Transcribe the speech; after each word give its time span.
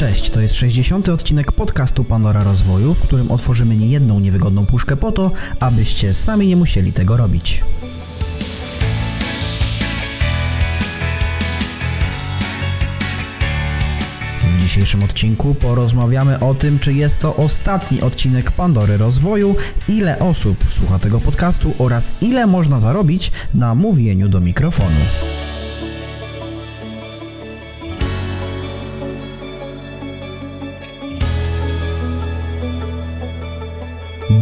Cześć, 0.00 0.30
to 0.30 0.40
jest 0.40 0.54
60. 0.54 1.08
odcinek 1.08 1.52
podcastu 1.52 2.04
Pandora 2.04 2.44
Rozwoju, 2.44 2.94
w 2.94 3.02
którym 3.02 3.30
otworzymy 3.30 3.76
niejedną 3.76 4.20
niewygodną 4.20 4.66
puszkę 4.66 4.96
po 4.96 5.12
to, 5.12 5.32
abyście 5.60 6.14
sami 6.14 6.46
nie 6.46 6.56
musieli 6.56 6.92
tego 6.92 7.16
robić. 7.16 7.64
W 14.42 14.58
dzisiejszym 14.58 15.02
odcinku 15.02 15.54
porozmawiamy 15.54 16.40
o 16.40 16.54
tym, 16.54 16.78
czy 16.78 16.92
jest 16.92 17.20
to 17.20 17.36
ostatni 17.36 18.00
odcinek 18.00 18.50
Pandory 18.50 18.96
Rozwoju, 18.96 19.56
ile 19.88 20.18
osób 20.18 20.64
słucha 20.68 20.98
tego 20.98 21.20
podcastu 21.20 21.72
oraz 21.78 22.12
ile 22.20 22.46
można 22.46 22.80
zarobić 22.80 23.32
na 23.54 23.74
mówieniu 23.74 24.28
do 24.28 24.40
mikrofonu. 24.40 25.00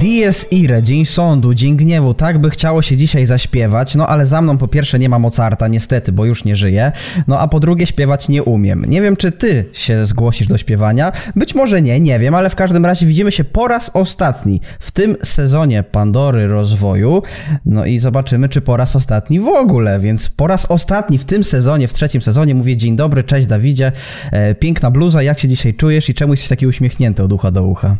Dies 0.00 0.52
Irae, 0.52 0.82
Dzień 0.82 1.04
Sądu, 1.04 1.54
Dzień 1.54 1.76
Gniewu, 1.76 2.14
tak 2.14 2.38
by 2.38 2.50
chciało 2.50 2.82
się 2.82 2.96
dzisiaj 2.96 3.26
zaśpiewać, 3.26 3.94
no 3.94 4.06
ale 4.06 4.26
za 4.26 4.42
mną 4.42 4.58
po 4.58 4.68
pierwsze 4.68 4.98
nie 4.98 5.08
ma 5.08 5.18
Mozarta, 5.18 5.68
niestety, 5.68 6.12
bo 6.12 6.24
już 6.24 6.44
nie 6.44 6.56
żyje, 6.56 6.92
no 7.26 7.38
a 7.38 7.48
po 7.48 7.60
drugie 7.60 7.86
śpiewać 7.86 8.28
nie 8.28 8.42
umiem. 8.42 8.84
Nie 8.88 9.02
wiem, 9.02 9.16
czy 9.16 9.32
ty 9.32 9.64
się 9.72 10.06
zgłosisz 10.06 10.46
do 10.46 10.58
śpiewania, 10.58 11.12
być 11.36 11.54
może 11.54 11.82
nie, 11.82 12.00
nie 12.00 12.18
wiem, 12.18 12.34
ale 12.34 12.50
w 12.50 12.54
każdym 12.54 12.86
razie 12.86 13.06
widzimy 13.06 13.32
się 13.32 13.44
po 13.44 13.68
raz 13.68 13.90
ostatni 13.94 14.60
w 14.80 14.90
tym 14.90 15.16
sezonie 15.22 15.82
Pandory 15.82 16.48
Rozwoju, 16.48 17.22
no 17.64 17.84
i 17.84 17.98
zobaczymy, 17.98 18.48
czy 18.48 18.60
po 18.60 18.76
raz 18.76 18.96
ostatni 18.96 19.40
w 19.40 19.48
ogóle, 19.48 20.00
więc 20.00 20.28
po 20.28 20.46
raz 20.46 20.66
ostatni 20.66 21.18
w 21.18 21.24
tym 21.24 21.44
sezonie, 21.44 21.88
w 21.88 21.92
trzecim 21.92 22.22
sezonie 22.22 22.54
mówię 22.54 22.76
dzień 22.76 22.96
dobry, 22.96 23.24
cześć 23.24 23.46
Dawidzie, 23.46 23.92
e, 24.32 24.54
piękna 24.54 24.90
bluza, 24.90 25.22
jak 25.22 25.38
się 25.38 25.48
dzisiaj 25.48 25.74
czujesz 25.74 26.08
i 26.08 26.14
czemu 26.14 26.32
jesteś 26.32 26.48
taki 26.48 26.66
uśmiechnięty 26.66 27.22
od 27.22 27.32
ucha 27.32 27.50
do 27.50 27.64
ucha? 27.64 27.96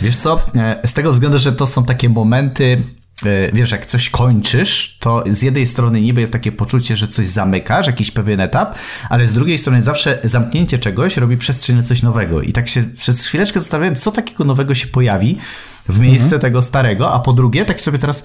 Wiesz 0.00 0.16
co, 0.16 0.40
e, 0.56 0.88
z 0.88 0.94
tego 0.94 1.12
względu, 1.12 1.33
że 1.38 1.52
to 1.52 1.66
są 1.66 1.84
takie 1.84 2.08
momenty, 2.08 2.82
e, 3.26 3.52
wiesz, 3.52 3.70
jak 3.70 3.86
coś 3.86 4.10
kończysz, 4.10 4.96
to 5.00 5.24
z 5.30 5.42
jednej 5.42 5.66
strony 5.66 6.00
niby 6.00 6.20
jest 6.20 6.32
takie 6.32 6.52
poczucie, 6.52 6.96
że 6.96 7.08
coś 7.08 7.28
zamykasz, 7.28 7.86
jakiś 7.86 8.10
pewien 8.10 8.40
etap, 8.40 8.74
ale 9.08 9.28
z 9.28 9.34
drugiej 9.34 9.58
strony 9.58 9.82
zawsze 9.82 10.18
zamknięcie 10.24 10.78
czegoś 10.78 11.16
robi 11.16 11.36
przestrzeń 11.36 11.76
na 11.76 11.82
coś 11.82 12.02
nowego. 12.02 12.42
I 12.42 12.52
tak 12.52 12.68
się 12.68 12.82
przez 12.82 13.26
chwileczkę 13.26 13.60
zastanawiałem, 13.60 13.96
co 13.96 14.12
takiego 14.12 14.44
nowego 14.44 14.74
się 14.74 14.86
pojawi 14.86 15.38
w 15.88 15.98
miejsce 15.98 16.24
mhm. 16.24 16.42
tego 16.42 16.62
starego, 16.62 17.12
a 17.12 17.18
po 17.18 17.32
drugie, 17.32 17.64
tak 17.64 17.80
sobie 17.80 17.98
teraz 17.98 18.24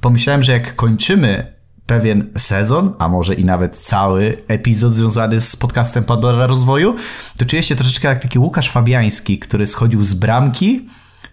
pomyślałem, 0.00 0.42
że 0.42 0.52
jak 0.52 0.76
kończymy 0.76 1.58
pewien 1.88 2.30
sezon, 2.36 2.94
a 2.98 3.08
może 3.08 3.34
i 3.34 3.44
nawet 3.44 3.76
cały 3.76 4.36
epizod 4.48 4.94
związany 4.94 5.40
z 5.40 5.56
podcastem 5.56 6.04
Pandora 6.04 6.46
Rozwoju, 6.46 6.94
to 7.38 7.44
czuję 7.44 7.62
się 7.62 7.76
troszeczkę 7.76 8.08
jak 8.08 8.22
taki 8.22 8.38
Łukasz 8.38 8.70
Fabiański, 8.70 9.38
który 9.38 9.66
schodził 9.66 10.04
z 10.04 10.14
bramki 10.14 10.88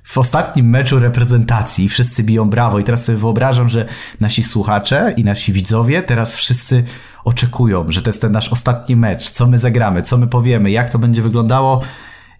w 0.06 0.18
ostatnim 0.18 0.70
meczu 0.70 1.00
reprezentacji. 1.00 1.90
Wszyscy 1.90 2.24
biją 2.24 2.50
brawo 2.50 2.80
i 2.80 2.84
teraz 2.84 3.06
sobie 3.06 3.18
wyobrażam, 3.18 3.70
że 3.70 3.86
nasi 4.20 4.44
słuchacze 4.44 5.14
i 5.18 5.24
nasi 5.24 5.54
widzowie 5.54 6.04
teraz 6.04 6.36
wszyscy 6.36 6.84
oczekują, 7.24 7.92
że 7.92 8.02
to 8.02 8.10
jest 8.10 8.22
ten 8.22 8.32
nasz 8.32 8.50
ostatni 8.50 8.96
mecz, 8.96 9.30
co 9.30 9.48
my 9.48 9.58
zagramy, 9.58 10.02
co 10.02 10.18
my 10.18 10.28
powiemy, 10.28 10.72
jak 10.72 10.90
to 10.90 11.00
będzie 11.00 11.22
wyglądało 11.22 11.82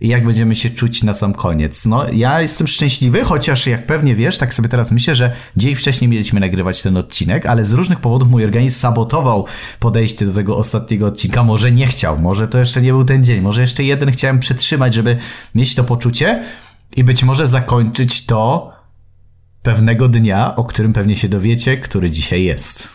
i 0.02 0.08
jak 0.08 0.26
będziemy 0.26 0.56
się 0.56 0.70
czuć 0.70 1.04
na 1.04 1.14
sam 1.14 1.34
koniec. 1.34 1.86
No, 1.86 2.06
ja 2.14 2.42
jestem 2.42 2.68
szczęśliwy, 2.68 3.24
chociaż 3.24 3.68
jak 3.68 3.86
pewnie 3.86 4.16
wiesz, 4.16 4.38
tak 4.38 4.54
sobie 4.54 4.70
teraz 4.70 4.92
myślę, 4.92 5.16
że 5.16 5.32
dzień 5.58 5.76
wcześniej 5.76 6.10
mieliśmy 6.10 6.40
nagrywać 6.40 6.82
ten 6.82 6.98
odcinek, 6.98 7.46
ale 7.46 7.66
z 7.66 7.74
różnych 7.74 8.00
powodów 8.00 8.30
mój 8.30 8.44
organizm 8.44 8.80
sabotował 8.80 9.46
podejście 9.80 10.26
do 10.26 10.34
tego 10.34 10.58
ostatniego 10.58 11.08
odcinka. 11.08 11.44
Może 11.44 11.72
nie 11.72 11.88
chciał, 11.88 12.18
może 12.18 12.48
to 12.48 12.58
jeszcze 12.58 12.82
nie 12.82 12.92
był 12.92 13.06
ten 13.06 13.24
dzień, 13.24 13.42
może 13.42 13.62
jeszcze 13.62 13.84
jeden 13.84 14.12
chciałem 14.12 14.40
przetrzymać, 14.40 14.94
żeby 14.94 15.18
mieć 15.56 15.76
to 15.76 15.84
poczucie 15.84 16.44
i 16.96 17.04
być 17.04 17.24
może 17.24 17.48
zakończyć 17.48 18.26
to 18.26 18.72
pewnego 19.62 20.08
dnia, 20.08 20.56
o 20.56 20.64
którym 20.64 20.94
pewnie 20.94 21.16
się 21.16 21.30
dowiecie, 21.30 21.78
który 21.78 22.10
dzisiaj 22.10 22.44
jest. 22.44 22.95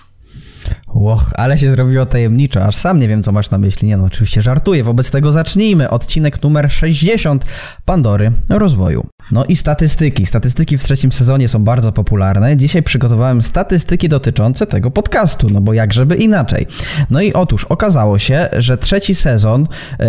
Łoch, 0.95 1.31
ale 1.34 1.59
się 1.59 1.71
zrobiło 1.71 2.06
tajemniczo, 2.06 2.65
aż 2.65 2.77
sam 2.77 2.99
nie 2.99 3.09
wiem, 3.09 3.23
co 3.23 3.33
masz 3.33 3.51
na 3.51 3.59
myśli. 3.59 3.89
Nie 3.89 3.97
no, 3.97 4.05
oczywiście 4.05 4.43
żartuję. 4.43 4.84
Wobec 4.84 5.11
tego 5.11 5.33
zacznijmy. 5.33 5.91
Odcinek 5.91 6.43
numer 6.43 6.73
60 6.73 7.45
Pandory 7.84 8.33
Rozwoju. 8.49 9.06
No 9.33 9.45
i 9.45 9.56
statystyki. 9.56 10.27
Statystyki 10.27 10.79
w 10.79 10.83
trzecim 10.83 11.12
sezonie 11.12 11.49
są 11.49 11.65
bardzo 11.65 11.93
popularne. 11.93 12.56
Dzisiaj 12.56 12.83
przygotowałem 12.83 13.43
statystyki 13.43 14.09
dotyczące 14.09 14.67
tego 14.67 14.91
podcastu, 14.91 15.47
no 15.53 15.61
bo 15.61 15.73
jak 15.73 15.93
żeby 15.93 16.17
inaczej. 16.17 16.67
No 17.11 17.21
i 17.21 17.33
otóż 17.33 17.65
okazało 17.65 18.19
się, 18.19 18.49
że 18.59 18.79
trzeci 18.79 19.15
sezon 19.15 19.69
yy, 19.99 20.06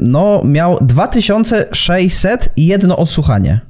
no 0.00 0.42
miał 0.44 0.78
2601 0.80 2.92
odsłuchanie. 2.92 3.60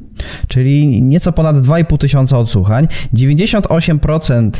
Czyli 0.48 1.02
nieco 1.02 1.32
ponad 1.32 1.56
2,5 1.56 1.98
tysiąca 1.98 2.38
odsłuchań. 2.38 2.88
98% 3.14 4.50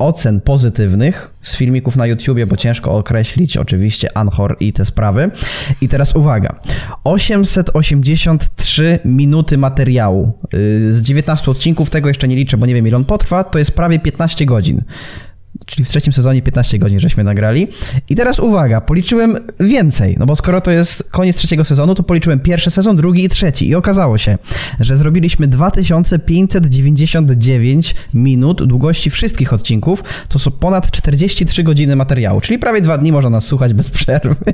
ocen 0.00 0.40
pozytywnych 0.40 1.34
z 1.42 1.56
filmików 1.56 1.96
na 1.96 2.06
YouTubie, 2.06 2.46
bo 2.46 2.56
ciężko 2.56 2.90
określić 2.90 3.56
oczywiście 3.56 4.18
Anchor 4.18 4.56
i 4.60 4.72
te 4.72 4.84
sprawy. 4.84 5.30
I 5.80 5.88
teraz 5.88 6.16
uwaga. 6.16 6.60
883 7.04 8.98
minuty 9.04 9.58
materiału. 9.58 10.32
Y, 10.54 10.94
z 10.94 11.02
19 11.02 11.50
odcinków, 11.50 11.90
tego 11.90 12.08
jeszcze 12.08 12.28
nie 12.28 12.36
liczę, 12.36 12.56
bo 12.56 12.66
nie 12.66 12.74
wiem 12.74 12.86
ile 12.86 12.96
on 12.96 13.04
potrwa, 13.04 13.44
to 13.44 13.58
jest 13.58 13.72
prawie 13.72 13.98
15 13.98 14.46
godzin 14.46 14.82
czyli 15.70 15.84
w 15.84 15.88
trzecim 15.88 16.12
sezonie 16.12 16.42
15 16.42 16.78
godzin 16.78 17.00
żeśmy 17.00 17.24
nagrali. 17.24 17.68
I 18.08 18.16
teraz 18.16 18.38
uwaga, 18.38 18.80
policzyłem 18.80 19.36
więcej, 19.60 20.16
no 20.18 20.26
bo 20.26 20.36
skoro 20.36 20.60
to 20.60 20.70
jest 20.70 21.10
koniec 21.10 21.36
trzeciego 21.36 21.64
sezonu, 21.64 21.94
to 21.94 22.02
policzyłem 22.02 22.40
pierwszy 22.40 22.70
sezon, 22.70 22.96
drugi 22.96 23.24
i 23.24 23.28
trzeci. 23.28 23.68
I 23.68 23.74
okazało 23.74 24.18
się, 24.18 24.38
że 24.80 24.96
zrobiliśmy 24.96 25.48
2599 25.48 27.94
minut 28.14 28.64
długości 28.64 29.10
wszystkich 29.10 29.52
odcinków. 29.52 30.04
To 30.28 30.38
są 30.38 30.50
ponad 30.50 30.90
43 30.90 31.62
godziny 31.62 31.96
materiału, 31.96 32.40
czyli 32.40 32.58
prawie 32.58 32.80
dwa 32.80 32.98
dni 32.98 33.12
można 33.12 33.30
nas 33.30 33.44
słuchać 33.44 33.74
bez 33.74 33.90
przerwy. 33.90 34.36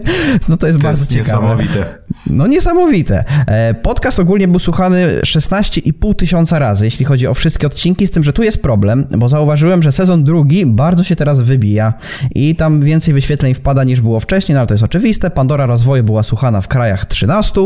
No 0.49 0.57
to 0.57 0.67
jest 0.67 0.79
to 0.79 0.83
bardzo 0.83 1.01
jest 1.01 1.13
ciekawe. 1.13 1.33
niesamowite. 1.33 1.99
No 2.27 2.47
niesamowite. 2.47 3.25
E, 3.47 3.75
podcast 3.75 4.19
ogólnie 4.19 4.49
był 4.49 4.59
słuchany 4.59 5.21
16,5 5.21 6.15
tysiąca 6.15 6.59
razy, 6.59 6.85
jeśli 6.85 7.05
chodzi 7.05 7.27
o 7.27 7.35
wszystkie 7.35 7.67
odcinki, 7.67 8.07
z 8.07 8.11
tym, 8.11 8.25
że 8.25 8.33
tu 8.33 8.43
jest 8.43 8.63
problem, 8.63 9.07
bo 9.19 9.29
zauważyłem, 9.29 9.83
że 9.83 9.93
sezon 9.93 10.25
drugi 10.25 10.67
bardzo 10.67 11.05
się 11.07 11.17
teraz 11.17 11.41
wybija 11.41 11.95
i 12.35 12.57
tam 12.57 12.81
więcej 12.81 13.15
wyświetleń 13.15 13.55
wpada 13.55 13.85
niż 13.85 14.01
było 14.01 14.21
wcześniej, 14.21 14.55
no 14.55 14.61
ale 14.61 14.67
to 14.67 14.75
jest 14.75 14.85
oczywiste. 14.85 15.31
Pandora 15.31 15.67
Rozwoju 15.67 16.05
była 16.05 16.23
słuchana 16.23 16.61
w 16.61 16.69
krajach 16.69 17.07
13 17.07 17.61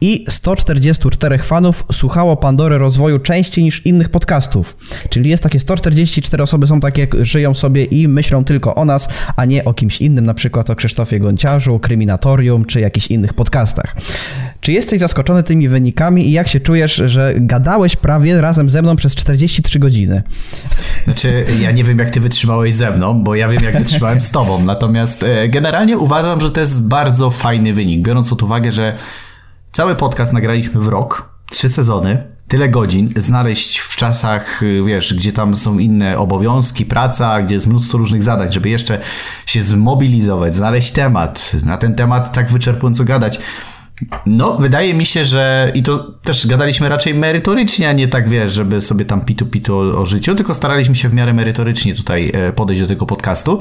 i 0.00 0.24
144 0.28 1.38
fanów 1.38 1.84
słuchało 1.92 2.36
Pandory 2.36 2.78
Rozwoju 2.78 3.18
częściej 3.18 3.64
niż 3.64 3.86
innych 3.86 4.08
podcastów. 4.08 4.76
Czyli 5.10 5.30
jest 5.30 5.42
takie 5.42 5.60
144 5.60 6.42
osoby 6.42 6.66
są 6.66 6.80
takie, 6.80 7.06
żyją 7.20 7.54
sobie 7.54 7.84
i 7.84 8.08
myślą 8.08 8.44
tylko 8.44 8.74
o 8.74 8.84
nas, 8.84 9.08
a 9.36 9.44
nie 9.44 9.64
o 9.64 9.74
kimś 9.74 10.00
innym, 10.00 10.26
na 10.26 10.34
przykład 10.34 10.70
o 10.70 10.76
Krzysztofie 10.76 11.20
Gonciarzu, 11.20 11.78
Kryminatorium 11.78 12.64
czy 12.64 12.80
jakichś 12.80 13.06
innych 13.06 13.34
podcastach. 13.34 13.96
Czy 14.60 14.72
jesteś 14.72 15.00
zaskoczony 15.00 15.42
tymi 15.42 15.68
wynikami 15.68 16.28
i 16.28 16.32
jak 16.32 16.48
się 16.48 16.60
czujesz, 16.60 17.02
że 17.06 17.34
gadałeś 17.36 17.96
prawie 17.96 18.40
razem 18.40 18.70
ze 18.70 18.82
mną 18.82 18.96
przez 18.96 19.14
43 19.14 19.78
godziny? 19.78 20.22
Znaczy, 21.04 21.44
ja 21.60 21.70
nie 21.70 21.84
wiem, 21.84 21.98
jak 21.98 22.10
ty 22.10 22.20
wytrzymałeś 22.20 22.74
ze 22.82 22.90
mną, 22.90 23.22
bo 23.22 23.34
ja 23.34 23.48
wiem, 23.48 23.62
jak 23.62 23.78
wytrzymałem 23.78 24.20
z 24.20 24.30
tobą. 24.30 24.64
Natomiast 24.64 25.22
e, 25.22 25.48
generalnie 25.48 25.98
uważam, 25.98 26.40
że 26.40 26.50
to 26.50 26.60
jest 26.60 26.88
bardzo 26.88 27.30
fajny 27.30 27.74
wynik, 27.74 28.02
biorąc 28.02 28.30
pod 28.30 28.42
uwagę, 28.42 28.72
że 28.72 28.96
cały 29.72 29.94
podcast 29.94 30.32
nagraliśmy 30.32 30.80
w 30.80 30.88
rok, 30.88 31.28
trzy 31.50 31.68
sezony, 31.68 32.26
tyle 32.48 32.68
godzin 32.68 33.12
znaleźć 33.16 33.78
w 33.78 33.96
czasach, 33.96 34.62
e, 34.62 34.84
wiesz, 34.84 35.14
gdzie 35.14 35.32
tam 35.32 35.56
są 35.56 35.78
inne 35.78 36.18
obowiązki, 36.18 36.86
praca, 36.86 37.42
gdzie 37.42 37.54
jest 37.54 37.66
mnóstwo 37.66 37.98
różnych 37.98 38.22
zadań, 38.22 38.52
żeby 38.52 38.68
jeszcze 38.68 39.00
się 39.46 39.62
zmobilizować, 39.62 40.54
znaleźć 40.54 40.90
temat, 40.90 41.52
na 41.64 41.76
ten 41.76 41.94
temat 41.94 42.32
tak 42.32 42.50
wyczerpująco 42.50 43.04
gadać. 43.04 43.38
No, 44.26 44.56
wydaje 44.56 44.94
mi 44.94 45.06
się, 45.06 45.24
że 45.24 45.72
i 45.74 45.82
to 45.82 45.98
też 45.98 46.46
gadaliśmy 46.46 46.88
raczej 46.88 47.14
merytorycznie, 47.14 47.88
a 47.88 47.92
nie 47.92 48.08
tak 48.08 48.28
wiesz, 48.28 48.52
żeby 48.52 48.80
sobie 48.80 49.04
tam 49.04 49.24
pitu 49.24 49.46
pitu 49.46 49.76
o, 49.76 49.80
o 50.00 50.06
życiu, 50.06 50.34
tylko 50.34 50.54
staraliśmy 50.54 50.94
się 50.94 51.08
w 51.08 51.14
miarę 51.14 51.34
merytorycznie 51.34 51.94
tutaj 51.94 52.32
e, 52.34 52.52
podejść 52.52 52.82
do 52.82 52.88
tego 52.88 53.06
podcastu. 53.06 53.60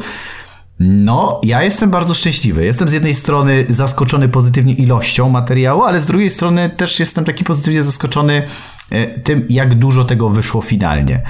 No, 0.80 1.42
ja 1.44 1.64
jestem 1.64 1.90
bardzo 1.90 2.14
szczęśliwy. 2.14 2.66
Jestem 2.66 2.90
z 2.90 2.94
jednej 2.94 3.16
strony 3.16 3.66
zaskoczony 3.70 4.30
pozytywnie 4.30 4.74
ilością 4.74 5.30
materiału, 5.30 5.84
ale 5.84 6.00
z 6.00 6.06
drugiej 6.06 6.30
strony 6.30 6.70
też 6.70 7.00
jestem 7.00 7.26
taki 7.26 7.44
pozytywnie 7.44 7.84
zaskoczony 7.84 8.44
e, 8.90 9.20
tym, 9.20 9.46
jak 9.50 9.76
dużo 9.76 10.06
tego 10.06 10.30
wyszło 10.30 10.62
finalnie. 10.62 11.24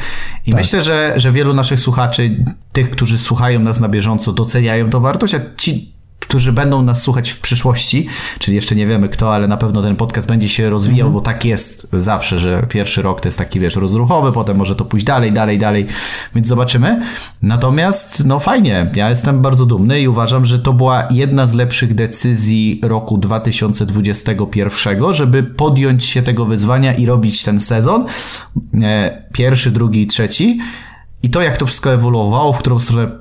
I 0.46 0.52
tak. 0.52 0.60
myślę, 0.60 0.82
że, 0.82 1.14
że 1.16 1.32
wielu 1.32 1.54
naszych 1.54 1.80
słuchaczy, 1.80 2.46
tych, 2.74 2.90
którzy 2.90 3.18
słuchają 3.18 3.60
nas 3.60 3.80
na 3.80 3.90
bieżąco, 3.90 4.34
doceniają 4.34 4.90
to 4.90 5.00
wartość, 5.00 5.36
a 5.36 5.40
ci 5.58 5.94
którzy 6.32 6.54
będą 6.54 6.82
nas 6.82 7.02
słuchać 7.02 7.30
w 7.30 7.40
przyszłości, 7.40 8.08
czyli 8.40 8.56
jeszcze 8.56 8.76
nie 8.76 8.88
wiemy 8.88 9.10
kto, 9.10 9.34
ale 9.34 9.48
na 9.48 9.58
pewno 9.58 9.82
ten 9.82 9.96
podcast 9.96 10.28
będzie 10.28 10.50
się 10.50 10.70
rozwijał, 10.70 11.08
mhm. 11.08 11.14
bo 11.14 11.22
tak 11.22 11.46
jest 11.46 11.88
zawsze, 11.94 12.40
że 12.40 12.66
pierwszy 12.70 13.02
rok 13.02 13.22
to 13.22 13.28
jest 13.28 13.38
taki, 13.38 13.60
wiesz, 13.60 13.76
rozruchowy, 13.76 14.32
potem 14.32 14.58
może 14.58 14.76
to 14.76 14.86
pójść 14.86 15.06
dalej, 15.06 15.32
dalej, 15.32 15.60
dalej, 15.60 15.88
więc 16.36 16.48
zobaczymy. 16.48 17.02
Natomiast, 17.42 18.26
no 18.26 18.40
fajnie, 18.40 18.92
ja 18.96 19.10
jestem 19.10 19.42
bardzo 19.42 19.66
dumny 19.66 20.02
i 20.02 20.08
uważam, 20.08 20.46
że 20.46 20.60
to 20.60 20.74
była 20.74 21.08
jedna 21.12 21.48
z 21.48 21.54
lepszych 21.54 21.96
decyzji 21.96 22.82
roku 22.84 23.18
2021, 23.18 25.14
żeby 25.14 25.44
podjąć 25.44 26.06
się 26.06 26.22
tego 26.22 26.46
wyzwania 26.46 26.94
i 26.94 27.06
robić 27.06 27.44
ten 27.44 27.60
sezon, 27.60 28.06
e, 28.82 29.24
pierwszy, 29.34 29.72
drugi 29.72 30.02
i 30.02 30.08
trzeci. 30.08 30.60
I 31.24 31.30
to, 31.30 31.42
jak 31.42 31.58
to 31.58 31.66
wszystko 31.66 31.94
ewoluowało, 31.94 32.54
w 32.54 32.60
którą 32.60 32.80
stronę 32.80 33.21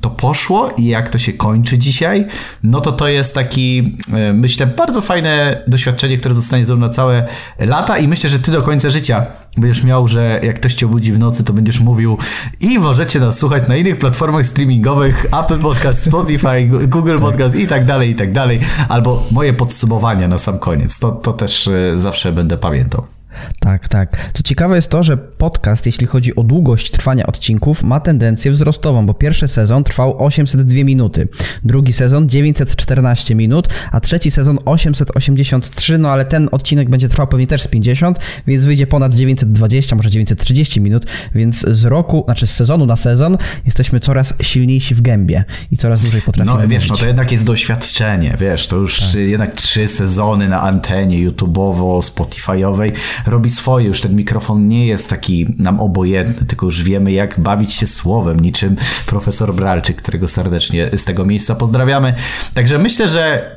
to 0.00 0.10
poszło 0.10 0.70
i 0.78 0.86
jak 0.86 1.08
to 1.08 1.18
się 1.18 1.32
kończy 1.32 1.78
dzisiaj, 1.78 2.26
no 2.62 2.80
to 2.80 2.92
to 2.92 3.08
jest 3.08 3.34
taki, 3.34 3.98
e, 4.12 4.32
myślę, 4.32 4.66
bardzo 4.66 5.02
fajne 5.02 5.62
doświadczenie, 5.66 6.18
które 6.18 6.34
zostanie 6.34 6.64
ze 6.64 6.76
mną 6.76 6.88
całe 6.88 7.28
lata 7.58 7.98
i 7.98 8.08
myślę, 8.08 8.30
że 8.30 8.38
ty 8.38 8.50
do 8.50 8.62
końca 8.62 8.90
życia 8.90 9.26
będziesz 9.56 9.84
miał, 9.84 10.08
że 10.08 10.40
jak 10.42 10.56
ktoś 10.56 10.74
cię 10.74 10.86
obudzi 10.86 11.12
w 11.12 11.18
nocy, 11.18 11.44
to 11.44 11.52
będziesz 11.52 11.80
mówił 11.80 12.18
i 12.60 12.78
możecie 12.78 13.20
nas 13.20 13.38
słuchać 13.38 13.68
na 13.68 13.76
innych 13.76 13.98
platformach 13.98 14.46
streamingowych, 14.46 15.26
Apple 15.40 15.58
Podcast, 15.58 16.02
Spotify, 16.02 16.66
Google 16.88 17.18
Podcast 17.18 17.56
i 17.56 17.66
tak 17.66 17.84
dalej, 17.84 18.10
i 18.10 18.14
tak 18.14 18.32
dalej, 18.32 18.60
albo 18.88 19.26
moje 19.30 19.52
podsumowania 19.52 20.28
na 20.28 20.38
sam 20.38 20.58
koniec. 20.58 20.98
To, 20.98 21.12
to 21.12 21.32
też 21.32 21.68
e, 21.68 21.96
zawsze 21.96 22.32
będę 22.32 22.58
pamiętał. 22.58 23.06
Tak, 23.70 23.88
tak. 23.88 24.30
Co 24.32 24.42
ciekawe 24.42 24.76
jest 24.76 24.90
to, 24.90 25.02
że 25.02 25.16
podcast, 25.16 25.86
jeśli 25.86 26.06
chodzi 26.06 26.36
o 26.36 26.42
długość 26.42 26.90
trwania 26.90 27.26
odcinków, 27.26 27.82
ma 27.82 28.00
tendencję 28.00 28.52
wzrostową, 28.52 29.06
bo 29.06 29.14
pierwszy 29.14 29.48
sezon 29.48 29.84
trwał 29.84 30.24
802 30.24 30.84
minuty, 30.84 31.28
drugi 31.64 31.92
sezon 31.92 32.28
914 32.28 33.34
minut, 33.34 33.68
a 33.92 34.00
trzeci 34.00 34.30
sezon 34.30 34.58
883, 34.64 35.98
no 35.98 36.10
ale 36.10 36.24
ten 36.24 36.48
odcinek 36.52 36.90
będzie 36.90 37.08
trwał 37.08 37.26
pewnie 37.26 37.46
też 37.46 37.62
z 37.62 37.68
50, 37.68 38.18
więc 38.46 38.64
wyjdzie 38.64 38.86
ponad 38.86 39.14
920, 39.14 39.96
może 39.96 40.10
930 40.10 40.80
minut, 40.80 41.06
więc 41.34 41.60
z 41.60 41.84
roku, 41.84 42.22
znaczy 42.24 42.46
z 42.46 42.54
sezonu 42.54 42.86
na 42.86 42.96
sezon 42.96 43.38
jesteśmy 43.64 44.00
coraz 44.00 44.34
silniejsi 44.42 44.94
w 44.94 45.00
gębie 45.00 45.44
i 45.70 45.76
coraz 45.76 46.00
dłużej 46.00 46.22
potrafimy 46.22 46.62
No 46.62 46.68
wiesz, 46.68 46.88
no 46.88 46.96
to 46.96 47.06
jednak 47.06 47.32
jest 47.32 47.44
doświadczenie, 47.44 48.36
wiesz, 48.40 48.66
to 48.66 48.76
już 48.76 49.00
tak. 49.00 49.14
jednak 49.14 49.54
trzy 49.54 49.88
sezony 49.88 50.48
na 50.48 50.60
antenie 50.60 51.30
YouTube'owo, 51.30 52.00
Spotify'owej, 52.00 52.92
robi 53.26 53.50
swoje. 53.60 53.86
Już 53.86 54.00
ten 54.00 54.16
mikrofon 54.16 54.68
nie 54.68 54.86
jest 54.86 55.10
taki 55.10 55.54
nam 55.58 55.80
obojętny, 55.80 56.46
tylko 56.46 56.66
już 56.66 56.82
wiemy, 56.82 57.12
jak 57.12 57.40
bawić 57.40 57.72
się 57.72 57.86
słowem, 57.86 58.40
niczym 58.40 58.76
profesor 59.06 59.54
Bralczyk, 59.54 59.96
którego 59.96 60.28
serdecznie 60.28 60.90
z 60.96 61.04
tego 61.04 61.24
miejsca 61.24 61.54
pozdrawiamy. 61.54 62.14
Także 62.54 62.78
myślę, 62.78 63.08
że 63.08 63.56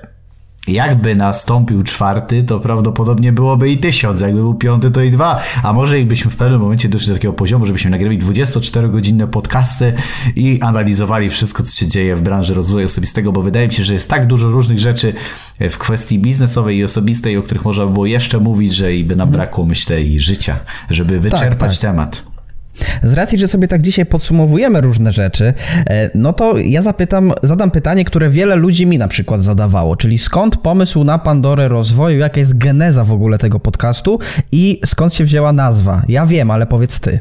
jakby 0.68 1.16
nastąpił 1.16 1.84
czwarty, 1.84 2.44
to 2.44 2.60
prawdopodobnie 2.60 3.32
byłoby 3.32 3.70
i 3.70 3.78
tysiąc. 3.78 4.22
Jakby 4.22 4.40
był 4.40 4.54
piąty, 4.54 4.92
to 4.92 5.02
i 5.02 5.12
dwa. 5.12 5.42
A 5.64 5.74
może 5.74 6.00
jakbyśmy 6.00 6.32
w 6.32 6.36
pewnym 6.36 6.62
momencie 6.62 6.90
doszli 6.90 7.08
do 7.08 7.14
takiego 7.14 7.34
poziomu, 7.34 7.66
żebyśmy 7.66 7.92
nagrywali 7.92 8.20
24-godzinne 8.20 9.28
podcasty 9.28 9.94
i 10.36 10.60
analizowali 10.62 11.30
wszystko, 11.30 11.64
co 11.64 11.72
się 11.72 11.88
dzieje 11.88 12.16
w 12.16 12.22
branży 12.22 12.54
rozwoju 12.54 12.86
osobistego, 12.86 13.32
bo 13.32 13.42
wydaje 13.42 13.68
mi 13.68 13.74
się, 13.74 13.84
że 13.84 13.94
jest 13.94 14.10
tak 14.10 14.28
dużo 14.28 14.48
różnych 14.48 14.80
rzeczy 14.80 15.14
w 15.60 15.78
kwestii 15.78 16.20
biznesowej 16.20 16.78
i 16.78 16.84
osobistej, 16.84 17.38
o 17.38 17.44
których 17.44 17.66
można 17.66 17.86
by 17.86 17.94
było 17.94 18.06
jeszcze 18.06 18.40
mówić, 18.40 18.74
że 18.74 18.96
i 18.96 19.04
by 19.04 19.16
nam 19.16 19.28
mhm. 19.28 19.42
brakło, 19.42 19.66
myślę, 19.66 20.04
i 20.04 20.20
życia, 20.20 20.60
żeby 20.90 21.20
wyczerpać 21.20 21.60
tak, 21.60 21.70
tak. 21.70 21.80
temat. 21.80 22.33
Z 23.04 23.14
racji, 23.14 23.40
że 23.40 23.48
sobie 23.48 23.68
tak 23.68 23.82
dzisiaj 23.82 24.06
podsumowujemy 24.06 24.82
różne 24.82 25.12
rzeczy, 25.12 25.54
e, 25.90 26.10
no 26.16 26.34
to 26.34 26.58
ja 26.58 26.82
zapytam, 26.82 27.34
zadam 27.44 27.72
pytanie, 27.72 28.06
które 28.06 28.30
wiele 28.30 28.56
ludzi 28.56 28.86
mi 28.86 28.98
na 28.98 29.08
przykład 29.08 29.44
zadawało, 29.44 29.96
czyli 29.96 30.18
skąd 30.18 30.58
pomysł 30.58 31.04
na 31.04 31.20
Pandorę 31.20 31.68
rozwoju, 31.68 32.20
jaka 32.20 32.40
jest 32.40 32.58
geneza 32.58 33.04
w 33.04 33.12
ogóle 33.12 33.38
tego 33.38 33.60
podcastu 33.60 34.20
i 34.52 34.82
skąd 34.86 35.14
się 35.14 35.24
wzięła 35.24 35.54
nazwa? 35.54 36.02
Ja 36.08 36.26
wiem, 36.26 36.52
ale 36.52 36.66
powiedz 36.66 37.00
ty. 37.00 37.20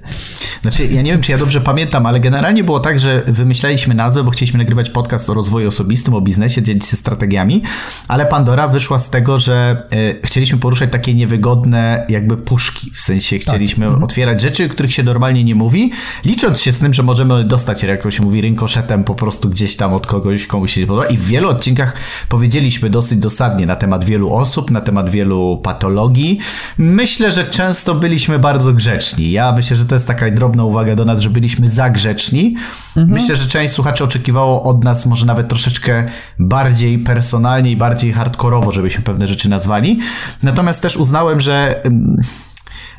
Znaczy, 0.63 0.87
ja 0.87 1.03
nie 1.03 1.13
wiem, 1.13 1.21
czy 1.21 1.33
ja 1.33 1.39
dobrze 1.39 1.61
pamiętam, 1.61 2.07
ale 2.07 2.21
generalnie 2.21 2.65
było 2.65 2.81
tak, 2.81 2.99
że 2.99 3.23
wymyślaliśmy 3.27 3.95
nazwę, 3.95 4.25
bo 4.25 4.31
chcieliśmy 4.31 4.59
nagrywać 4.59 4.91
podcast 4.91 5.31
o 5.31 5.35
rozwoju 5.35 5.69
osobistym, 5.69 6.15
o 6.15 6.21
biznesie, 6.21 6.63
dzielić 6.63 6.87
się 6.87 6.97
strategiami, 6.97 7.63
ale 8.09 8.27
Pandora 8.27 8.69
wyszła 8.69 8.99
z 8.99 9.11
tego, 9.11 9.39
że 9.39 9.83
y, 9.93 10.21
chcieliśmy 10.25 10.59
poruszać 10.59 10.91
takie 10.93 11.15
niewygodne 11.15 12.07
jakby 12.09 12.37
puszki, 12.37 12.91
w 12.95 13.01
sensie 13.01 13.39
chcieliśmy 13.39 13.87
tak. 13.87 14.05
otwierać 14.05 14.41
rzeczy, 14.41 14.69
których 14.69 14.93
się 14.93 15.03
normalnie 15.03 15.42
nie 15.45 15.55
mówi, 15.55 15.91
licząc 16.25 16.61
się 16.61 16.73
z 16.73 16.79
tym, 16.79 16.95
że 16.95 17.03
możemy 17.03 17.45
dostać, 17.45 17.83
jak 17.83 18.13
się 18.13 18.23
mówi, 18.23 18.41
rynkoszetem 18.41 19.05
po 19.05 19.15
prostu 19.15 19.49
gdzieś 19.49 19.77
tam 19.77 19.95
od 19.95 20.07
kogoś, 20.07 20.47
komuś 20.47 20.73
się 20.73 20.81
nie 20.81 20.87
podoba. 20.87 21.07
I 21.07 21.17
w 21.17 21.27
wielu 21.27 21.49
odcinkach 21.49 21.97
powiedzieliśmy 22.29 22.91
dosyć 22.91 23.19
dosadnie 23.19 23.67
na 23.67 23.77
temat 23.77 24.05
wielu 24.05 24.35
osób, 24.35 24.71
na 24.71 24.81
temat 24.81 25.11
wielu 25.11 25.61
patologii. 25.63 26.39
Myślę, 26.79 27.33
że 27.33 27.45
często 27.45 27.95
byliśmy 27.95 28.39
bardzo 28.39 28.73
grzeczni. 28.73 29.33
Ja 29.33 29.53
myślę, 29.53 29.77
że 29.77 29.87
to 29.87 29.95
jest 29.95 30.07
taka 30.07 30.31
drobna 30.31 30.65
uwaga 30.65 30.97
do 30.97 31.05
nas, 31.05 31.21
że 31.21 31.31
byliśmy 31.31 31.69
za 31.69 31.91
grzeczni. 31.91 32.57
Mhm. 32.97 33.09
Myślę, 33.09 33.37
że 33.37 33.49
część 33.49 33.75
słuchaczy 33.75 34.05
oczekiwało 34.05 34.63
od 34.63 34.85
nas 34.85 35.07
może 35.07 35.27
nawet 35.27 35.49
troszeczkę 35.49 36.05
bardziej 36.39 36.99
personalnie 36.99 37.71
i 37.71 37.77
bardziej 37.77 38.13
hardkorowo, 38.13 38.73
żebyśmy 38.73 39.05
pewne 39.05 39.29
rzeczy 39.29 39.49
nazwali. 39.49 39.99
Natomiast 40.43 40.83
też 40.83 40.97
uznałem, 40.97 41.41
że 41.41 41.83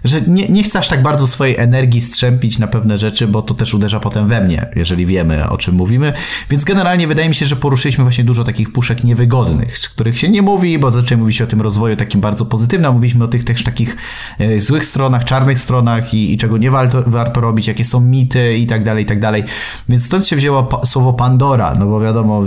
że 0.04 0.22
nie, 0.22 0.48
nie 0.48 0.64
chcę 0.64 0.80
aż 0.80 0.88
tak 0.88 1.02
bardzo 1.02 1.28
swojej 1.28 1.58
energii 1.58 2.02
strzępić 2.02 2.60
na 2.60 2.68
pewne 2.68 2.98
rzeczy, 2.98 3.28
bo 3.28 3.42
to 3.42 3.54
też 3.54 3.74
uderza 3.74 4.00
potem 4.00 4.28
we 4.28 4.42
mnie, 4.42 4.70
jeżeli 4.76 5.06
wiemy 5.06 5.50
o 5.50 5.58
czym 5.58 5.76
mówimy. 5.76 6.14
Więc 6.50 6.64
generalnie 6.64 7.08
wydaje 7.08 7.30
mi 7.30 7.36
się, 7.36 7.46
że 7.46 7.56
poruszyliśmy 7.56 8.04
właśnie 8.04 8.24
dużo 8.24 8.44
takich 8.44 8.72
puszek 8.72 9.04
niewygodnych, 9.04 9.74
których 9.74 10.20
się 10.20 10.30
nie 10.30 10.42
mówi, 10.42 10.80
bo 10.80 10.92
zaczęliśmy 10.92 11.18
mówić 11.18 11.42
o 11.42 11.48
tym 11.48 11.62
rozwoju 11.62 11.96
takim 11.96 12.22
bardzo 12.22 12.46
pozytywnym, 12.46 12.92
a 12.92 12.94
mówiliśmy 12.94 13.24
o 13.24 13.28
tych 13.28 13.44
też 13.44 13.64
takich 13.64 13.98
e, 14.40 14.60
złych 14.60 14.86
stronach, 14.86 15.24
czarnych 15.24 15.60
stronach 15.60 16.14
i, 16.14 16.34
i 16.34 16.38
czego 16.38 16.58
nie 16.58 16.72
warto, 16.72 17.04
warto 17.08 17.42
robić, 17.42 17.68
jakie 17.68 17.86
są 17.86 18.00
mity 18.00 18.58
i 18.58 18.68
tak 18.68 18.84
dalej, 18.84 19.04
i 19.04 19.08
tak 19.08 19.20
dalej. 19.20 19.44
Więc 19.90 20.06
stąd 20.06 20.28
się 20.28 20.36
wzięło 20.36 20.64
pa, 20.64 20.86
słowo 20.86 21.14
Pandora, 21.14 21.74
no 21.80 21.86
bo 21.86 22.00
wiadomo 22.00 22.44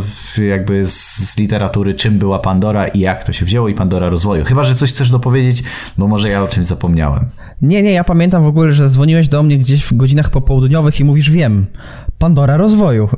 jakby 0.49 0.85
z, 0.85 1.17
z 1.17 1.39
literatury 1.39 1.95
czym 1.95 2.19
była 2.19 2.39
Pandora 2.39 2.89
i 2.89 3.01
jak 3.01 3.25
to 3.25 3.33
się 3.33 3.45
wzięło 3.45 3.69
i 3.69 3.75
Pandora 3.75 4.09
rozwoju. 4.09 4.45
Chyba, 4.45 4.65
że 4.65 4.75
coś 4.75 4.91
chcesz 4.91 5.11
dopowiedzieć, 5.11 5.63
bo 5.99 6.09
może 6.09 6.29
ja 6.29 6.43
o 6.43 6.49
czymś 6.49 6.67
zapomniałem. 6.67 7.27
Nie, 7.63 7.83
nie, 7.83 7.93
ja 7.93 8.05
pamiętam 8.05 8.45
w 8.45 8.47
ogóle, 8.47 8.73
że 8.73 8.89
dzwoniłeś 8.89 9.29
do 9.29 9.43
mnie 9.43 9.59
gdzieś 9.59 9.85
w 9.85 9.97
godzinach 9.97 10.31
popołudniowych 10.31 11.01
i 11.01 11.05
mówisz, 11.05 11.31
wiem, 11.31 11.67
Pandora 12.19 12.57
rozwoju. 12.57 13.09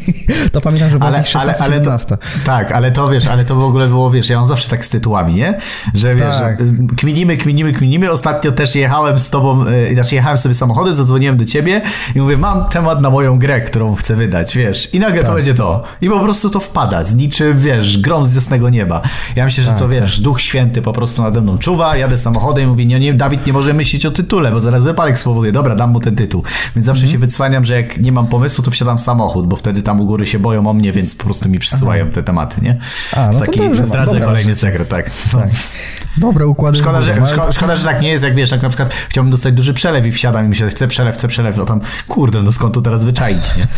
to 0.52 0.60
pamiętam, 0.60 0.90
że 0.90 0.98
było 0.98 1.08
ale, 1.08 1.24
16, 1.24 1.64
ale, 1.64 1.74
ale 1.74 1.98
to, 1.98 2.16
Tak, 2.44 2.72
ale 2.72 2.92
to 2.92 3.08
wiesz, 3.08 3.26
ale 3.26 3.44
to 3.44 3.56
w 3.56 3.62
ogóle 3.62 3.88
było, 3.88 4.10
wiesz, 4.10 4.30
ja 4.30 4.36
mam 4.36 4.46
zawsze 4.46 4.70
tak 4.70 4.84
z 4.84 4.90
tytułami, 4.90 5.34
nie? 5.34 5.58
Że 5.94 6.14
wiesz, 6.14 6.34
tak. 6.34 6.58
że 6.60 6.66
kminimy, 6.96 7.36
kminimy, 7.36 7.72
kminimy. 7.72 8.10
Ostatnio 8.10 8.52
też 8.52 8.74
jechałem 8.74 9.18
z 9.18 9.30
tobą, 9.30 9.64
yy, 9.70 9.94
znaczy 9.94 10.14
jechałem 10.14 10.38
sobie 10.38 10.54
samochodem, 10.54 10.94
zadzwoniłem 10.94 11.36
do 11.36 11.44
ciebie 11.44 11.82
i 12.14 12.20
mówię, 12.20 12.36
mam 12.36 12.68
temat 12.68 13.00
na 13.00 13.10
moją 13.10 13.38
grę, 13.38 13.60
którą 13.60 13.94
chcę 13.94 14.16
wydać, 14.16 14.56
wiesz. 14.56 14.94
I 14.94 15.00
nagle 15.00 15.18
tak. 15.18 15.26
to 15.26 15.34
będzie 15.34 15.54
to. 15.54 15.82
I 16.00 16.08
po 16.08 16.20
prostu 16.20 16.50
to 16.50 16.60
wpada, 16.60 17.04
z 17.04 17.14
niczym, 17.14 17.58
wiesz, 17.58 17.98
grom 17.98 18.24
z 18.24 18.34
jasnego 18.34 18.70
nieba. 18.70 19.02
Ja 19.36 19.44
myślę, 19.44 19.64
że 19.64 19.70
tak, 19.70 19.78
to, 19.78 19.88
wiesz, 19.88 20.14
tak. 20.14 20.24
Duch 20.24 20.40
Święty 20.40 20.82
po 20.82 20.92
prostu 20.92 21.22
nade 21.22 21.40
mną 21.40 21.58
czuwa, 21.58 21.96
jadę 21.96 22.18
samochodem 22.18 22.64
i 22.64 22.66
mówię, 22.66 22.86
nie, 22.86 23.00
nie, 23.00 23.14
Dawid 23.14 23.46
nie 23.46 23.52
może 23.52 23.74
myśleć 23.74 24.06
o 24.06 24.10
tytule, 24.10 24.52
bo 24.52 24.60
zaraz 24.60 24.82
wypadek 24.82 25.18
spowoduje. 25.18 25.52
Dobra, 25.52 25.74
dam 25.74 25.92
mu 25.92 26.00
ten 26.00 26.16
tytuł. 26.16 26.42
Więc 26.76 26.86
zawsze 26.86 27.00
mm 27.00 27.08
-hmm. 27.08 27.12
się 27.12 27.18
wycwaniam, 27.18 27.64
że 27.64 27.74
jak 27.74 27.98
nie 27.98 28.12
mam 28.12 28.26
pomysłu, 28.26 28.47
pomysłu, 28.48 28.64
to 28.64 28.70
wsiadam 28.70 28.98
w 28.98 29.00
samochód, 29.00 29.46
bo 29.46 29.56
wtedy 29.56 29.82
tam 29.82 30.00
u 30.00 30.04
góry 30.04 30.26
się 30.26 30.38
boją 30.38 30.66
o 30.66 30.74
mnie, 30.74 30.92
więc 30.92 31.14
po 31.14 31.24
prostu 31.24 31.48
mi 31.48 31.58
przysyłają 31.58 32.04
Aha. 32.04 32.14
te 32.14 32.22
tematy, 32.22 32.60
nie? 32.60 32.78
A, 33.16 33.26
no 33.26 33.32
to 33.32 33.46
taki, 33.46 33.58
dobrze, 33.58 33.84
zdradzę 33.84 34.20
kolejny 34.20 34.54
sekret, 34.54 34.88
tak. 34.88 35.10
Tak. 35.32 35.48
Dobre 36.16 36.46
układy. 36.46 36.78
Szkoda, 36.78 37.02
że, 37.02 37.26
szkoda, 37.26 37.52
szkoda, 37.52 37.76
że 37.76 37.84
tak 37.84 38.02
nie 38.02 38.08
jest, 38.08 38.24
jak 38.24 38.34
wiesz, 38.34 38.50
jak 38.50 38.62
na 38.62 38.68
przykład 38.68 38.94
chciałbym 39.08 39.30
dostać 39.30 39.54
duży 39.54 39.74
przelew 39.74 40.06
i 40.06 40.12
wsiadam 40.12 40.46
i 40.46 40.48
myślę, 40.48 40.68
chcę 40.68 40.88
przelew, 40.88 41.16
chcę 41.16 41.28
przelew, 41.28 41.56
no 41.56 41.64
tam, 41.64 41.80
kurde, 42.08 42.42
no 42.42 42.52
skąd 42.52 42.74
tu 42.74 42.82
teraz 42.82 43.04
wyczaić, 43.04 43.56
nie? 43.56 43.66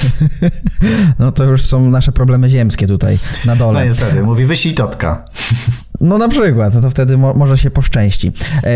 No 1.18 1.32
to 1.32 1.44
już 1.44 1.62
są 1.62 1.90
nasze 1.90 2.12
problemy 2.12 2.48
ziemskie 2.48 2.86
tutaj, 2.86 3.18
na 3.44 3.56
dole. 3.56 3.80
No 3.80 3.86
niestety, 3.86 4.22
mówi 4.22 4.44
wyślij 4.44 4.74
totka. 4.74 5.24
No 6.00 6.18
na 6.18 6.28
przykład, 6.28 6.82
to 6.82 6.90
wtedy 6.90 7.18
mo 7.18 7.34
może 7.34 7.58
się 7.58 7.70
poszczęści. 7.70 8.32
E, 8.64 8.70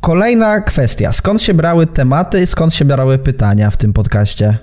kolejna 0.00 0.60
kwestia. 0.60 1.12
Skąd 1.12 1.42
się 1.42 1.54
brały 1.54 1.86
tematy, 1.86 2.46
skąd 2.46 2.74
się 2.74 2.84
brały 2.84 3.18
pytania 3.18 3.70
w 3.70 3.76
tym 3.76 3.92
podcaście? 3.92 4.58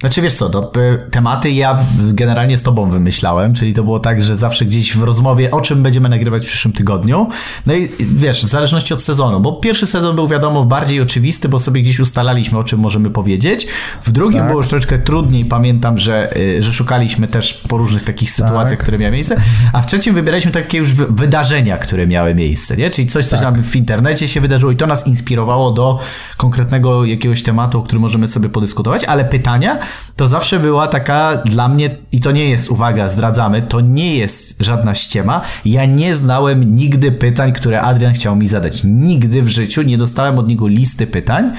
Znaczy 0.00 0.22
wiesz 0.22 0.34
co, 0.34 0.50
to, 0.50 0.72
tematy 1.10 1.50
ja 1.50 1.78
generalnie 2.12 2.58
z 2.58 2.62
tobą 2.62 2.90
wymyślałem, 2.90 3.54
czyli 3.54 3.74
to 3.74 3.84
było 3.84 4.00
tak, 4.00 4.22
że 4.22 4.36
zawsze 4.36 4.64
gdzieś 4.64 4.96
w 4.96 5.02
rozmowie 5.02 5.50
o 5.50 5.60
czym 5.60 5.82
będziemy 5.82 6.08
nagrywać 6.08 6.42
w 6.42 6.46
przyszłym 6.46 6.74
tygodniu. 6.74 7.28
No 7.66 7.73
No 7.74 7.80
i 7.80 7.88
wiesz, 7.98 8.44
w 8.44 8.48
zależności 8.48 8.94
od 8.94 9.02
sezonu, 9.02 9.40
bo 9.40 9.52
pierwszy 9.52 9.86
sezon 9.86 10.16
był 10.16 10.28
wiadomo 10.28 10.64
bardziej 10.64 11.00
oczywisty, 11.00 11.48
bo 11.48 11.58
sobie 11.58 11.82
gdzieś 11.82 12.00
ustalaliśmy, 12.00 12.58
o 12.58 12.64
czym 12.64 12.80
możemy 12.80 13.10
powiedzieć. 13.10 13.66
W 14.02 14.12
drugim 14.12 14.38
tak. 14.38 14.48
było 14.48 14.60
już 14.60 14.68
troszeczkę 14.68 14.98
trudniej, 14.98 15.44
pamiętam, 15.44 15.98
że, 15.98 16.36
y, 16.36 16.62
że 16.62 16.72
szukaliśmy 16.72 17.28
też 17.28 17.54
po 17.54 17.78
różnych 17.78 18.02
takich 18.02 18.28
tak. 18.28 18.36
sytuacjach, 18.36 18.78
które 18.78 18.98
miały 18.98 19.12
miejsce, 19.12 19.36
a 19.72 19.82
w 19.82 19.86
trzecim 19.86 20.14
wybieraliśmy 20.14 20.50
takie 20.52 20.78
już 20.78 20.92
wydarzenia, 20.94 21.78
które 21.78 22.06
miały 22.06 22.34
miejsce, 22.34 22.76
nie? 22.76 22.90
Czyli 22.90 23.08
coś, 23.08 23.26
coś 23.26 23.40
tak. 23.40 23.54
nam 23.54 23.62
w 23.62 23.76
internecie 23.76 24.28
się 24.28 24.40
wydarzyło 24.40 24.72
i 24.72 24.76
to 24.76 24.86
nas 24.86 25.06
inspirowało 25.06 25.70
do 25.70 25.98
konkretnego 26.36 27.04
jakiegoś 27.04 27.42
tematu, 27.42 27.78
o 27.78 27.82
którym 27.82 28.02
możemy 28.02 28.26
sobie 28.26 28.48
podyskutować, 28.48 29.04
ale 29.04 29.24
pytania 29.24 29.78
to 30.16 30.28
zawsze 30.28 30.60
była 30.60 30.86
taka 30.88 31.36
dla 31.36 31.68
mnie, 31.68 31.90
i 32.12 32.20
to 32.20 32.30
nie 32.30 32.50
jest, 32.50 32.70
uwaga, 32.70 33.08
zdradzamy, 33.08 33.62
to 33.62 33.80
nie 33.80 34.16
jest 34.16 34.62
żadna 34.62 34.94
ściema. 34.94 35.40
Ja 35.64 35.84
nie 35.84 36.16
znałem 36.16 36.76
nigdy 36.76 37.12
pytań, 37.12 37.52
które 37.52 37.63
Adrian 37.72 38.14
chciał 38.14 38.36
mi 38.36 38.46
zadać. 38.46 38.84
Nigdy 38.84 39.42
w 39.42 39.48
życiu 39.48 39.82
nie 39.82 39.98
dostałem 39.98 40.38
od 40.38 40.48
niego 40.48 40.68
listy 40.68 41.06
pytań. 41.06 41.52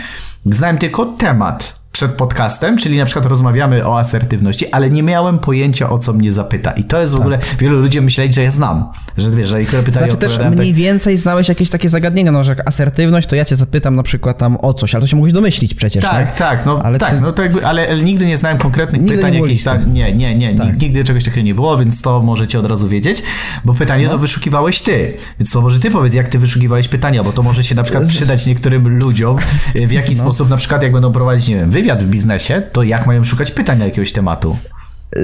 Znałem 0.46 0.78
tylko 0.78 1.06
temat 1.06 1.85
przed 1.96 2.12
podcastem, 2.12 2.78
czyli 2.78 2.98
na 2.98 3.06
przykład 3.06 3.26
rozmawiamy 3.26 3.88
o 3.88 4.00
asertywności, 4.00 4.72
ale 4.72 4.90
nie 4.90 5.04
miałem 5.04 5.40
pojęcia 5.40 5.90
o 5.90 6.00
co 6.00 6.14
mnie 6.14 6.34
zapyta. 6.34 6.72
I 6.72 6.84
to 6.84 7.02
jest 7.02 7.14
w 7.14 7.16
tak. 7.16 7.22
ogóle, 7.22 7.40
wielu 7.60 7.80
ludzi 7.80 8.02
myśleli, 8.02 8.34
że 8.34 8.44
ja 8.44 8.52
znam. 8.52 8.86
Że 9.18 9.32
wiesz, 9.32 9.50
że 9.50 9.58
pytania 9.58 9.92
Znaczy 9.92 10.18
też 10.18 10.40
mniej 10.40 10.70
tak... 10.70 10.78
więcej 10.78 11.18
znałeś 11.18 11.50
jakieś 11.50 11.70
takie 11.70 11.90
zagadnienia, 11.90 12.32
no 12.32 12.44
że 12.44 12.52
jak 12.52 12.68
asertywność, 12.68 13.28
to 13.28 13.36
ja 13.36 13.46
cię 13.46 13.56
zapytam 13.56 13.96
na 13.96 14.04
przykład 14.04 14.38
tam 14.38 14.58
o 14.62 14.74
coś, 14.74 14.96
ale 14.96 15.02
to 15.02 15.08
się 15.08 15.16
mógłbyś 15.16 15.34
domyślić 15.34 15.74
przecież, 15.74 16.04
Tak, 16.04 16.14
tak, 16.14 16.38
tak, 16.38 16.66
no 16.66 16.80
ale 16.84 17.00
tak, 17.00 17.14
ty... 17.14 17.22
no 17.22 17.32
to 17.32 17.42
jakby, 17.42 17.66
ale, 17.66 17.88
ale, 17.90 18.04
nigdy 18.04 18.26
nie 18.26 18.38
znałem 18.38 18.58
konkretnych 18.58 19.02
nigdy 19.02 19.16
pytań 19.16 19.34
jakichś 19.34 19.64
tam, 19.64 19.94
nie, 19.94 20.14
nie, 20.14 20.36
nie, 20.36 20.56
tak. 20.56 20.82
nigdy 20.82 21.04
czegoś 21.04 21.24
takiego 21.24 21.46
nie 21.46 21.56
było, 21.56 21.78
więc 21.78 22.02
to 22.02 22.22
możecie 22.22 22.60
od 22.60 22.66
razu 22.66 22.90
wiedzieć, 22.90 23.24
bo 23.66 23.74
pytanie 23.74 24.06
no. 24.06 24.12
to 24.12 24.18
wyszukiwałeś 24.18 24.82
ty, 24.82 25.14
więc 25.40 25.52
to 25.52 25.62
może 25.62 25.80
ty 25.80 25.92
powiedz, 25.92 26.14
jak 26.14 26.28
ty 26.28 26.40
wyszukiwałeś 26.40 26.88
pytania, 26.88 27.24
bo 27.24 27.32
to 27.32 27.44
może 27.44 27.64
się 27.64 27.76
na 27.76 27.84
przykład 27.84 28.08
przydać 28.08 28.46
niektórym 28.46 29.00
ludziom, 29.00 29.38
w 29.76 29.92
jaki 29.92 30.16
no. 30.16 30.22
sposób 30.24 30.50
na 30.50 30.58
przykład 30.58 30.84
jak 30.84 30.92
będą 30.92 31.12
prowadzić, 31.12 31.48
nie 31.48 31.56
wiem, 31.56 31.70
wywiad 31.70 31.85
w 31.94 32.08
biznesie, 32.08 32.62
to 32.72 32.84
jak 32.84 33.08
mają 33.08 33.24
szukać 33.24 33.52
pytań 33.52 33.80
na 33.80 33.86
jakiegoś 33.86 34.12
tematu? 34.12 34.58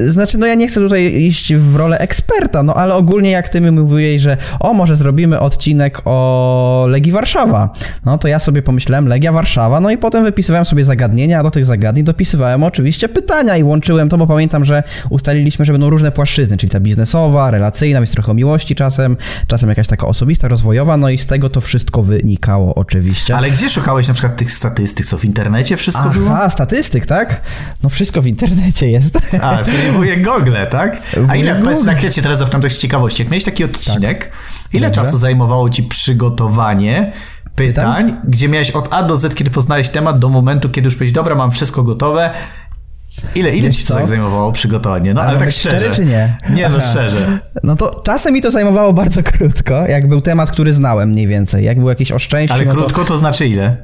Znaczy, 0.06 0.38
no 0.38 0.46
ja 0.46 0.56
nie 0.56 0.68
chcę 0.68 0.80
tutaj 0.80 1.16
iść 1.16 1.54
w 1.54 1.76
rolę 1.76 1.98
eksperta, 1.98 2.64
no 2.64 2.74
ale 2.74 2.94
ogólnie 2.96 3.32
jak 3.32 3.50
ty 3.50 3.62
mi 3.62 3.72
mówiłeś, 3.72 4.22
że 4.22 4.38
o, 4.60 4.74
może 4.74 4.96
zrobimy 4.96 5.40
odcinek 5.40 6.02
o 6.06 6.86
Legii 6.90 7.12
Warszawa, 7.12 7.74
no 8.06 8.18
to 8.18 8.28
ja 8.28 8.40
sobie 8.40 8.62
pomyślałem 8.62 9.08
Legia 9.08 9.32
Warszawa, 9.32 9.80
no 9.80 9.92
i 9.92 9.98
potem 9.98 10.24
wypisywałem 10.24 10.66
sobie 10.66 10.84
zagadnienia, 10.84 11.40
a 11.40 11.44
do 11.44 11.52
tych 11.52 11.66
zagadnień 11.66 12.06
dopisywałem 12.06 12.64
oczywiście 12.64 13.10
pytania 13.10 13.58
i 13.58 13.64
łączyłem 13.64 14.10
to, 14.10 14.18
bo 14.18 14.28
pamiętam, 14.28 14.66
że 14.66 14.84
ustaliliśmy, 15.10 15.66
że 15.66 15.72
będą 15.72 15.90
różne 15.90 16.12
płaszczyzny, 16.12 16.58
czyli 16.58 16.70
ta 16.70 16.80
biznesowa, 16.80 17.52
relacyjna, 17.52 18.00
jest 18.00 18.14
trochę 18.14 18.32
o 18.32 18.36
miłości 18.36 18.76
czasem, 18.76 19.18
czasem 19.48 19.70
jakaś 19.70 19.88
taka 19.88 20.08
osobista, 20.08 20.48
rozwojowa, 20.48 20.98
no 20.98 21.10
i 21.10 21.18
z 21.18 21.26
tego 21.26 21.50
to 21.50 21.62
wszystko 21.62 22.04
wynikało 22.04 22.76
oczywiście. 22.76 23.36
Ale 23.36 23.52
gdzie 23.52 23.70
szukałeś 23.70 24.08
na 24.08 24.14
przykład 24.14 24.38
tych 24.38 24.52
statystyk, 24.52 25.06
co 25.06 25.18
w 25.18 25.26
internecie 25.26 25.78
wszystko 25.78 26.04
Aha, 26.06 26.14
było? 26.14 26.32
Aha, 26.32 26.50
statystyk, 26.50 27.06
tak? 27.06 27.42
No 27.84 27.90
wszystko 27.90 28.22
w 28.22 28.28
internecie 28.28 28.92
jest. 28.92 29.18
A, 29.42 29.64
czyli 29.64 29.81
wujek 29.90 30.24
Google, 30.24 30.56
tak? 30.70 31.02
A 31.30 31.36
ile, 31.36 31.56
powiedz, 31.56 31.86
tak, 31.86 32.04
ja 32.04 32.10
cię 32.10 32.22
teraz 32.22 32.40
zapytam 32.40 32.62
tak 32.62 32.72
z 32.72 32.78
ciekawości, 32.78 33.24
jak 33.24 33.32
miałeś 33.32 33.44
taki 33.44 33.64
odcinek, 33.64 34.24
tak. 34.26 34.34
ile 34.74 34.88
Dobrze. 34.88 35.02
czasu 35.02 35.18
zajmowało 35.18 35.70
ci 35.70 35.84
przygotowanie 35.84 37.12
pytań, 37.56 38.14
gdzie 38.28 38.50
miałeś 38.50 38.72
od 38.72 38.94
A 38.94 39.04
do 39.04 39.18
Z, 39.18 39.36
kiedy 39.36 39.52
poznałeś 39.52 39.90
temat, 39.90 40.20
do 40.20 40.30
momentu, 40.30 40.70
kiedy 40.70 40.86
już 40.86 40.96
powiedziałeś, 40.96 41.14
dobra, 41.14 41.36
mam 41.36 41.52
wszystko 41.52 41.84
gotowe, 41.84 42.34
Ile, 43.36 43.56
ile 43.56 43.72
ci 43.72 43.86
to 43.86 43.96
tak 43.96 44.08
zajmowało 44.08 44.52
przygotowanie? 44.52 45.14
No 45.14 45.22
ale, 45.22 45.30
ale 45.30 45.40
tak 45.40 45.52
szczerze. 45.52 45.80
Szczerze 45.80 45.96
czy 45.96 46.06
nie? 46.06 46.38
Nie, 46.50 46.70
no 46.70 46.82
szczerze. 46.82 47.40
No 47.64 47.76
to 47.76 48.02
czasem 48.06 48.34
mi 48.34 48.42
to 48.42 48.52
zajmowało 48.52 48.94
bardzo 48.94 49.24
krótko, 49.24 49.88
jak 49.88 50.08
był 50.08 50.22
temat, 50.22 50.52
który 50.52 50.74
znałem 50.74 51.10
mniej 51.10 51.28
więcej. 51.28 51.66
Jak 51.66 51.80
był 51.80 51.90
jakiś 51.90 52.12
o 52.12 52.20
szczęściu. 52.20 52.54
Ale 52.54 52.66
no 52.66 52.72
krótko 52.72 53.02
to... 53.02 53.08
to 53.08 53.18
znaczy 53.18 53.48
ile? 53.48 53.78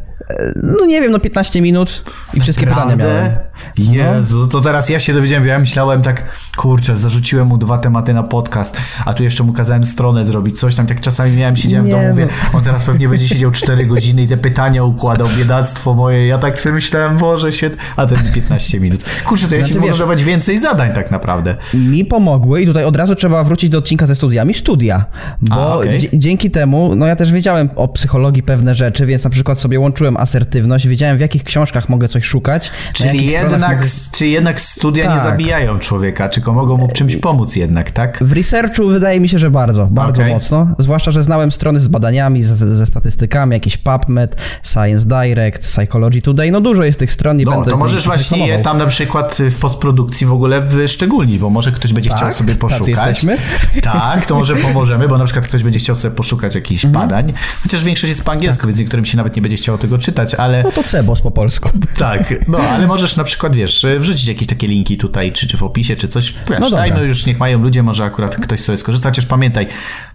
No 0.56 0.86
nie 0.86 1.02
wiem, 1.02 1.12
no 1.12 1.20
15 1.20 1.62
minut 1.62 2.04
i 2.34 2.42
wszystkie 2.42 2.66
Naprawdę? 2.66 2.96
pytania 2.96 3.14
miałem. 3.14 4.18
Jezu, 4.18 4.40
no. 4.40 4.48
to 4.48 4.62
teraz 4.62 4.90
ja 4.90 5.00
się 5.00 5.14
dowiedziałem, 5.14 5.48
ja 5.48 5.60
myślałem 5.60 6.02
tak, 6.02 6.24
kurczę, 6.58 6.96
zarzuciłem 6.96 7.48
mu 7.48 7.58
dwa 7.58 7.78
tematy 7.78 8.14
na 8.14 8.24
podcast, 8.24 8.78
a 9.06 9.14
tu 9.14 9.24
jeszcze 9.24 9.44
mu 9.44 9.54
kazałem 9.54 9.84
stronę 9.84 10.26
zrobić, 10.26 10.60
coś 10.60 10.76
tam, 10.76 10.88
tak 10.88 11.02
czasami 11.02 11.38
miałem, 11.38 11.58
siedziałem 11.58 11.86
nie, 11.86 11.94
w 11.94 11.96
domu, 11.96 12.10
mówię, 12.10 12.28
no. 12.54 12.58
on 12.58 12.64
teraz 12.64 12.84
pewnie 12.84 13.10
będzie 13.10 13.28
siedział 13.28 13.52
4 13.52 13.86
godziny 13.94 14.24
i 14.24 14.28
te 14.28 14.38
pytania 14.38 14.84
układał, 14.84 15.28
biedactwo 15.38 15.94
moje, 15.94 16.28
ja 16.28 16.38
tak 16.38 16.60
sobie 16.60 16.76
myślałem, 16.76 17.18
Boże, 17.18 17.52
świetnie, 17.52 17.80
a 17.96 18.06
ten 18.06 18.32
15 18.34 18.80
minut. 18.80 19.04
Kurczę, 19.26 19.48
to 19.48 19.56
ja 19.56 19.62
znaczy, 19.62 19.74
ci 19.74 19.80
mogę 19.80 19.98
dawać 19.98 20.24
więcej 20.24 20.60
zadań 20.60 20.94
tak 20.94 21.12
naprawdę. 21.12 21.56
Mi 21.74 22.06
pomogły 22.06 22.62
i 22.62 22.66
tutaj 22.66 22.84
od 22.84 22.96
razu 22.96 23.16
trzeba 23.16 23.44
wrócić 23.44 23.70
do 23.70 23.78
odcinka 23.78 24.08
ze 24.08 24.16
studiami, 24.16 24.54
studia, 24.54 25.06
bo 25.42 25.56
a, 25.56 25.76
okay. 25.76 25.98
dzięki 26.14 26.52
temu, 26.52 26.96
no 26.96 27.08
ja 27.08 27.16
też 27.16 27.32
wiedziałem 27.32 27.70
o 27.76 27.88
psychologii 27.88 28.44
pewne 28.44 28.76
rzeczy, 28.76 29.06
więc 29.06 29.24
na 29.24 29.30
przykład 29.30 29.60
sobie 29.60 29.80
łączyłem 29.80 30.17
asertywność, 30.20 30.88
wiedziałem 30.88 31.18
w 31.18 31.20
jakich 31.20 31.44
książkach 31.44 31.90
mogę 31.90 32.08
coś 32.08 32.24
szukać. 32.24 32.72
Czyli 32.94 33.26
jednak, 33.26 33.78
mogę... 33.78 33.90
czy 34.12 34.28
jednak 34.28 34.62
studia 34.62 35.06
tak. 35.06 35.16
nie 35.16 35.22
zabijają 35.22 35.80
człowieka, 35.80 36.30
tylko 36.30 36.54
mogą 36.54 36.78
mu 36.78 36.88
w 36.88 36.94
czymś 36.94 37.16
pomóc 37.16 37.56
jednak, 37.56 37.92
tak? 37.92 38.24
W 38.24 38.32
researchu 38.32 38.88
wydaje 38.88 39.20
mi 39.20 39.30
się, 39.30 39.40
że 39.40 39.52
bardzo, 39.52 39.88
bardzo 39.92 40.22
okay. 40.22 40.34
mocno. 40.34 40.68
Zwłaszcza, 40.80 41.12
że 41.12 41.24
znałem 41.24 41.52
strony 41.52 41.80
z 41.80 41.88
badaniami, 41.88 42.44
z, 42.44 42.48
ze 42.58 42.86
statystykami, 42.86 43.54
jakiś 43.54 43.78
PubMed, 43.78 44.36
Science 44.64 45.06
Direct, 45.06 45.68
Psychology 45.68 46.22
Today, 46.22 46.52
no 46.52 46.62
dużo 46.62 46.84
jest 46.84 47.00
tych 47.00 47.12
stron. 47.12 47.38
Nie 47.38 47.46
no, 47.46 47.52
będę 47.52 47.72
to 47.72 47.78
możesz 47.78 48.06
właśnie 48.06 48.48
je 48.48 48.60
tam 48.60 48.78
na 48.78 48.86
przykład 48.86 49.38
w 49.50 49.60
postprodukcji 49.60 50.28
w 50.28 50.34
ogóle 50.34 50.62
wyszczególnić, 50.62 51.38
bo 51.38 51.50
może 51.50 51.72
ktoś 51.72 51.94
będzie 51.94 52.10
tak? 52.10 52.20
chciał 52.20 52.34
sobie 52.34 52.56
poszukać. 52.56 52.88
jesteśmy? 52.88 53.38
Tak, 53.82 54.26
to 54.26 54.36
może 54.36 54.56
pomożemy, 54.56 55.08
bo 55.08 55.18
na 55.18 55.26
przykład 55.26 55.46
ktoś 55.46 55.64
będzie 55.64 55.80
chciał 55.80 55.96
sobie 55.96 56.16
poszukać 56.16 56.56
jakichś 56.56 56.86
mhm. 56.86 57.08
badań, 57.08 57.34
chociaż 57.64 57.84
większość 57.84 58.10
jest 58.10 58.24
po 58.24 58.32
angielsku, 58.32 58.62
tak. 58.62 58.68
więc 58.68 58.80
niektórym 58.80 59.06
się 59.06 59.18
nawet 59.18 59.36
nie 59.36 59.42
będzie 59.42 59.58
chciało 59.58 59.78
tego 59.78 59.98
czytać, 60.08 60.36
ale... 60.36 60.64
No 60.64 60.72
to 60.72 60.84
Cebos 60.84 61.22
po 61.22 61.32
polsku. 61.32 61.70
Tak, 61.98 62.48
no 62.48 62.58
ale 62.58 62.88
możesz 62.88 63.16
na 63.16 63.24
przykład, 63.24 63.56
wiesz, 63.56 63.86
wrzucić 64.00 64.28
jakieś 64.28 64.48
takie 64.48 64.68
linki 64.68 64.98
tutaj, 64.98 65.32
czy, 65.32 65.48
czy 65.48 65.58
w 65.58 65.64
opisie, 65.64 65.96
czy 65.96 66.08
coś. 66.08 66.34
Wiesz, 66.50 66.60
no 66.60 66.70
dajmy 66.70 67.04
już, 67.04 67.26
niech 67.26 67.40
mają 67.40 67.62
ludzie, 67.62 67.84
może 67.84 68.04
akurat 68.04 68.36
ktoś 68.36 68.60
sobie 68.60 68.78
skorzysta, 68.78 69.10
chociaż 69.10 69.26
pamiętaj, 69.26 69.68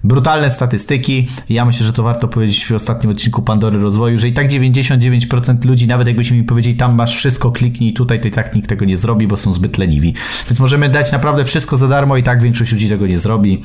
brutalne 0.05 0.51
statystyki, 0.51 1.29
ja 1.49 1.65
myślę, 1.65 1.87
że 1.87 1.93
to 1.93 2.03
warto 2.03 2.29
powiedzieć 2.29 2.67
w 2.67 2.73
ostatnim 2.73 3.13
odcinku 3.13 3.43
Pandory 3.43 3.79
Rozwoju, 3.79 4.19
że 4.19 4.29
i 4.29 4.33
tak 4.33 4.49
99% 4.49 5.65
ludzi, 5.65 5.87
nawet 5.87 6.07
jakbyśmy 6.07 6.37
mi 6.37 6.45
powiedzieli, 6.45 6.77
tam 6.77 6.95
masz 6.95 7.17
wszystko, 7.17 7.51
kliknij 7.51 7.93
tutaj, 7.93 8.21
to 8.21 8.29
i 8.29 8.31
tak 8.31 8.55
nikt 8.55 8.69
tego 8.69 8.85
nie 8.85 8.97
zrobi, 8.97 9.27
bo 9.27 9.37
są 9.37 9.55
zbyt 9.55 9.79
leniwi. 9.79 10.15
Więc 10.51 10.61
możemy 10.61 10.89
dać 10.89 11.13
naprawdę 11.13 11.45
wszystko 11.45 11.77
za 11.77 11.89
darmo 11.89 12.17
i 12.17 12.23
tak 12.23 12.43
większość 12.43 12.73
ludzi 12.73 12.89
tego 12.89 13.07
nie 13.07 13.19
zrobi, 13.19 13.63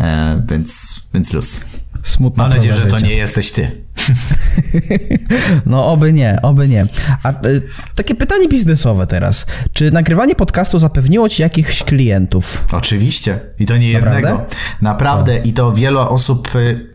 e, 0.00 0.42
więc, 0.50 1.00
więc 1.14 1.32
luz. 1.32 1.60
Smutna 2.04 2.42
Mam 2.42 2.52
nadzieję, 2.52 2.74
że 2.74 2.86
to 2.86 2.98
nie 2.98 3.14
jesteś 3.14 3.52
ty. 3.52 3.83
No 5.66 5.86
oby 5.86 6.12
nie, 6.12 6.38
oby 6.42 6.68
nie. 6.68 6.86
A 7.22 7.30
y, 7.46 7.62
takie 7.94 8.14
pytanie 8.14 8.48
biznesowe 8.48 9.06
teraz. 9.06 9.46
Czy 9.72 9.90
nagrywanie 9.90 10.34
podcastu 10.34 10.78
zapewniło 10.78 11.28
ci 11.28 11.42
jakichś 11.42 11.82
klientów? 11.82 12.64
Oczywiście. 12.72 13.40
I 13.58 13.66
to 13.66 13.76
nie 13.76 13.92
Naprawdę? 13.92 14.16
jednego. 14.16 14.46
Naprawdę. 14.82 15.38
I 15.38 15.52
to 15.52 15.72
wiele 15.72 16.00
osób 16.00 16.54
y, 16.54 16.93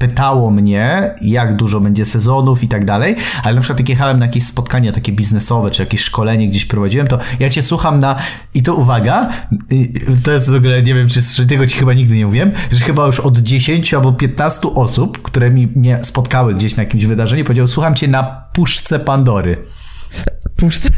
pytało 0.00 0.50
mnie, 0.50 1.14
jak 1.22 1.56
dużo 1.56 1.80
będzie 1.80 2.04
sezonów 2.04 2.62
i 2.62 2.68
tak 2.68 2.84
dalej, 2.84 3.16
ale 3.42 3.54
na 3.54 3.60
przykład 3.60 3.78
jak 3.80 3.88
jechałem 3.88 4.18
na 4.18 4.26
jakieś 4.26 4.44
spotkania 4.44 4.92
takie 4.92 5.12
biznesowe, 5.12 5.70
czy 5.70 5.82
jakieś 5.82 6.00
szkolenie 6.00 6.48
gdzieś 6.48 6.64
prowadziłem, 6.64 7.06
to 7.06 7.18
ja 7.40 7.50
cię 7.50 7.62
słucham 7.62 8.00
na... 8.00 8.16
I 8.54 8.62
to 8.62 8.74
uwaga, 8.74 9.28
to 10.24 10.32
jest 10.32 10.50
w 10.50 10.54
ogóle, 10.54 10.82
nie 10.82 10.94
wiem, 10.94 11.08
czy, 11.08 11.22
czy 11.22 11.46
tego 11.46 11.66
ci 11.66 11.78
chyba 11.78 11.92
nigdy 11.92 12.16
nie 12.16 12.26
mówiłem, 12.26 12.52
że 12.72 12.84
chyba 12.84 13.06
już 13.06 13.20
od 13.20 13.38
10 13.38 13.94
albo 13.94 14.12
15 14.12 14.68
osób, 14.74 15.22
które 15.22 15.50
mi, 15.50 15.66
mnie 15.66 15.98
spotkały 16.02 16.54
gdzieś 16.54 16.76
na 16.76 16.82
jakimś 16.82 17.06
wydarzeniu, 17.06 17.44
powiedział, 17.44 17.68
słucham 17.68 17.94
cię 17.94 18.08
na 18.08 18.22
puszce 18.52 18.98
Pandory. 18.98 19.56
Puszce? 20.56 20.90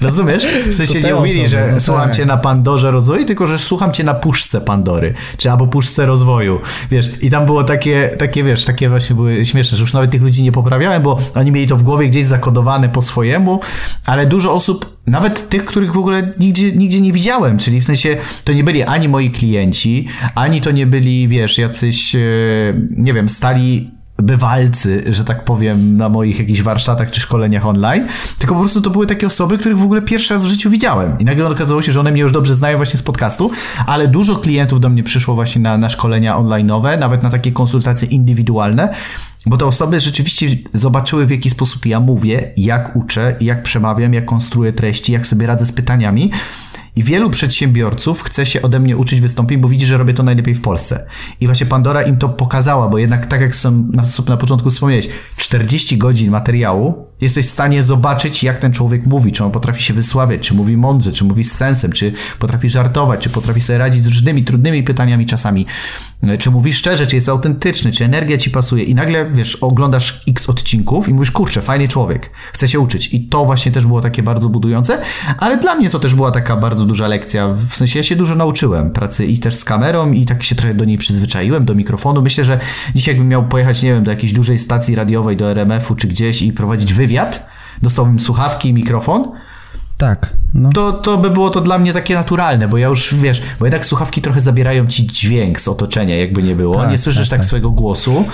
Rozumiesz? 0.00 0.46
W 0.70 0.74
sensie 0.74 1.00
nie 1.00 1.14
mówili, 1.14 1.48
że 1.48 1.70
no 1.72 1.80
słucham 1.80 2.04
tak. 2.04 2.16
cię 2.16 2.26
na 2.26 2.36
Pandorze 2.36 2.90
rozwoju, 2.90 3.24
tylko 3.24 3.46
że 3.46 3.58
słucham 3.58 3.92
cię 3.92 4.04
na 4.04 4.14
puszce 4.14 4.60
Pandory, 4.60 5.14
czy 5.36 5.50
albo 5.50 5.66
puszce 5.66 6.06
rozwoju. 6.06 6.60
Wiesz, 6.90 7.10
i 7.20 7.30
tam 7.30 7.46
było 7.46 7.64
takie, 7.64 8.10
takie 8.18 8.44
wiesz, 8.44 8.64
takie 8.64 8.88
właśnie 8.88 9.16
były 9.16 9.46
śmieszne, 9.46 9.76
że 9.76 9.82
już 9.82 9.92
nawet 9.92 10.10
tych 10.10 10.22
ludzi 10.22 10.42
nie 10.42 10.52
poprawiałem, 10.52 11.02
bo 11.02 11.18
oni 11.34 11.52
mieli 11.52 11.66
to 11.66 11.76
w 11.76 11.82
głowie 11.82 12.08
gdzieś 12.08 12.24
zakodowane 12.24 12.88
po 12.88 13.02
swojemu, 13.02 13.60
ale 14.06 14.26
dużo 14.26 14.52
osób, 14.52 15.02
nawet 15.06 15.48
tych, 15.48 15.64
których 15.64 15.92
w 15.92 15.98
ogóle 15.98 16.32
nigdzie, 16.38 16.72
nigdzie 16.72 17.00
nie 17.00 17.12
widziałem, 17.12 17.58
czyli 17.58 17.80
w 17.80 17.84
sensie 17.84 18.16
to 18.44 18.52
nie 18.52 18.64
byli 18.64 18.82
ani 18.82 19.08
moi 19.08 19.30
klienci, 19.30 20.08
ani 20.34 20.60
to 20.60 20.70
nie 20.70 20.86
byli, 20.86 21.28
wiesz, 21.28 21.58
jacyś, 21.58 22.14
e, 22.14 22.18
nie 22.90 23.12
wiem, 23.12 23.28
stali 23.28 23.90
bywalcy, 24.24 25.04
że 25.12 25.24
tak 25.24 25.44
powiem, 25.44 25.96
na 25.96 26.08
moich 26.08 26.38
jakichś 26.38 26.62
warsztatach 26.62 27.10
czy 27.10 27.20
szkoleniach 27.20 27.66
online, 27.66 28.06
tylko 28.38 28.54
po 28.54 28.60
prostu 28.60 28.80
to 28.80 28.90
były 28.90 29.06
takie 29.06 29.26
osoby, 29.26 29.58
których 29.58 29.78
w 29.78 29.84
ogóle 29.84 30.02
pierwszy 30.02 30.34
raz 30.34 30.44
w 30.44 30.48
życiu 30.48 30.70
widziałem. 30.70 31.18
I 31.18 31.24
nagle 31.24 31.46
okazało 31.46 31.82
się, 31.82 31.92
że 31.92 32.00
one 32.00 32.12
mnie 32.12 32.22
już 32.22 32.32
dobrze 32.32 32.56
znają 32.56 32.76
właśnie 32.76 32.98
z 32.98 33.02
podcastu, 33.02 33.50
ale 33.86 34.08
dużo 34.08 34.36
klientów 34.36 34.80
do 34.80 34.88
mnie 34.88 35.02
przyszło 35.02 35.34
właśnie 35.34 35.62
na, 35.62 35.78
na 35.78 35.88
szkolenia 35.88 36.36
online'owe, 36.36 36.98
nawet 36.98 37.22
na 37.22 37.30
takie 37.30 37.52
konsultacje 37.52 38.08
indywidualne, 38.08 38.94
bo 39.46 39.56
te 39.56 39.66
osoby 39.66 40.00
rzeczywiście 40.00 40.46
zobaczyły, 40.72 41.26
w 41.26 41.30
jaki 41.30 41.50
sposób 41.50 41.86
ja 41.86 42.00
mówię, 42.00 42.52
jak 42.56 42.96
uczę, 42.96 43.36
jak 43.40 43.62
przemawiam, 43.62 44.14
jak 44.14 44.24
konstruuję 44.24 44.72
treści, 44.72 45.12
jak 45.12 45.26
sobie 45.26 45.46
radzę 45.46 45.66
z 45.66 45.72
pytaniami 45.72 46.30
I 46.96 47.02
wielu 47.02 47.30
przedsiębiorców 47.30 48.22
chce 48.22 48.46
się 48.46 48.62
ode 48.62 48.80
mnie 48.80 48.96
uczyć 48.96 49.20
wystąpień, 49.20 49.60
bo 49.60 49.68
widzi, 49.68 49.86
że 49.86 49.96
robię 49.96 50.14
to 50.14 50.22
najlepiej 50.22 50.54
w 50.54 50.60
Polsce. 50.60 51.06
I 51.40 51.46
właśnie 51.46 51.66
Pandora 51.66 52.02
im 52.02 52.16
to 52.16 52.28
pokazała, 52.28 52.88
bo 52.88 52.98
jednak 52.98 53.26
tak 53.26 53.40
jak 53.40 53.54
sam 53.54 53.90
na, 53.92 54.02
na 54.28 54.36
początku 54.36 54.70
wspomniałeś, 54.70 55.08
40 55.36 55.98
godzin 55.98 56.30
materiału 56.30 57.06
jesteś 57.20 57.46
w 57.46 57.50
stanie 57.50 57.82
zobaczyć, 57.82 58.42
jak 58.42 58.58
ten 58.58 58.72
człowiek 58.72 59.06
mówi, 59.06 59.32
czy 59.32 59.44
on 59.44 59.50
potrafi 59.50 59.82
się 59.82 59.94
wysławiać, 59.94 60.40
czy 60.40 60.54
mówi 60.54 60.76
mądrze, 60.76 61.12
czy 61.12 61.24
mówi 61.24 61.44
z 61.44 61.52
sensem, 61.52 61.92
czy 61.92 62.12
potrafi 62.38 62.68
żartować, 62.68 63.20
czy 63.20 63.30
potrafi 63.30 63.60
sobie 63.60 63.78
radzić 63.78 64.02
z 64.02 64.06
różnymi 64.06 64.44
trudnymi 64.44 64.82
pytaniami 64.82 65.26
czasami, 65.26 65.66
czy 66.38 66.50
mówi 66.50 66.72
szczerze, 66.72 67.06
czy 67.06 67.16
jest 67.16 67.28
autentyczny, 67.28 67.92
czy 67.92 68.04
energia 68.04 68.38
ci 68.38 68.50
pasuje. 68.50 68.84
I 68.84 68.94
nagle, 68.94 69.30
wiesz, 69.30 69.56
oglądasz 69.56 70.22
x 70.28 70.50
odcinków 70.50 71.08
i 71.08 71.14
mówisz, 71.14 71.30
kurczę, 71.30 71.62
fajny 71.62 71.88
człowiek, 71.88 72.30
chce 72.52 72.68
się 72.68 72.80
uczyć. 72.80 73.14
I 73.14 73.28
to 73.28 73.44
właśnie 73.44 73.72
też 73.72 73.86
było 73.86 74.00
takie 74.00 74.22
bardzo 74.22 74.48
budujące, 74.48 74.98
ale 75.38 75.56
dla 75.56 75.74
mnie 75.74 75.90
to 75.90 75.98
też 75.98 76.14
była 76.14 76.30
taka 76.30 76.56
bardzo 76.56 76.84
duża 76.84 77.08
lekcja, 77.08 77.48
w 77.68 77.74
sensie 77.74 77.98
ja 77.98 78.02
się 78.02 78.16
dużo 78.16 78.34
nauczyłem 78.34 78.90
pracy 78.90 79.26
i 79.26 79.38
też 79.38 79.54
z 79.54 79.64
kamerą 79.64 80.12
i 80.12 80.24
tak 80.24 80.42
się 80.42 80.54
trochę 80.54 80.74
do 80.74 80.84
niej 80.84 80.98
przyzwyczaiłem, 80.98 81.64
do 81.64 81.74
mikrofonu. 81.74 82.22
Myślę, 82.22 82.44
że 82.44 82.60
dzisiaj 82.94 83.14
jakbym 83.14 83.28
miał 83.28 83.48
pojechać, 83.48 83.82
nie 83.82 83.92
wiem, 83.92 84.04
do 84.04 84.10
jakiejś 84.10 84.32
dużej 84.32 84.58
stacji 84.58 84.94
radiowej, 84.94 85.36
do 85.36 85.50
RMF-u 85.50 85.94
czy 85.94 86.08
gdzieś 86.08 86.42
i 86.42 86.52
prowadzić 86.52 86.94
wywiad, 86.94 87.03
dostałbym 87.82 88.20
słuchawki 88.20 88.68
i 88.68 88.74
mikrofon, 88.74 89.32
tak. 89.98 90.32
No. 90.54 90.70
To, 90.70 90.92
to 90.92 91.18
by 91.18 91.30
było 91.30 91.50
to 91.50 91.60
dla 91.60 91.78
mnie 91.78 91.92
takie 91.92 92.14
naturalne, 92.14 92.68
bo 92.68 92.78
ja 92.78 92.88
już 92.88 93.14
wiesz, 93.14 93.42
bo 93.60 93.66
jednak 93.66 93.86
słuchawki 93.86 94.22
trochę 94.22 94.40
zabierają 94.40 94.86
ci 94.86 95.06
dźwięk 95.06 95.60
z 95.60 95.68
otoczenia, 95.68 96.16
jakby 96.16 96.42
nie 96.42 96.54
było. 96.54 96.74
Tak, 96.74 96.90
nie 96.90 96.98
słyszysz 96.98 97.28
tak, 97.28 97.38
tak, 97.38 97.46
swojego 97.46 97.70
głosu. 97.70 98.24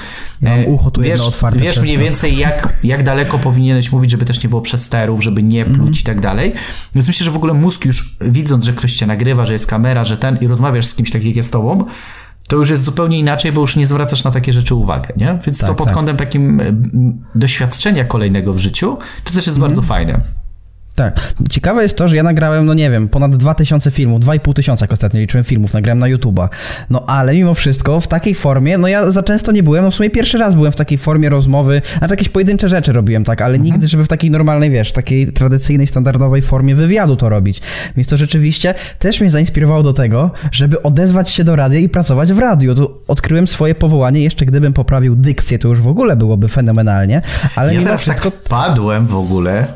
Ja 0.42 0.56
mam 0.56 0.66
ucho 0.66 0.90
tu 0.90 1.00
wiesz, 1.00 1.20
otwarte 1.20 1.58
wiesz 1.58 1.80
mniej 1.80 1.96
to. 1.96 2.02
więcej, 2.02 2.36
jak, 2.36 2.78
jak 2.84 3.02
daleko 3.02 3.38
powinieneś 3.38 3.92
mówić, 3.92 4.10
żeby 4.10 4.24
też 4.24 4.42
nie 4.42 4.48
było 4.48 4.62
przesterów, 4.62 5.22
żeby 5.22 5.42
nie 5.42 5.64
pluć 5.64 5.78
Mhm. 5.78 5.94
i 6.00 6.02
tak 6.02 6.20
dalej. 6.20 6.52
Więc 6.94 7.06
myślę, 7.06 7.24
że 7.24 7.30
w 7.30 7.36
ogóle 7.36 7.54
mózg 7.54 7.84
już 7.84 8.16
widząc, 8.20 8.64
że 8.64 8.72
ktoś 8.72 8.94
cię 8.94 9.06
nagrywa, 9.06 9.46
że 9.46 9.52
jest 9.52 9.66
kamera, 9.66 10.04
że 10.04 10.16
ten 10.16 10.38
i 10.40 10.46
rozmawiasz 10.46 10.86
z 10.86 10.94
kimś 10.94 11.10
tak 11.10 11.24
jak 11.24 11.36
jest 11.36 11.52
tobą, 11.52 11.84
to 12.50 12.56
już 12.56 12.70
jest 12.70 12.82
zupełnie 12.82 13.18
inaczej, 13.18 13.52
bo 13.52 13.60
już 13.60 13.76
nie 13.76 13.86
zwracasz 13.86 14.24
na 14.24 14.30
takie 14.30 14.52
rzeczy 14.52 14.74
uwagę, 14.74 15.08
nie? 15.16 15.38
Więc 15.46 15.58
to 15.58 15.66
Tak, 15.66 15.76
pod 15.76 15.86
tak. 15.86 15.94
kątem 15.94 16.16
takim 16.16 16.60
mm, 16.60 17.24
doświadczenia 17.34 18.04
kolejnego 18.04 18.52
w 18.52 18.58
życiu, 18.58 18.98
to 19.24 19.32
też 19.34 19.46
jest 19.46 19.58
Mhm. 19.58 19.60
bardzo 19.68 19.82
fajne. 19.82 20.20
Tak. 21.00 21.34
Ciekawe 21.50 21.82
jest 21.82 21.96
to, 21.96 22.08
że 22.08 22.16
ja 22.16 22.22
nagrałem, 22.22 22.66
no 22.66 22.74
nie 22.74 22.90
wiem, 22.90 23.08
ponad 23.08 23.36
2000 23.36 23.90
filmów, 23.90 24.20
2,5 24.20 24.54
tysiąca, 24.54 24.84
jak 24.84 24.92
ostatnio 24.92 25.20
liczyłem 25.20 25.44
filmów, 25.44 25.74
nagrałem 25.74 25.98
na 25.98 26.06
YouTube'a. 26.06 26.48
No 26.90 27.04
ale 27.06 27.32
mimo 27.32 27.54
wszystko 27.54 28.00
w 28.00 28.08
takiej 28.08 28.34
formie, 28.34 28.78
no 28.78 28.88
ja 28.88 29.10
za 29.10 29.22
często 29.22 29.52
nie 29.52 29.62
byłem, 29.62 29.84
no 29.84 29.90
w 29.90 29.94
sumie 29.94 30.10
pierwszy 30.10 30.38
raz 30.38 30.54
byłem 30.54 30.72
w 30.72 30.76
takiej 30.76 30.98
formie 30.98 31.28
rozmowy, 31.28 31.82
a 32.00 32.06
jakieś 32.06 32.28
pojedyncze 32.28 32.68
rzeczy 32.68 32.92
robiłem, 32.92 33.24
tak, 33.24 33.42
ale 33.42 33.58
nigdy, 33.58 33.86
żeby 33.86 34.04
w 34.04 34.08
takiej 34.08 34.30
normalnej, 34.30 34.70
wiesz, 34.70 34.92
takiej 34.92 35.32
tradycyjnej, 35.32 35.86
standardowej 35.86 36.42
formie 36.42 36.74
wywiadu 36.74 37.16
to 37.16 37.28
robić. 37.28 37.60
Więc 37.96 38.08
to 38.08 38.16
rzeczywiście 38.16 38.74
też 38.98 39.20
mnie 39.20 39.30
zainspirowało 39.30 39.82
do 39.82 39.92
tego, 39.92 40.30
żeby 40.52 40.82
odezwać 40.82 41.30
się 41.30 41.44
do 41.44 41.56
radia 41.56 41.78
i 41.78 41.88
pracować 41.88 42.32
w 42.32 42.38
radiu. 42.38 42.74
Tu 42.74 42.90
odkryłem 43.08 43.48
swoje 43.48 43.74
powołanie, 43.74 44.20
jeszcze 44.20 44.46
gdybym 44.46 44.72
poprawił 44.72 45.16
dykcję, 45.16 45.58
to 45.58 45.68
już 45.68 45.80
w 45.80 45.88
ogóle 45.88 46.16
byłoby 46.16 46.48
fenomenalnie, 46.48 47.22
ale 47.56 47.68
Ja 47.68 47.78
mimo 47.78 47.84
teraz 47.84 48.00
wszystko... 48.00 48.30
tak 48.30 48.40
wpadłem 48.40 49.06
w 49.06 49.14
ogóle. 49.14 49.66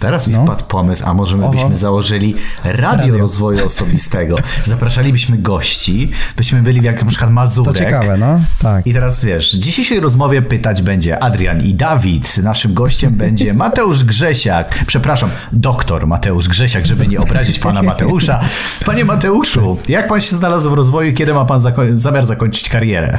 Teraz 0.00 0.28
mi 0.28 0.34
No. 0.34 0.44
wpadł 0.44 0.64
pomysł, 0.64 1.02
a 1.06 1.14
może 1.14 1.36
my 1.36 1.44
Oho. 1.44 1.52
byśmy 1.52 1.76
założyli 1.76 2.34
radio, 2.64 2.80
Radio. 2.82 3.18
rozwoju 3.18 3.66
osobistego. 3.66 4.36
Zapraszalibyśmy 4.64 5.38
gości, 5.38 6.10
byśmy 6.36 6.62
byli 6.62 6.82
jak 6.84 7.02
na 7.02 7.08
przykład 7.08 7.30
To 7.30 7.34
Mazurek. 7.34 7.76
ciekawe, 7.76 8.16
no, 8.16 8.40
tak. 8.62 8.86
I 8.86 8.94
teraz 8.94 9.24
wiesz, 9.24 9.56
w 9.56 9.58
dzisiejszej 9.58 10.00
rozmowie 10.00 10.42
pytać 10.42 10.82
będzie 10.82 11.22
Adrian 11.22 11.60
i 11.60 11.74
Dawid. 11.74 12.38
Naszym 12.38 12.74
gościem 12.74 13.14
będzie 13.24 13.54
Mateusz 13.54 14.04
Grzesiak. 14.04 14.84
Przepraszam, 14.86 15.30
doktor 15.52 16.06
Mateusz 16.06 16.48
Grzesiak, 16.48 16.86
żeby 16.86 17.08
nie 17.08 17.20
obrazić 17.20 17.58
pana 17.58 17.82
Mateusza. 17.82 18.40
Panie 18.86 19.04
Mateuszu, 19.04 19.78
jak 19.88 20.08
pan 20.08 20.20
się 20.20 20.36
znalazł 20.36 20.70
w 20.70 20.72
rozwoju? 20.72 21.14
Kiedy 21.14 21.34
ma 21.34 21.44
pan 21.44 21.60
zako- 21.60 21.98
zamiar 21.98 22.26
zakończyć 22.26 22.68
karierę? 22.68 23.18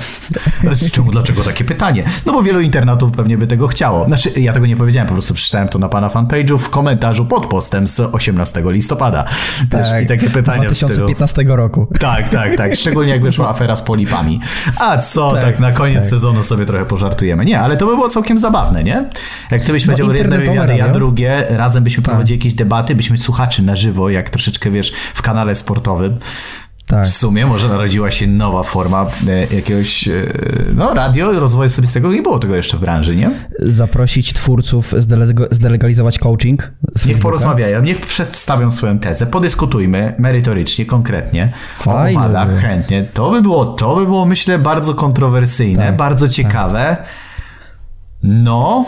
Z 0.71 0.91
czemu, 0.91 1.11
dlaczego 1.11 1.43
takie 1.43 1.63
pytanie? 1.63 2.03
No 2.25 2.33
bo 2.33 2.43
wielu 2.43 2.59
internatów 2.61 3.11
pewnie 3.11 3.37
by 3.37 3.47
tego 3.47 3.67
chciało. 3.67 4.05
Znaczy, 4.05 4.29
ja 4.39 4.53
tego 4.53 4.65
nie 4.65 4.77
powiedziałem, 4.77 5.07
po 5.07 5.13
prostu 5.13 5.33
przeczytałem 5.33 5.67
to 5.67 5.79
na 5.79 5.89
pana 5.89 6.09
fanpage'u 6.09 6.57
w 6.57 6.69
komentarzu 6.71 7.25
pod 7.25 7.45
postem 7.45 7.87
z 7.87 7.99
18 7.99 8.63
listopada. 8.65 9.25
Też 9.69 9.87
I 10.03 10.07
takie 10.07 10.29
pytania 10.29 10.69
w 10.69 10.75
stylu... 10.75 10.93
2015 10.93 11.43
roku. 11.47 11.87
Tak, 11.99 12.29
tak, 12.29 12.55
tak. 12.55 12.75
Szczególnie 12.75 13.11
jak 13.11 13.21
wyszła 13.21 13.49
afera 13.49 13.75
z 13.75 13.81
polipami. 13.81 14.39
A 14.79 14.97
co, 14.97 15.31
tak, 15.33 15.41
Tak, 15.43 15.59
na 15.59 15.71
koniec 15.71 15.99
tak. 15.99 16.09
sezonu 16.09 16.43
sobie 16.43 16.65
trochę 16.65 16.85
pożartujemy. 16.85 17.45
Nie, 17.45 17.59
ale 17.59 17.77
to 17.77 17.85
by 17.85 17.95
było 17.95 18.09
całkiem 18.09 18.37
zabawne, 18.37 18.83
nie? 18.83 19.09
Jak 19.51 19.61
ty 19.61 19.71
byś 19.71 19.85
powiedział 19.85 20.07
jedne 20.07 20.21
internetowe 20.21 20.51
wywiady, 20.51 20.77
ja 20.77 20.89
drugie, 20.89 21.43
razem 21.49 21.83
byśmy 21.83 22.03
prowadzili 22.03 22.39
jakieś 22.39 22.53
debaty, 22.53 22.95
byśmy 22.95 23.17
słuchaczy 23.17 23.63
na 23.63 23.75
żywo, 23.75 24.09
jak 24.09 24.29
troszeczkę, 24.29 24.71
wiesz, 24.71 24.93
w 25.13 25.21
kanale 25.21 25.55
sportowym. 25.55 26.19
Tak. 26.91 27.07
W 27.07 27.11
sumie 27.11 27.45
może 27.45 27.69
narodziła 27.69 28.11
się 28.11 28.27
nowa 28.27 28.63
forma 28.63 29.05
e, 29.27 29.55
jakiegoś, 29.55 30.07
e, 30.07 30.33
no 30.75 30.93
radio, 30.93 31.39
rozwoju 31.39 31.67
osobistego. 31.67 32.11
Nie 32.11 32.21
było 32.21 32.39
tego 32.39 32.55
jeszcze 32.55 32.77
w 32.77 32.79
branży, 32.79 33.15
nie? 33.15 33.31
Zaprosić 33.59 34.33
twórców, 34.33 34.93
zdelegalizować 35.51 36.19
coaching. 36.19 36.71
Niech 37.05 37.19
porozmawiają, 37.19 37.81
niech 37.81 38.01
przedstawią 38.01 38.71
swoją 38.71 38.99
tezę, 38.99 39.25
podyskutujmy 39.25 40.15
merytorycznie, 40.19 40.85
konkretnie 40.85 41.53
Fajne 41.75 42.19
o 42.19 42.21
uwadach, 42.21 42.49
by 42.55 42.61
chętnie. 42.61 43.05
To 43.13 43.31
by 43.31 43.41
było, 43.41 43.65
to 43.65 43.95
by 43.95 44.05
było 44.05 44.25
myślę 44.25 44.59
bardzo 44.59 44.93
kontrowersyjne, 44.93 45.85
Tak, 45.85 45.97
bardzo 45.97 46.29
ciekawe. 46.29 46.97
No, 48.23 48.85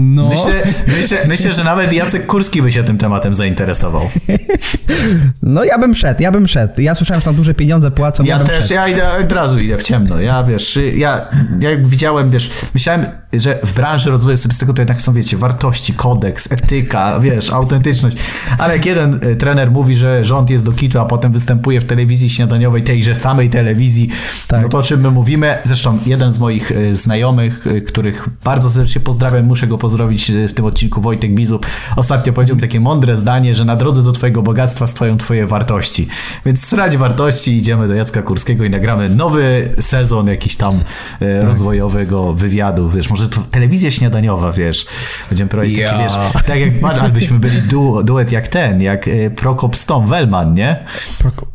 No, 0.00 0.28
myślę, 0.28 0.52
myślę, 0.98 1.18
myślę, 1.28 1.52
że 1.52 1.64
nawet 1.64 1.92
Jacek 1.92 2.26
Kurski 2.26 2.62
by 2.62 2.72
się 2.72 2.84
tym 2.84 2.98
tematem 2.98 3.34
zainteresował. 3.34 4.02
no 5.42 5.64
ja 5.64 5.78
bym 5.78 5.94
szedł, 5.94 6.22
ja 6.22 6.32
bym 6.32 6.48
szedł. 6.48 6.80
Ja 6.80 6.94
słyszałem, 6.94 7.20
że 7.20 7.24
tam 7.24 7.34
duże 7.34 7.54
pieniądze 7.54 7.90
płacą, 7.90 8.24
ja, 8.24 8.38
Ja 8.38 8.44
też, 8.44 8.56
szedł. 8.64 8.74
ja 8.74 8.88
idę, 8.88 9.02
od 9.24 9.32
razu 9.32 9.58
idę 9.58 9.78
w 9.78 9.82
ciemno. 9.82 10.20
Ja 10.20 10.44
wiesz, 10.44 10.78
ja, 10.96 11.26
ja 11.60 11.70
widziałem, 11.84 12.30
wiesz, 12.30 12.50
myślałem, 12.74 13.06
że 13.32 13.58
w 13.64 13.72
branży 13.72 14.10
rozwoju 14.10 14.34
osobistego 14.34 14.74
to 14.74 14.82
jednak 14.82 15.02
są, 15.02 15.12
wiecie, 15.12 15.36
wartości, 15.36 15.92
kodeks, 15.92 16.52
etyka, 16.52 17.20
wiesz, 17.20 17.50
autentyczność. 17.58 18.16
Ale 18.58 18.76
jak 18.76 18.86
jeden 18.86 19.20
y, 19.24 19.36
trener 19.36 19.70
mówi, 19.70 19.94
że 19.96 20.24
rząd 20.24 20.50
jest 20.50 20.64
do 20.64 20.72
kitu, 20.72 20.98
a 21.00 21.04
potem 21.04 21.32
występuje 21.32 21.80
w 21.80 21.84
telewizji 21.84 22.30
śniadaniowej, 22.30 22.82
tejże 22.82 23.14
samej 23.14 23.50
telewizji, 23.50 24.08
Tak. 24.48 24.62
no 24.62 24.68
to 24.68 24.78
o 24.78 24.82
czym 24.82 25.00
my 25.00 25.10
mówimy? 25.10 25.58
Zresztą 25.64 25.98
jeden 26.06 26.32
z 26.32 26.38
moich 26.38 26.70
y, 26.70 26.94
znajomych, 26.96 27.66
y, 27.66 27.82
których 27.82 28.28
bardzo 28.44 28.70
serdecznie 28.70 29.00
pozdrawiam, 29.00 29.44
muszę 29.44 29.66
go 29.66 29.78
pozdrowić 29.88 30.30
y, 30.30 30.48
w 30.48 30.54
tym 30.54 30.64
odcinku, 30.64 31.00
Wojtek 31.00 31.34
Bizub, 31.34 31.66
ostatnio 31.96 32.32
powiedział 32.32 32.56
mi 32.56 32.62
takie 32.62 32.80
mądre 32.80 33.16
zdanie, 33.16 33.54
że 33.54 33.64
na 33.64 33.76
drodze 33.76 34.02
do 34.02 34.12
twojego 34.12 34.42
bogactwa 34.42 34.86
stoją 34.86 35.18
twoje 35.18 35.46
wartości. 35.46 36.08
Więc 36.46 36.66
srać 36.66 36.96
wartości, 36.96 37.56
idziemy 37.56 37.88
do 37.88 37.94
Jacka 37.94 38.22
Kurskiego 38.22 38.64
i 38.64 38.70
nagramy 38.70 39.08
nowy 39.08 39.68
sezon 39.80 40.26
jakiś 40.26 40.56
tam 40.56 40.78
Tak. 40.78 41.28
e, 41.28 41.44
rozwojowego 41.44 42.32
wywiadu, 42.32 42.90
wiesz, 42.90 43.10
może 43.10 43.28
to 43.28 43.40
telewizja 43.50 43.90
śniadaniowa, 43.90 44.52
wiesz, 44.52 44.86
będziemy 45.30 45.48
prowadzić 45.50 45.78
Ja. 45.78 45.90
taki, 45.90 46.02
wiesz, 46.02 46.12
tak 46.46 46.58
jak, 46.60 46.80
patrz, 46.80 47.00
albyśmy 47.00 47.38
byli 47.38 47.62
du, 47.62 48.02
duet 48.04 48.32
jak 48.32 48.48
ten, 48.48 48.82
jak 48.82 49.08
e, 49.08 49.30
Prokop 49.30 49.76
z 49.76 49.86
Tom 49.86 50.06
Wellman, 50.06 50.54
nie? 50.54 50.84
Proko- 51.22 51.46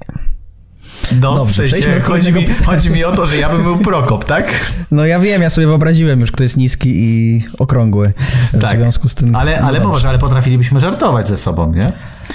No, 1.12 1.36
Dobrze, 1.36 1.63
w 1.68 1.72
sensie, 1.72 2.02
chodzi 2.02 2.34
mi, 2.34 2.46
chodzi 2.66 2.89
mi 2.89 3.04
o 3.04 3.12
to, 3.12 3.26
że 3.28 3.38
ja 3.38 3.50
bym 3.50 3.63
był 3.63 3.78
Prokop, 3.78 4.26
tak? 4.26 4.74
No 4.92 5.06
ja 5.06 5.20
wiem, 5.20 5.42
ja 5.42 5.50
sobie 5.50 5.68
wyobraziłem 5.68 6.20
już, 6.20 6.32
kto 6.32 6.44
jest 6.44 6.58
niski 6.58 6.89
i 6.96 7.44
okrągły. 7.60 8.13
W 8.54 8.62
Tak. 8.62 8.78
związku 8.78 9.10
z 9.10 9.16
tym... 9.16 9.36
Ale, 9.36 9.62
ale 9.62 9.80
no, 9.80 9.86
popatrz, 9.86 10.06
ale 10.06 10.20
potrafilibyśmy 10.20 10.80
żartować 10.80 11.28
ze 11.28 11.38
sobą, 11.38 11.74
nie? 11.74 11.88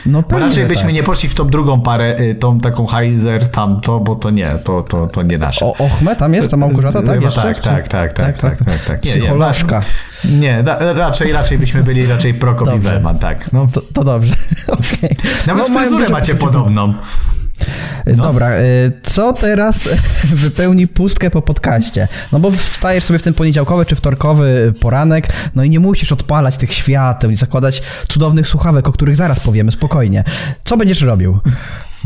No 0.07 0.23
Bo 0.23 0.29
pewnie, 0.29 0.45
raczej 0.47 0.63
że 0.63 0.69
byśmy 0.69 0.85
tak. 0.85 0.93
nie 0.95 1.03
poszli 1.03 1.29
w 1.29 1.35
tą 1.35 1.47
drugą 1.47 1.81
parę, 1.81 2.21
y, 2.21 2.35
tą 2.35 2.61
taką 2.61 2.87
Heiser, 2.87 3.49
tamto, 3.49 4.01
bo 4.01 4.17
to 4.17 4.31
nie, 4.31 4.53
to, 4.65 4.83
to, 4.83 5.07
to 5.07 5.23
nie 5.23 5.39
nasze. 5.39 5.65
O, 5.65 5.75
Ochme 5.79 6.17
tam 6.17 6.35
jest, 6.35 6.51
ta 6.51 6.57
Małgorzata, 6.57 7.03
tak? 7.03 7.15
Chyba 7.15 7.25
Jeszcze? 7.25 7.43
tak, 7.43 7.57
Czy- 7.57 7.63
tak, 7.63 7.89
tak, 7.89 8.13
tak, 8.13 8.39
tak, 8.39 8.59
tak, 8.65 8.85
tak. 8.85 9.05
Nie, 9.05 9.11
Psycholożka. 9.11 9.81
Nie, 10.25 10.63
da, 10.63 10.93
raczej, 10.93 11.33
raczej 11.33 11.59
byśmy 11.59 11.83
byli 11.83 12.07
raczej 12.07 12.35
Prokop 12.35 12.69
i 12.69 12.71
Dobrze. 12.71 12.91
Wellman, 12.91 13.19
tak. 13.19 13.53
No. 13.53 13.67
To, 13.73 13.83
to 13.95 14.05
dobrze, 14.05 14.35
okej. 14.69 15.17
Nawet 15.47 15.69
No, 15.69 15.75
fryzurę 15.81 16.09
macie 16.09 16.35
podobną. 16.35 16.95
No. 18.17 18.23
Dobra, 18.23 18.61
y, 18.61 18.93
co 19.03 19.33
teraz 19.33 19.89
wypełni 20.45 20.89
pustkę 20.89 21.31
po 21.31 21.43
podcaście? 21.43 22.09
No 22.33 22.41
bo 22.41 22.51
wstajesz 22.51 23.05
sobie 23.05 23.19
w 23.19 23.23
ten 23.23 23.35
poniedziałkowy 23.35 23.87
czy 23.87 23.97
wtorkowy 23.97 24.73
poranek, 24.81 25.29
no 25.55 25.65
i 25.65 25.71
nie 25.71 25.81
musisz 25.81 26.13
odpalać 26.13 26.57
tych 26.57 26.73
świateł 26.73 27.31
i 27.31 27.37
zakładać 27.37 27.83
cudownych 28.09 28.49
słuchawek, 28.49 28.89
o 28.89 28.93
których 28.93 29.17
zaraz 29.17 29.41
powiemy, 29.41 29.73
spokojnie. 29.73 30.25
Co 30.65 30.77
będziesz 30.77 31.03
robił? 31.03 31.39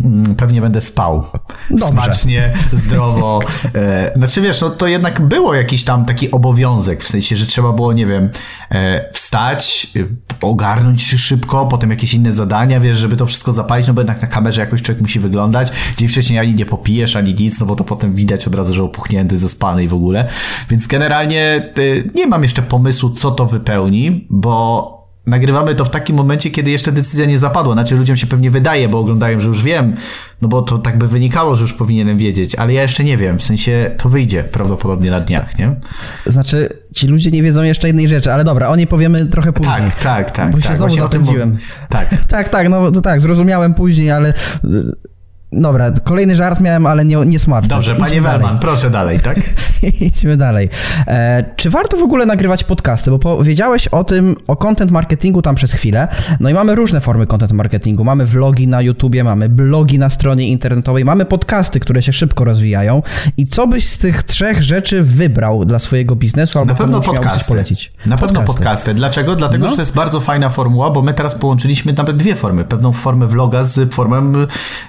Mm, 0.00 0.34
Pewnie 0.34 0.60
będę 0.60 0.80
spał. 0.80 1.24
Dobrze. 1.70 1.86
Smacznie, 1.86 2.52
zdrowo. 2.72 3.40
E, 3.74 4.12
Znaczy 4.16 4.40
wiesz, 4.40 4.60
no 4.60 4.70
to 4.70 4.86
jednak 4.86 5.20
było 5.20 5.54
jakiś 5.54 5.84
tam 5.84 6.04
taki 6.04 6.30
obowiązek, 6.30 7.04
w 7.04 7.08
sensie, 7.08 7.36
że 7.36 7.46
trzeba 7.46 7.72
było, 7.72 7.92
nie 7.92 8.06
wiem, 8.06 8.30
e, 8.70 9.10
wstać, 9.12 9.90
e, 9.96 10.00
ogarnąć 10.40 11.02
się 11.02 11.18
szybko, 11.18 11.66
potem 11.66 11.90
jakieś 11.90 12.14
inne 12.14 12.32
zadania, 12.32 12.80
wiesz, 12.80 12.98
żeby 12.98 13.16
to 13.16 13.26
wszystko 13.26 13.52
zapalić, 13.52 13.86
no 13.86 13.94
bo 13.94 14.00
jednak 14.00 14.22
na 14.22 14.28
kamerze 14.28 14.60
jakoś 14.60 14.82
człowiek 14.82 15.02
musi 15.02 15.20
wyglądać. 15.20 15.72
Dzień 15.96 16.08
wcześniej 16.08 16.38
ani 16.38 16.54
nie 16.54 16.66
popijesz, 16.66 17.16
ani 17.16 17.34
nic, 17.34 17.60
no 17.60 17.66
bo 17.66 17.76
to 17.76 17.84
potem 17.84 18.14
widać 18.14 18.46
od 18.46 18.54
razu, 18.54 18.74
że 18.74 18.82
opuchnięty, 18.82 19.38
zaspany 19.38 19.84
i 19.84 19.88
w 19.88 19.94
ogóle. 19.94 20.28
Więc 20.70 20.86
generalnie 20.86 21.72
nie 22.14 22.26
mam 22.26 22.42
jeszcze 22.42 22.62
pomysłu, 22.62 23.10
co 23.10 23.30
to 23.30 23.46
wypełni, 23.46 24.26
bo 24.30 25.01
nagrywamy 25.26 25.74
to 25.74 25.84
w 25.84 25.90
takim 25.90 26.16
momencie, 26.16 26.50
kiedy 26.50 26.70
jeszcze 26.70 26.92
decyzja 26.92 27.26
nie 27.26 27.38
zapadła. 27.38 27.72
Znaczy 27.72 27.96
ludziom 27.96 28.16
się 28.16 28.26
pewnie 28.26 28.50
wydaje, 28.50 28.88
bo 28.88 28.98
oglądają, 28.98 29.40
że 29.40 29.48
już 29.48 29.62
wiem, 29.62 29.94
no 30.42 30.48
bo 30.48 30.62
to 30.62 30.78
tak 30.78 30.98
by 30.98 31.08
wynikało, 31.08 31.56
że 31.56 31.62
już 31.62 31.72
powinienem 31.72 32.18
wiedzieć, 32.18 32.54
ale 32.54 32.72
ja 32.72 32.82
jeszcze 32.82 33.04
nie 33.04 33.16
wiem, 33.16 33.38
w 33.38 33.42
sensie 33.42 33.90
to 33.98 34.08
wyjdzie 34.08 34.44
prawdopodobnie 34.44 35.10
na 35.10 35.20
dniach, 35.20 35.58
nie? 35.58 35.76
Znaczy, 36.26 36.68
ci 36.94 37.06
ludzie 37.06 37.30
nie 37.30 37.42
wiedzą 37.42 37.62
jeszcze 37.62 37.86
jednej 37.86 38.08
rzeczy, 38.08 38.32
ale 38.32 38.44
dobra, 38.44 38.68
o 38.68 38.76
niej 38.76 38.86
powiemy 38.86 39.26
trochę 39.26 39.52
później. 39.52 39.74
Tak, 39.76 40.00
tak, 40.02 40.30
tak. 40.30 40.50
Bo 40.50 40.58
tak, 40.58 40.62
się 40.62 40.76
znowu 40.76 40.78
właśnie 40.88 41.04
o 41.04 41.08
tym 41.08 41.20
zapędziłem. 41.24 41.50
mów- 41.50 41.60
Tak. 41.88 42.08
Tak, 42.28 42.48
tak, 42.48 42.68
no 42.68 42.90
tak, 42.90 43.20
zrozumiałem 43.20 43.74
później, 43.74 44.10
ale... 44.10 44.34
Dobra, 45.52 45.90
kolejny 46.04 46.36
żart 46.36 46.60
miałem, 46.60 46.86
ale 46.86 47.04
nie, 47.04 47.16
nie 47.16 47.38
smaczny. 47.38 47.68
Dobrze, 47.68 47.92
Idźmy 47.92 48.06
panie. 48.06 48.20
Werman, 48.20 48.58
proszę 48.58 48.90
dalej, 48.90 49.20
tak? 49.20 49.40
Idźmy 50.00 50.36
dalej. 50.36 50.68
E, 51.06 51.44
czy 51.56 51.70
warto 51.70 51.96
w 51.96 52.02
ogóle 52.02 52.26
nagrywać 52.26 52.64
podcasty? 52.64 53.10
Bo 53.10 53.18
powiedziałeś 53.18 53.88
o 53.88 54.04
tym, 54.04 54.36
o 54.46 54.56
content 54.56 54.90
marketingu 54.90 55.42
tam 55.42 55.54
przez 55.54 55.72
chwilę. 55.72 56.08
No 56.40 56.48
i 56.50 56.54
mamy 56.54 56.74
różne 56.74 57.00
formy 57.00 57.26
content 57.26 57.52
marketingu. 57.52 58.04
Mamy 58.04 58.26
vlogi 58.26 58.68
na 58.68 58.80
YouTubie, 58.82 59.24
mamy 59.24 59.48
blogi 59.48 59.98
na 59.98 60.10
stronie 60.10 60.48
internetowej, 60.48 61.04
mamy 61.04 61.24
podcasty, 61.24 61.80
które 61.80 62.02
się 62.02 62.12
szybko 62.12 62.44
rozwijają. 62.44 63.02
I 63.36 63.46
co 63.46 63.66
byś 63.66 63.88
z 63.88 63.98
tych 63.98 64.22
trzech 64.22 64.62
rzeczy 64.62 65.02
wybrał 65.02 65.64
dla 65.64 65.78
swojego 65.78 66.16
biznesu 66.16 66.58
albo 66.58 66.72
Na 66.72 66.78
pewno 66.78 67.00
podcasty. 67.00 67.48
polecić? 67.48 67.92
Na 68.06 68.16
pewno 68.16 68.42
podcasty. 68.42 68.94
Dlaczego? 68.94 69.36
Dlatego, 69.36 69.64
No. 69.64 69.70
że 69.70 69.76
to 69.76 69.82
jest 69.82 69.94
bardzo 69.94 70.20
fajna 70.20 70.48
formuła, 70.48 70.90
bo 70.90 71.02
my 71.02 71.14
teraz 71.14 71.34
połączyliśmy 71.34 71.92
nawet 71.92 72.16
dwie 72.16 72.34
formy. 72.36 72.64
Pewną 72.64 72.92
formę 72.92 73.26
vloga 73.26 73.64
z 73.64 73.92
formą 73.92 74.32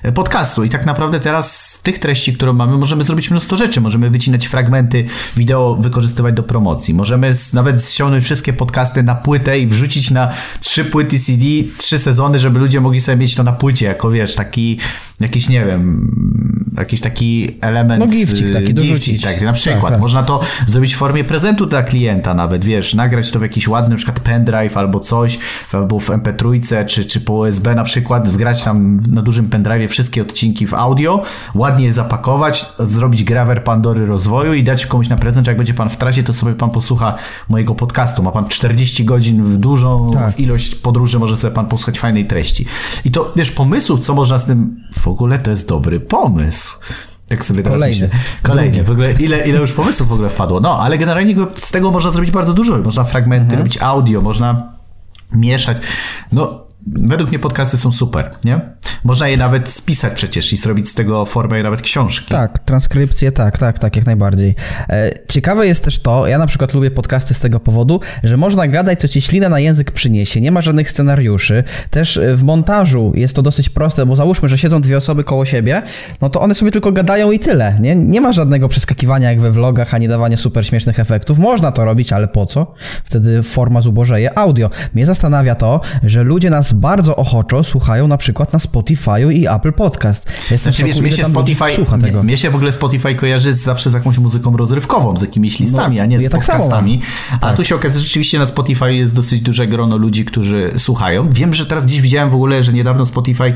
e, 0.04 0.12
podcastu. 0.12 0.53
I 0.62 0.70
tak 0.70 0.86
naprawdę 0.86 1.20
teraz 1.20 1.72
z 1.72 1.80
tych 1.80 2.00
treści, 2.00 2.34
które 2.34 2.54
mamy, 2.54 2.78
możemy 2.78 3.04
zrobić 3.04 3.32
mnóstwo 3.32 3.58
rzeczy. 3.58 3.82
Możemy 3.82 4.10
wycinać 4.10 4.48
fragmenty 4.48 5.06
wideo, 5.38 5.76
wykorzystywać 5.76 6.36
do 6.36 6.44
promocji. 6.44 6.94
Możemy 6.94 7.34
nawet 7.54 7.90
ściągnąć 7.90 8.24
wszystkie 8.24 8.54
podcasty 8.54 9.04
na 9.04 9.16
płytę 9.16 9.60
i 9.60 9.68
wrzucić 9.68 10.12
na 10.12 10.32
trzy 10.60 10.86
płyty 10.86 11.20
CD, 11.20 11.46
trzy 11.78 12.00
sezony, 12.00 12.40
żeby 12.40 12.60
ludzie 12.60 12.82
mogli 12.82 13.02
sobie 13.02 13.18
mieć 13.18 13.36
to 13.36 13.44
na 13.44 13.54
płycie, 13.54 13.86
jako 13.86 14.12
wiesz, 14.12 14.36
taki 14.36 14.80
jakiś, 15.20 15.50
nie 15.50 15.66
wiem, 15.66 16.63
jakiś 16.78 17.02
taki 17.02 17.58
element. 17.62 18.00
No 18.00 18.08
gifcik 18.08 18.54
taki, 18.54 18.66
gifcik, 18.74 18.90
dorzucić. 18.90 19.22
tak, 19.22 19.42
na 19.42 19.54
przykład. 19.54 19.82
Tak, 19.82 19.92
tak. 19.92 20.02
Można 20.02 20.24
to 20.24 20.40
zrobić 20.68 20.94
w 20.96 20.98
formie 20.98 21.24
prezentu 21.24 21.66
dla 21.66 21.84
klienta 21.84 22.34
nawet, 22.34 22.66
wiesz, 22.66 22.94
nagrać 22.94 23.32
to 23.32 23.40
w 23.40 23.42
jakiś 23.42 23.68
ładny 23.68 23.90
na 23.90 23.96
przykład 23.96 24.20
pendrive 24.20 24.78
albo 24.78 25.00
coś, 25.00 25.40
albo 25.74 26.00
w 26.00 26.10
MP3 26.10 26.86
czy, 26.86 27.06
czy 27.06 27.22
po 27.22 27.34
USB 27.34 27.76
na 27.76 27.84
przykład, 27.84 28.30
wgrać 28.30 28.64
tam 28.64 28.98
na 29.10 29.22
dużym 29.22 29.50
pendrive 29.50 29.92
wszystkie 29.92 30.22
odcinki 30.22 30.68
w 30.68 30.74
audio, 30.74 31.24
ładnie 31.56 31.86
je 31.86 31.94
zapakować, 31.94 32.66
zrobić 32.80 33.24
grawer 33.24 33.64
Pandory 33.64 34.06
rozwoju 34.06 34.54
i 34.54 34.64
dać 34.64 34.86
komuś 34.86 35.10
na 35.10 35.18
prezent, 35.18 35.46
że 35.46 35.52
jak 35.52 35.58
będzie 35.58 35.74
pan 35.74 35.90
w 35.90 35.98
trasie, 35.98 36.24
to 36.24 36.34
sobie 36.34 36.54
pan 36.54 36.70
posłucha 36.70 37.16
mojego 37.50 37.76
podcastu. 37.76 38.24
Ma 38.24 38.32
pan 38.32 38.48
40 38.48 39.06
godzin 39.06 39.44
w 39.44 39.58
dużą 39.58 40.12
Tak. 40.14 40.40
ilość 40.40 40.76
podróży, 40.76 41.20
może 41.20 41.38
sobie 41.38 41.54
pan 41.56 41.66
posłuchać 41.66 42.00
fajnej 42.00 42.26
treści. 42.26 42.66
I 43.06 43.12
to, 43.12 43.34
wiesz, 43.36 43.52
pomysłów, 43.52 44.00
co 44.00 44.14
można 44.14 44.38
z 44.38 44.46
tym, 44.46 44.84
w 45.00 45.08
ogóle 45.08 45.40
to 45.40 45.50
jest 45.50 45.70
dobry 45.70 46.00
pomysł. 46.00 46.63
Tak 47.28 47.46
sobie 47.46 47.64
teraz 47.64 47.80
Kolejny. 47.80 48.06
myślę. 48.06 48.20
Kolejny. 48.44 48.84
W 48.84 48.92
ogóle 48.92 49.12
ile, 49.14 49.48
ile 49.48 49.60
już 49.60 49.72
pomysłów 49.72 50.10
w 50.10 50.14
ogóle 50.14 50.30
wpadło. 50.30 50.60
No, 50.60 50.80
ale 50.80 50.98
generalnie 50.98 51.36
z 51.56 51.72
tego 51.72 51.92
można 51.92 52.12
zrobić 52.12 52.32
bardzo 52.32 52.54
dużo. 52.54 52.78
Można 52.78 53.04
fragmenty, 53.04 53.44
Mhm. 53.44 53.60
robić 53.60 53.78
audio, 53.82 54.22
można 54.22 54.74
mieszać. 55.34 55.78
No, 56.32 56.62
według 56.88 57.30
mnie 57.30 57.40
podcasty 57.40 57.78
są 57.78 57.92
super, 57.92 58.32
nie? 58.44 58.60
Można 59.04 59.28
je 59.28 59.38
nawet 59.38 59.70
spisać 59.70 60.14
przecież 60.14 60.54
i 60.54 60.58
zrobić 60.58 60.90
z 60.90 60.96
tego 60.96 61.26
formę 61.26 61.64
nawet 61.64 61.82
książki. 61.82 62.30
Tak, 62.30 62.60
transkrypcje, 62.60 63.32
tak, 63.32 63.58
tak, 63.58 63.80
tak, 63.80 63.96
jak 63.96 64.06
najbardziej. 64.06 64.56
E, 64.90 65.12
ciekawe 65.30 65.68
jest 65.68 65.84
też 65.84 66.00
to, 66.00 66.28
ja 66.28 66.38
na 66.38 66.48
przykład 66.48 66.74
lubię 66.74 66.92
podcasty 66.92 67.34
z 67.34 67.40
tego 67.40 67.60
powodu, 67.60 68.00
że 68.24 68.38
można 68.38 68.68
gadać, 68.68 69.00
co 69.00 69.08
ci 69.08 69.22
ślina 69.22 69.50
na 69.50 69.60
język 69.60 69.92
przyniesie, 69.92 70.42
nie 70.42 70.52
ma 70.52 70.62
żadnych 70.62 70.90
scenariuszy. 70.90 71.64
Też 71.90 72.18
e, 72.18 72.36
w 72.36 72.44
montażu 72.44 73.12
jest 73.16 73.36
to 73.36 73.42
dosyć 73.42 73.70
proste, 73.70 74.06
bo 74.06 74.16
załóżmy, 74.16 74.50
że 74.50 74.58
siedzą 74.58 74.82
dwie 74.82 74.98
osoby 74.98 75.24
koło 75.24 75.46
siebie, 75.46 75.82
no 76.22 76.30
to 76.30 76.42
one 76.42 76.56
sobie 76.56 76.72
tylko 76.72 76.92
gadają 76.92 77.32
i 77.32 77.40
tyle, 77.40 77.78
nie? 77.82 77.96
Nie 77.96 78.22
ma 78.22 78.32
żadnego 78.32 78.68
przeskakiwania 78.68 79.30
jak 79.30 79.42
we 79.42 79.52
vlogach, 79.52 79.94
ani 79.94 80.08
dawania 80.08 80.38
super 80.38 80.66
śmiesznych 80.66 81.00
efektów. 81.00 81.40
Można 81.40 81.72
to 81.72 81.86
robić, 81.86 82.14
ale 82.14 82.28
po 82.28 82.46
co? 82.46 82.74
Wtedy 83.04 83.44
forma 83.44 83.82
zubożeje. 83.82 84.38
Audio. 84.38 84.70
Mnie 84.94 85.06
zastanawia 85.06 85.56
to, 85.56 85.82
że 86.04 86.24
ludzie 86.24 86.50
nas 86.50 86.73
bardzo 86.74 87.16
ochoczo 87.16 87.64
słuchają 87.64 88.08
na 88.08 88.18
przykład 88.18 88.54
na 88.54 88.60
Spotify'u 88.60 89.32
i 89.32 89.48
Apple 89.48 89.74
Podcast. 89.74 90.26
Jestem 90.52 90.58
Znaczy, 90.74 90.84
wiesz, 90.84 91.02
mnie 91.02 91.12
się 91.12 91.26
Spotify, 91.26 91.76
słucha 91.76 91.98
mnie, 91.98 92.08
tego. 92.08 92.24
mnie 92.24 92.38
się 92.38 92.50
w 92.50 92.56
ogóle 92.56 92.72
Spotify 92.72 93.16
kojarzy 93.16 93.54
z, 93.54 93.62
zawsze 93.64 93.90
z 93.90 93.94
jakąś 93.94 94.18
muzyką 94.18 94.58
rozrywkową, 94.58 95.18
z 95.18 95.22
jakimiś 95.22 95.60
listami, 95.60 95.98
No, 95.98 96.04
a 96.04 96.06
nie 96.06 96.20
z 96.20 96.24
ja 96.24 96.30
tak 96.30 96.40
podcastami. 96.40 97.02
mam. 97.32 97.40
A 97.42 97.54
tu 97.54 97.64
się 97.64 97.76
okazuje, 97.76 98.00
że 98.00 98.06
rzeczywiście 98.08 98.40
na 98.40 98.46
Spotify 98.46 98.94
jest 98.94 99.16
dosyć 99.16 99.42
duże 99.42 99.68
grono 99.68 99.98
ludzi, 99.98 100.26
którzy 100.26 100.72
słuchają. 100.78 101.30
Wiem, 101.30 101.54
że 101.54 101.66
teraz 101.66 101.86
dziś 101.86 102.02
widziałem 102.02 102.30
w 102.30 102.36
ogóle, 102.36 102.64
że 102.64 102.74
niedawno 102.74 103.06
Spotify 103.06 103.54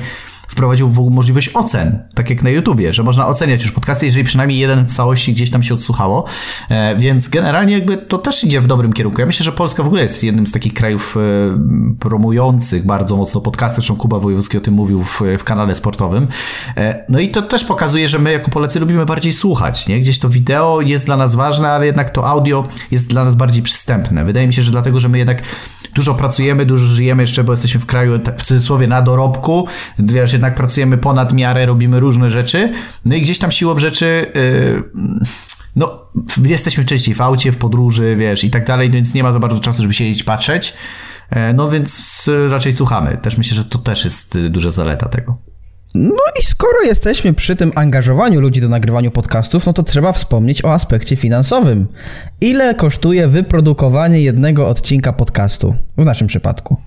wprowadził 0.48 0.90
w 0.90 1.00
ogóle 1.00 1.16
możliwość 1.16 1.50
ocen, 1.54 2.00
tak 2.14 2.30
jak 2.30 2.44
na 2.44 2.50
YouTubie, 2.50 2.94
że 2.94 3.04
można 3.04 3.28
oceniać 3.28 3.62
już 3.62 3.72
podcasty, 3.72 4.06
jeżeli 4.06 4.24
przynajmniej 4.24 4.60
jeden 4.60 4.86
w 4.86 4.92
całości 4.92 5.34
gdzieś 5.34 5.52
tam 5.52 5.64
się 5.64 5.74
odsłuchało, 5.74 6.26
e, 6.70 6.96
więc 6.96 7.30
generalnie 7.30 7.74
jakby 7.74 7.98
to 7.98 8.18
też 8.18 8.44
idzie 8.44 8.62
w 8.62 8.68
dobrym 8.68 8.94
kierunku. 8.94 9.22
Ja 9.22 9.28
myślę, 9.28 9.44
że 9.44 9.52
Polska 9.52 9.84
w 9.84 9.86
ogóle 9.86 10.04
jest 10.04 10.24
jednym 10.24 10.48
z 10.48 10.52
takich 10.52 10.74
krajów 10.74 11.18
e, 11.18 12.00
promujących 12.00 12.86
bardzo 12.86 13.16
mocno 13.18 13.42
podcasty, 13.42 13.76
zresztą 13.76 13.96
Kuba 13.96 14.20
Wojewódzki 14.20 14.58
o 14.58 14.62
tym 14.62 14.74
mówił 14.74 15.04
w, 15.04 15.22
w 15.40 15.44
kanale 15.44 15.76
sportowym. 15.76 16.28
E, 16.78 17.06
No 17.10 17.20
i 17.20 17.30
to 17.30 17.42
też 17.42 17.66
pokazuje, 17.66 18.08
że 18.08 18.20
my 18.20 18.32
jako 18.32 18.52
Polacy 18.52 18.80
lubimy 18.80 19.06
bardziej 19.06 19.34
słuchać, 19.34 19.88
nie? 19.88 20.00
Gdzieś 20.00 20.20
to 20.20 20.30
wideo 20.30 20.82
jest 20.82 21.06
dla 21.06 21.18
nas 21.18 21.36
ważne, 21.36 21.70
ale 21.70 21.86
jednak 21.86 22.10
to 22.10 22.28
audio 22.28 22.68
jest 22.92 23.10
dla 23.10 23.26
nas 23.26 23.36
bardziej 23.36 23.64
przystępne. 23.64 24.26
Wydaje 24.26 24.48
mi 24.48 24.54
się, 24.54 24.62
że 24.62 24.72
dlatego, 24.72 25.00
że 25.00 25.10
my 25.10 25.18
jednak 25.18 25.42
dużo 25.98 26.16
pracujemy, 26.16 26.66
dużo 26.66 26.86
żyjemy 26.86 27.24
jeszcze, 27.24 27.44
bo 27.44 27.54
jesteśmy 27.54 27.80
w 27.80 27.86
kraju 27.86 28.20
w 28.38 28.44
cudzysłowie 28.44 28.88
na 28.88 29.02
dorobku, 29.02 29.68
wiesz, 30.00 30.34
jednak 30.34 30.56
pracujemy 30.56 30.98
ponad 30.98 31.34
miarę, 31.34 31.66
robimy 31.66 32.00
różne 32.00 32.30
rzeczy, 32.30 32.74
no 33.06 33.16
i 33.16 33.22
gdzieś 33.22 33.40
tam 33.40 33.52
siłą 33.52 33.80
rzeczy 33.80 34.32
yy, 34.36 34.84
no, 35.76 36.12
jesteśmy 36.44 36.86
częściej 36.86 37.16
w 37.16 37.22
aucie, 37.22 37.52
w 37.52 37.58
podróży, 37.58 38.16
wiesz, 38.20 38.44
i 38.44 38.50
tak 38.50 38.66
dalej, 38.66 38.90
więc 38.90 39.14
nie 39.14 39.24
ma 39.24 39.34
za 39.34 39.40
bardzo 39.40 39.60
czasu, 39.60 39.82
żeby 39.82 39.94
siedzieć, 39.94 40.24
patrzeć, 40.24 40.74
E, 41.30 41.54
no 41.54 41.70
więc 41.70 42.26
y, 42.28 42.50
raczej 42.50 42.74
słuchamy. 42.74 43.18
Też 43.18 43.38
myślę, 43.38 43.56
że 43.56 43.66
to 43.66 43.78
też 43.78 44.06
jest 44.06 44.36
y, 44.36 44.50
duża 44.50 44.72
zaleta 44.72 45.10
tego. 45.10 45.38
No 46.00 46.24
i 46.42 46.46
skoro 46.46 46.82
jesteśmy 46.84 47.34
przy 47.34 47.56
tym 47.56 47.72
angażowaniu 47.76 48.42
ludzi 48.42 48.62
do 48.62 48.70
nagrywania 48.70 49.12
podcastów, 49.12 49.66
no 49.66 49.74
to 49.74 49.84
trzeba 49.84 50.12
wspomnieć 50.12 50.66
o 50.66 50.74
aspekcie 50.74 51.16
finansowym. 51.16 51.88
Ile 52.42 52.76
kosztuje 52.76 53.28
wyprodukowanie 53.28 54.22
jednego 54.22 54.68
odcinka 54.68 55.14
podcastu? 55.14 55.76
W 55.98 56.06
naszym 56.06 56.28
przypadku. 56.28 56.78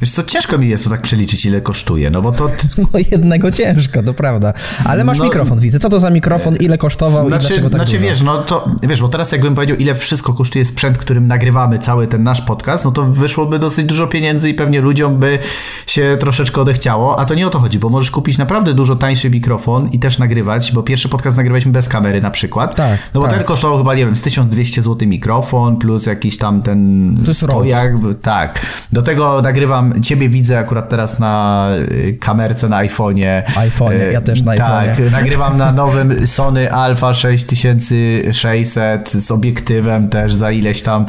Wiesz 0.00 0.10
co, 0.10 0.22
ciężko 0.22 0.58
mi 0.58 0.68
jest 0.68 0.84
to 0.84 0.90
tak 0.90 1.00
przeliczyć, 1.02 1.46
ile 1.46 1.60
kosztuje, 1.60 2.10
no 2.10 2.22
bo 2.22 2.32
to... 2.32 2.50
No 2.92 2.98
jednego 3.10 3.50
ciężko, 3.50 4.02
to 4.02 4.14
prawda. 4.14 4.52
Ale 4.84 5.04
masz 5.04 5.18
No- 5.18 5.24
mikrofon, 5.24 5.60
widzę. 5.60 5.78
Co 5.78 5.88
to 5.88 6.00
za 6.00 6.10
mikrofon, 6.10 6.56
ile 6.56 6.78
kosztował 6.78 7.24
i 7.26 7.28
Znaczy, 7.28 7.46
dlaczego 7.48 7.70
tak 7.70 7.80
znaczy 7.80 7.92
dużo? 7.98 8.08
wiesz, 8.10 8.22
no 8.22 8.42
to 8.42 8.70
wiesz, 8.82 9.00
bo 9.00 9.08
teraz 9.08 9.32
jakbym 9.32 9.54
powiedział, 9.54 9.76
ile 9.76 9.94
wszystko 9.94 10.34
kosztuje 10.34 10.64
sprzęt, 10.64 10.98
którym 10.98 11.26
nagrywamy 11.26 11.78
cały 11.78 12.06
ten 12.06 12.22
nasz 12.22 12.40
podcast, 12.40 12.84
no 12.84 12.90
to 12.90 13.04
wyszłoby 13.04 13.58
dosyć 13.58 13.86
dużo 13.86 14.06
pieniędzy 14.06 14.50
i 14.50 14.54
pewnie 14.54 14.80
ludziom 14.80 15.16
by 15.18 15.38
się 15.86 16.16
troszeczkę 16.20 16.60
odechciało, 16.60 17.18
a 17.20 17.24
to 17.24 17.34
nie 17.34 17.46
o 17.46 17.50
to 17.50 17.58
chodzi, 17.58 17.78
bo 17.78 17.88
możesz 17.88 18.10
kupić 18.10 18.38
naprawdę 18.38 18.74
dużo 18.74 18.96
tańszy 18.96 19.30
mikrofon 19.30 19.88
i 19.92 19.98
też 19.98 20.18
nagrywać, 20.18 20.72
bo 20.72 20.82
pierwszy 20.82 21.08
podcast 21.08 21.36
nagrywaliśmy 21.36 21.72
bez 21.72 21.88
kamery 21.88 22.20
na 22.20 22.30
przykład. 22.30 22.74
Tak, 22.74 22.98
No 23.14 23.20
bo 23.20 23.26
tak. 23.26 23.36
ten 23.36 23.44
kosztował 23.46 23.78
chyba, 23.78 23.94
nie 23.94 24.04
wiem, 24.06 24.16
z 24.16 24.22
1200 24.22 24.82
zł 24.82 25.08
mikrofon, 25.08 25.76
plus 25.76 26.06
jakiś 26.06 26.38
tam 26.38 26.62
ten 26.62 27.16
To 27.22 27.28
jest 27.30 27.40
stojak, 27.42 27.92
tak. 28.22 28.66
Do 28.92 29.02
tego 29.02 29.42
nagrywam, 29.42 29.87
ciebie 30.02 30.28
widzę 30.28 30.58
akurat 30.58 30.88
teraz 30.88 31.18
na 31.18 31.66
y, 31.92 32.16
kamerce 32.20 32.68
na 32.68 32.76
iPhone'ie. 32.84 33.42
iPhone'ie, 33.46 34.08
Y, 34.08 34.12
ja 34.12 34.20
też 34.20 34.42
na 34.42 34.54
Tak, 34.56 34.96
iPhone'ie. 34.96 35.10
nagrywam 35.18 35.58
na 35.58 35.72
nowym 35.72 36.26
Sony 36.26 36.72
Alpha 36.72 37.14
6600 37.14 39.08
z 39.10 39.30
obiektywem 39.30 40.08
też 40.08 40.34
za 40.34 40.50
ileś 40.50 40.82
tam. 40.82 41.06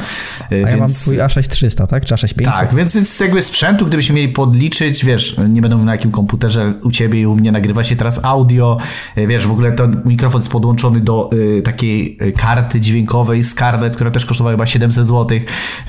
y, 0.52 0.56
A 0.66 0.70
ja 0.70 0.78
mam 0.78 0.80
więc... 0.80 1.02
twój 1.02 1.18
A6300, 1.18 1.88
tak? 1.88 2.06
Czy 2.06 2.16
A6500? 2.16 2.44
Tak, 2.46 2.76
więc 2.76 2.96
jest 2.96 3.22
jakby 3.22 3.42
sprzętu, 3.42 3.86
gdybyśmy 3.86 4.16
mieli 4.16 4.30
podliczyć, 4.30 5.06
wiesz, 5.06 5.36
nie 5.50 5.62
będą 5.62 5.84
na 5.86 5.92
jakim 5.92 6.12
komputerze 6.12 6.74
u 6.84 6.92
ciebie 6.92 7.22
i 7.22 7.26
u 7.26 7.36
mnie 7.36 7.52
nagrywa 7.52 7.84
się 7.84 7.96
teraz 7.96 8.20
audio, 8.26 8.78
y, 9.18 9.28
wiesz, 9.28 9.48
w 9.48 9.52
ogóle 9.52 9.72
ten 9.72 10.02
mikrofon 10.06 10.42
jest 10.42 10.52
podłączony 10.52 11.00
do 11.00 11.30
y, 11.34 11.62
takiej 11.62 12.18
y, 12.22 12.32
karty 12.32 12.82
dźwiękowej 12.82 13.44
Scarlett, 13.44 13.96
która 13.96 14.12
też 14.12 14.26
kosztowała 14.26 14.52
chyba 14.54 14.66
700 14.66 15.06
zł, 15.08 15.40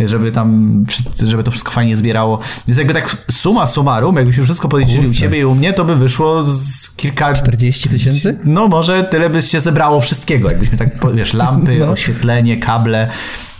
żeby 0.06 0.32
tam, 0.32 0.84
żeby 1.26 1.42
to 1.42 1.50
wszystko 1.50 1.72
fajnie 1.72 1.96
zbierało. 1.96 2.38
Więc 2.68 2.78
jakby 2.80 2.94
tak 2.94 3.16
suma 3.30 3.66
summarum, 3.66 4.16
jakbyśmy 4.16 4.44
wszystko 4.44 4.68
podliczyli 4.68 4.98
u 5.00 5.02
Kurczę. 5.04 5.20
ciebie 5.20 5.38
i 5.38 5.44
u 5.44 5.54
mnie, 5.54 5.72
to 5.72 5.84
by 5.84 5.96
wyszło 5.96 6.44
z 6.46 6.90
kilka... 6.90 7.34
40 7.34 7.88
tysięcy? 7.88 8.38
No 8.44 8.68
może 8.68 9.04
tyle 9.04 9.30
by 9.30 9.42
się 9.42 9.60
zebrało 9.60 10.00
wszystkiego, 10.00 10.50
jakbyśmy 10.50 10.78
tak, 10.78 10.88
wiesz, 11.14 11.34
lampy, 11.34 11.76
No. 11.80 11.86
oświetlenie, 11.90 12.56
kable, 12.56 13.08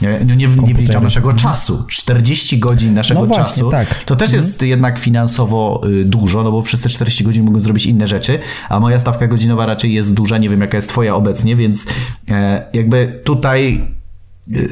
nie, 0.03 0.21
nie, 0.27 0.37
nie 0.37 0.75
wliczam 0.75 1.05
naszego 1.05 1.33
czasu. 1.33 1.85
40 1.89 2.59
godzin 2.59 2.95
naszego 2.95 3.21
No 3.21 3.27
właśnie, 3.27 3.45
czasu. 3.45 3.71
tak. 3.71 4.05
To 4.05 4.17
też 4.17 4.33
jest 4.33 4.63
jednak 4.63 4.99
finansowo 4.99 5.81
y, 5.89 6.05
dużo, 6.05 6.43
no 6.43 6.53
bo 6.53 6.63
przez 6.63 6.81
te 6.81 6.89
40 6.89 7.25
godzin 7.25 7.45
mogłem 7.45 7.63
zrobić 7.63 7.87
inne 7.87 8.07
rzeczy, 8.07 8.39
a 8.69 8.81
moja 8.81 8.99
stawka 8.99 9.27
godzinowa 9.27 9.67
raczej 9.67 9.93
jest 9.93 10.15
duża, 10.15 10.39
nie 10.39 10.49
wiem 10.49 10.61
jaka 10.61 10.77
jest 10.77 10.89
twoja 10.89 11.15
obecnie, 11.15 11.57
więc 11.57 11.87
e, 12.31 12.67
jakby 12.73 13.21
tutaj 13.25 13.85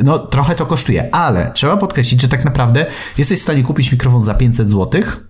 no 0.04 0.18
trochę 0.18 0.54
to 0.54 0.66
kosztuje, 0.66 1.14
ale 1.14 1.50
trzeba 1.54 1.76
podkreślić, 1.76 2.20
że 2.22 2.28
tak 2.28 2.44
naprawdę 2.44 2.86
jesteś 3.18 3.38
w 3.38 3.42
stanie 3.42 3.62
kupić 3.62 3.92
mikrofon 3.92 4.22
za 4.22 4.34
500 4.34 4.68
złotych 4.68 5.27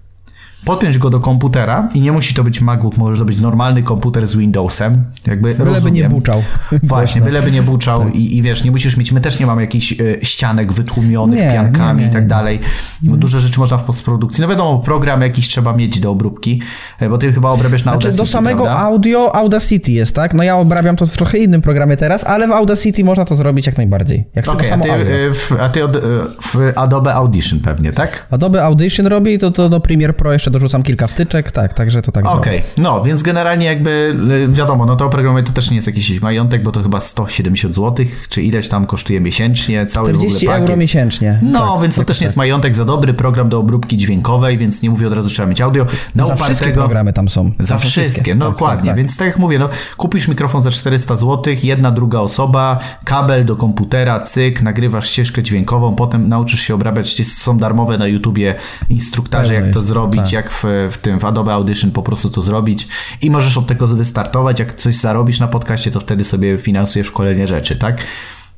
podpiąć 0.65 0.99
go 0.99 1.11
do 1.11 1.21
komputera 1.21 1.89
i 1.95 2.01
nie 2.01 2.13
musi 2.13 2.35
to 2.35 2.45
być 2.45 2.61
MacBook, 2.61 2.97
może 2.97 3.19
to 3.21 3.25
być 3.25 3.41
normalny 3.41 3.83
komputer 3.83 4.27
z 4.27 4.37
Windowsem. 4.37 5.05
Jakby 5.27 5.55
byleby 5.55 5.75
rozumiem. 5.75 5.95
nie 5.95 6.09
buczał. 6.09 6.43
Właśnie, 6.83 7.21
byleby 7.21 7.53
nie 7.53 7.63
buczał 7.63 8.05
tak. 8.05 8.15
i, 8.15 8.37
i 8.37 8.43
wiesz, 8.43 8.65
nie 8.65 8.71
musisz 8.71 8.97
mieć, 8.97 9.13
my 9.13 9.21
też 9.21 9.41
nie 9.41 9.47
mamy 9.47 9.63
jakichś 9.63 9.93
y, 9.93 10.19
ścianek 10.23 10.73
wytłumionych 10.73 11.39
nie, 11.39 11.51
piankami 11.51 11.99
nie, 11.99 12.05
nie, 12.05 12.11
i 12.11 12.15
tak 12.15 12.27
dalej. 12.27 12.59
Bo 13.03 13.17
dużo 13.17 13.41
rzeczy 13.41 13.61
można 13.61 13.79
w 13.79 13.85
postprodukcji. 13.85 14.43
No 14.43 14.49
wiadomo, 14.49 14.79
program 14.79 15.23
jakiś 15.23 15.49
trzeba 15.49 15.73
mieć 15.73 16.01
do 16.01 16.11
obróbki, 16.11 16.63
e, 17.01 17.09
bo 17.09 17.19
ty 17.19 17.33
chyba 17.33 17.51
obrabiasz 17.51 17.85
na 17.85 17.93
znaczy, 17.93 18.07
Audacity, 18.07 18.23
do 18.23 18.33
samego 18.33 18.65
prawda? 18.65 18.83
audio 18.83 19.37
Audacity 19.37 19.93
jest, 19.93 20.15
tak? 20.15 20.35
No 20.35 20.43
ja 20.43 20.57
obrabiam 20.57 20.97
to 20.97 21.07
w 21.07 21.17
trochę 21.17 21.39
innym 21.39 21.63
programie 21.63 21.97
teraz, 21.97 22.25
ale 22.25 22.49
w 22.49 22.53
Audacity 22.53 23.05
można 23.05 23.25
to 23.25 23.37
zrobić 23.37 23.67
jak 23.67 23.77
najbardziej. 23.77 24.25
Jak 24.35 24.49
okay, 24.49 24.73
a 24.73 24.79
ty, 24.79 24.91
y, 24.93 25.35
w, 25.35 25.53
a 25.61 25.69
ty 25.69 25.85
od, 25.85 25.97
w 26.43 26.73
Adobe 26.77 27.15
Audition 27.15 27.61
pewnie, 27.61 27.93
tak? 27.93 28.27
Adobe 28.31 28.65
Audition 28.65 29.07
robi 29.07 29.33
i 29.35 29.39
to, 29.39 29.51
to 29.51 29.69
do 29.69 29.81
Premiere 29.81 30.13
Pro 30.13 30.33
jeszcze 30.33 30.48
dorzucam 30.51 30.83
kilka 30.83 31.07
wtyczek 31.07 31.53
tak, 31.53 31.75
także 31.75 32.03
to 32.03 32.13
tak 32.13 32.27
Okej, 32.27 32.59
okay. 32.59 32.71
no 32.77 33.03
więc 33.03 33.23
generalnie 33.23 33.67
jakby 33.67 34.17
y, 34.51 34.53
wiadomo, 34.53 34.87
no 34.87 34.97
to 34.97 35.07
oprogramowanie 35.07 35.47
to 35.47 35.53
też 35.53 35.71
nie 35.71 35.77
jest 35.77 35.87
jakiś 35.87 36.21
majątek, 36.21 36.63
bo 36.63 36.73
to 36.73 36.83
chyba 36.83 37.01
170 37.01 37.75
zł, 37.75 38.07
czy 38.29 38.43
ileś 38.43 38.69
tam 38.69 38.87
kosztuje 38.87 39.21
miesięcznie, 39.21 39.87
cały 39.87 40.09
40 40.09 40.47
w 40.47 40.49
ogóle 40.49 40.63
euro 40.63 40.77
miesięcznie. 40.77 41.41
No, 41.43 41.73
tak, 41.73 41.83
więc 41.83 41.97
to 41.97 42.05
też 42.05 42.21
nie 42.21 42.25
jest 42.25 42.37
majątek 42.37 42.77
za 42.77 42.85
dobry 42.85 43.15
program 43.15 43.49
do 43.49 43.59
obróbki 43.59 43.97
dźwiękowej, 43.97 44.59
więc 44.59 44.83
nie 44.83 44.91
mówię 44.91 45.07
od 45.07 45.13
razu, 45.13 45.29
trzeba 45.29 45.49
mieć 45.49 45.61
audio. 45.61 45.87
No, 46.15 46.27
za 46.27 46.35
upartego, 46.35 46.55
wszystkie 46.55 46.73
programy 46.73 47.13
tam 47.13 47.29
są. 47.29 47.53
Za, 47.59 47.65
za 47.65 47.79
wszystkie, 47.79 48.03
wszystkie. 48.03 48.35
no 48.35 48.45
tak, 48.45 48.55
dokładnie, 48.55 48.79
tak, 48.79 48.87
tak, 48.87 48.97
więc 48.97 49.17
tak 49.17 49.27
jak 49.27 49.39
mówię, 49.39 49.59
no 49.59 49.69
kupisz 49.97 50.29
mikrofon 50.29 50.63
za 50.63 50.71
400 50.71 51.17
zł, 51.17 51.55
jedna, 51.63 51.91
druga 51.91 52.21
osoba, 52.21 52.79
kabel 53.05 53.45
do 53.45 53.57
komputera, 53.57 54.21
cyk, 54.21 54.63
nagrywasz 54.63 55.11
ścieżkę 55.11 55.43
dźwiękową, 55.43 55.95
potem 55.95 56.29
nauczysz 56.29 56.61
się 56.61 56.75
obrabiać, 56.75 57.29
są 57.29 57.59
darmowe 57.59 57.99
na 57.99 58.07
YouTubie 58.07 58.55
instruktaże, 58.89 59.55
jak 59.55 59.71
to 59.71 59.81
zrobić, 59.81 60.23
tak. 60.23 60.33
Jak 60.39 60.51
w, 60.51 60.65
w 60.91 60.99
tym 61.03 61.21
w 61.21 61.25
Adobe 61.25 61.53
Audition 61.53 61.91
po 61.91 62.03
prostu 62.03 62.31
to 62.31 62.43
zrobić 62.43 62.89
i 63.23 63.31
możesz 63.31 63.57
od 63.57 63.67
tego 63.67 63.87
wystartować. 63.87 64.59
Jak 64.59 64.75
coś 64.75 64.97
zarobisz 64.97 65.41
na 65.41 65.49
podcaście, 65.49 65.91
to 65.91 66.01
wtedy 66.01 66.25
sobie 66.25 66.59
finansujesz 66.59 67.11
kolejne 67.11 67.47
rzeczy, 67.47 67.77
tak? 67.77 67.99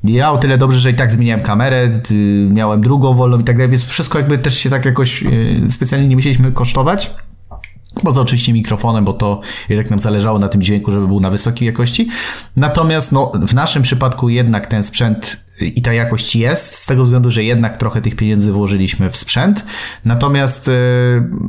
Ja 0.03 0.31
o 0.31 0.37
tyle 0.37 0.57
dobrze, 0.57 0.79
że 0.79 0.91
i 0.91 0.93
tak 0.93 1.11
zmieniałem 1.11 1.45
kamerę, 1.45 1.89
miałem 2.49 2.81
drugą 2.81 3.13
wolną 3.13 3.39
i 3.39 3.43
tak 3.43 3.57
dalej, 3.57 3.71
więc 3.71 3.83
wszystko 3.83 4.17
jakby 4.17 4.37
też 4.37 4.57
się 4.57 4.69
tak 4.69 4.85
jakoś 4.85 5.23
y, 5.23 5.61
specjalnie 5.69 6.07
nie 6.07 6.15
musieliśmy 6.15 6.51
kosztować. 6.51 7.11
Poza 8.03 8.21
oczywiście 8.21 8.53
mikrofonem, 8.53 9.05
bo 9.05 9.13
to 9.13 9.41
jednak 9.69 9.89
nam 9.89 9.99
zależało 9.99 10.39
na 10.39 10.49
tym 10.49 10.61
dźwięku, 10.61 10.91
żeby 10.91 11.07
był 11.07 11.19
na 11.19 11.29
wysokiej 11.29 11.65
jakości. 11.65 12.09
Natomiast 12.55 13.11
no, 13.11 13.31
w 13.47 13.53
naszym 13.53 13.83
przypadku 13.83 14.29
jednak 14.29 14.67
ten 14.67 14.83
sprzęt 14.83 15.43
i 15.65 15.81
ta 15.81 15.93
jakość 15.93 16.35
jest, 16.35 16.75
z 16.75 16.85
tego 16.85 17.03
względu, 17.03 17.31
że 17.31 17.43
jednak 17.43 17.77
trochę 17.77 18.01
tych 18.01 18.15
pieniędzy 18.15 18.51
włożyliśmy 18.51 19.11
w 19.11 19.17
sprzęt. 19.17 19.65
Natomiast 20.05 20.67
yy, 20.67 20.73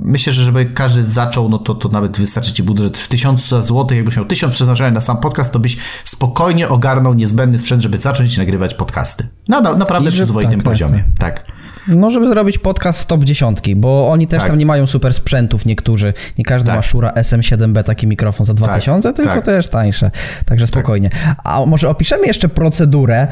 myślę, 0.04 0.32
że 0.32 0.44
żeby 0.44 0.64
każdy 0.64 1.04
zaczął, 1.04 1.48
no 1.48 1.58
to, 1.58 1.74
to 1.74 1.88
nawet 1.88 2.18
wystarczy 2.18 2.52
ci 2.52 2.62
budżet 2.62 2.98
w 2.98 3.08
1000 3.08 3.48
zł, 3.48 3.86
jakbyś 3.96 4.16
miał 4.16 4.24
1000 4.24 4.52
przeznaczony 4.52 4.92
na 4.92 5.00
sam 5.00 5.16
podcast, 5.16 5.52
to 5.52 5.58
byś 5.58 5.76
spokojnie 6.04 6.68
ogarnął 6.68 7.14
niezbędny 7.14 7.58
sprzęt, 7.58 7.82
żeby 7.82 7.98
zacząć 7.98 8.38
nagrywać 8.38 8.74
podcasty. 8.74 9.28
No, 9.48 9.60
no 9.60 9.76
naprawdę 9.76 10.10
I 10.10 10.12
przyzwoitym 10.12 10.52
tak, 10.52 10.64
tak, 10.64 10.72
poziomie. 10.72 11.04
tak. 11.18 11.40
tak. 11.40 11.52
No, 11.88 12.10
żeby 12.10 12.28
zrobić 12.28 12.58
podcast 12.58 12.98
z 12.98 13.06
top 13.06 13.24
10, 13.24 13.58
bo 13.76 14.10
oni 14.10 14.26
też 14.26 14.38
tak. 14.38 14.48
tam 14.48 14.58
nie 14.58 14.66
mają 14.66 14.86
super 14.86 15.14
sprzętów 15.14 15.66
niektórzy. 15.66 16.12
Nie 16.38 16.44
każdy 16.44 16.66
tak. 16.66 16.76
ma 16.76 16.82
Shure 16.82 17.08
SM7B 17.08 17.84
taki 17.84 18.06
mikrofon 18.06 18.46
za 18.46 18.54
2000, 18.54 19.08
tak. 19.08 19.16
tylko 19.16 19.34
tak. 19.34 19.44
też 19.44 19.68
tańsze. 19.68 20.10
Także 20.44 20.66
tak. 20.66 20.72
spokojnie. 20.72 21.10
A 21.44 21.66
może 21.66 21.88
opiszemy 21.88 22.26
jeszcze 22.26 22.48
procedurę. 22.48 23.28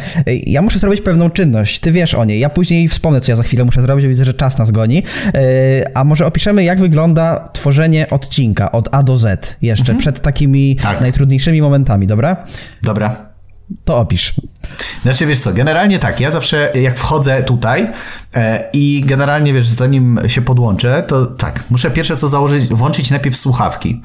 Ja 0.47 0.63
muszę 0.63 0.79
zrobić 0.79 1.01
pewną 1.01 1.31
czynność. 1.31 1.81
Ty 1.81 1.93
wiesz 1.93 2.15
o 2.15 2.25
niej. 2.25 2.41
Ja 2.41 2.49
później 2.49 2.89
wspomnę, 2.89 3.21
co 3.21 3.33
ja 3.33 3.37
za 3.37 3.43
chwilę 3.43 3.65
muszę 3.65 3.83
zrobić. 3.83 4.07
Widzę, 4.07 4.25
że 4.25 4.35
czas 4.35 4.59
nas 4.59 4.71
goni. 4.71 5.03
E, 5.35 5.97
a 5.97 6.05
może 6.05 6.27
opiszemy, 6.27 6.65
jak 6.65 6.81
wygląda 6.81 7.49
tworzenie 7.53 8.11
odcinka 8.11 8.73
od 8.73 8.89
A 8.93 9.03
do 9.03 9.19
Z 9.19 9.57
jeszcze 9.63 9.83
mhm. 9.83 9.99
przed 9.99 10.21
takimi 10.21 10.77
tak. 10.77 11.01
najtrudniejszymi 11.01 11.63
momentami, 11.63 12.07
dobra? 12.07 12.37
Dobra. 12.83 13.30
To 13.85 13.99
opisz. 13.99 14.35
Znaczy, 15.03 15.27
wiesz 15.27 15.41
co, 15.41 15.53
generalnie 15.53 15.99
tak, 15.99 16.21
ja 16.21 16.31
zawsze 16.31 16.73
jak 16.75 16.99
wchodzę 16.99 17.43
tutaj 17.43 17.89
e, 18.35 18.71
i 18.73 19.03
generalnie, 19.07 19.53
wiesz, 19.53 19.69
zanim 19.69 20.21
się 20.27 20.43
podłączę, 20.43 21.05
to 21.09 21.27
tak, 21.27 21.65
muszę 21.71 21.91
pierwsze 21.91 22.17
co 22.17 22.29
założyć, 22.29 22.69
włączyć 22.69 23.11
najpierw 23.11 23.37
słuchawki. 23.37 24.03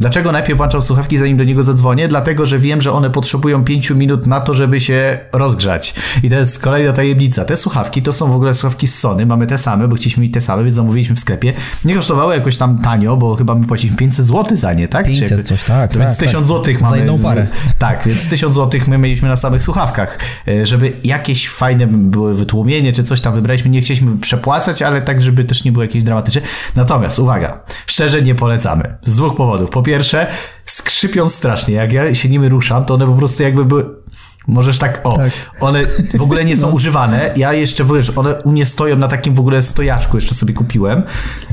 Dlaczego 0.00 0.32
najpierw 0.32 0.56
włączam 0.56 0.82
słuchawki, 0.82 1.18
zanim 1.18 1.36
do 1.36 1.44
niego 1.44 1.62
zadzwonię? 1.62 2.08
Dlatego, 2.08 2.46
że 2.46 2.58
wiem, 2.58 2.80
że 2.80 2.92
one 2.92 3.10
potrzebują 3.10 3.64
5 3.64 3.90
minut 3.90 4.26
na 4.26 4.40
to, 4.40 4.54
żeby 4.54 4.80
się 4.80 5.18
rozgrzać. 5.32 5.94
I 6.22 6.30
to 6.30 6.36
jest 6.36 6.58
kolejna 6.62 6.92
tajemnica. 6.92 7.44
Te 7.44 7.56
słuchawki 7.56 8.02
to 8.02 8.12
są 8.12 8.32
w 8.32 8.34
ogóle 8.34 8.54
słuchawki 8.54 8.86
z 8.86 8.98
Sony. 8.98 9.26
Mamy 9.26 9.46
te 9.46 9.58
same, 9.58 9.88
bo 9.88 9.96
chcieliśmy 9.96 10.22
mieć 10.22 10.34
te 10.34 10.40
same, 10.40 10.64
więc 10.64 10.76
zamówiliśmy 10.76 11.16
w 11.16 11.20
sklepie. 11.20 11.52
Nie 11.84 11.94
kosztowały 11.94 12.34
jakoś 12.34 12.56
tam 12.56 12.78
tanio, 12.78 13.16
bo 13.16 13.36
chyba 13.36 13.54
my 13.54 13.66
płaciliśmy 13.66 13.96
500 13.96 14.26
zł 14.26 14.56
za 14.56 14.72
nie, 14.72 14.88
tak? 14.88 15.06
500 15.06 15.30
jakby, 15.30 15.44
coś, 15.44 15.62
tak. 15.62 15.96
Więc 15.96 16.18
tak, 16.18 16.28
1000 16.28 16.32
tak. 16.32 16.56
zł 16.56 16.74
mamy. 16.74 16.90
Za 16.90 16.96
jedną 16.96 17.18
parę. 17.18 17.46
Tak, 17.78 18.02
więc 18.06 18.28
1000 18.28 18.54
zł 18.54 18.80
my 18.86 18.98
mieliśmy 18.98 19.28
na 19.28 19.36
samych 19.36 19.62
słuchawkach. 19.62 20.18
E, 20.48 20.66
żeby 20.66 20.92
jakieś 21.04 21.48
fajne 21.48 21.86
były 21.86 22.34
wytłumienie, 22.34 22.92
czy 22.92 23.02
coś 23.02 23.20
tam 23.20 23.34
wybraliśmy. 23.34 23.70
Nie 23.70 23.80
chcieliśmy 23.80 24.18
przepłacać, 24.18 24.82
ale 24.82 25.02
tak, 25.02 25.22
żeby 25.22 25.44
też 25.44 25.64
nie 25.64 25.72
było 25.72 25.82
jakieś 25.82 26.02
dramatyczne. 26.02 26.42
Natomiast, 26.76 27.18
uwaga, 27.18 27.60
szczerze 27.86 28.22
nie 28.22 28.34
polecamy. 28.34 28.94
Z 29.04 29.16
dwóch 29.16 29.36
powodów. 29.36 29.70
Po 29.70 29.82
pierwsze, 29.90 30.26
skrzypią 30.64 31.28
strasznie. 31.28 31.74
Jak 31.74 31.92
ja 31.92 32.14
się 32.14 32.28
nimi 32.28 32.48
ruszam, 32.48 32.84
to 32.84 32.94
one 32.94 33.06
po 33.06 33.12
prostu 33.12 33.42
jakby 33.42 33.64
były 33.64 33.99
Możesz 34.48 34.78
tak, 34.78 35.00
o, 35.04 35.16
tak. 35.16 35.30
one 35.60 35.86
w 36.18 36.22
ogóle 36.22 36.44
nie 36.44 36.56
są 36.56 36.66
no. 36.70 36.74
używane. 36.74 37.30
Ja 37.36 37.52
jeszcze, 37.52 37.84
wiesz, 37.84 38.10
one 38.10 38.34
u 38.34 38.50
mnie 38.50 38.66
stoją 38.66 38.96
na 38.96 39.08
takim 39.08 39.34
w 39.34 39.40
ogóle 39.40 39.62
stojaczku, 39.62 40.16
jeszcze 40.16 40.34
sobie 40.34 40.54
kupiłem. 40.54 41.02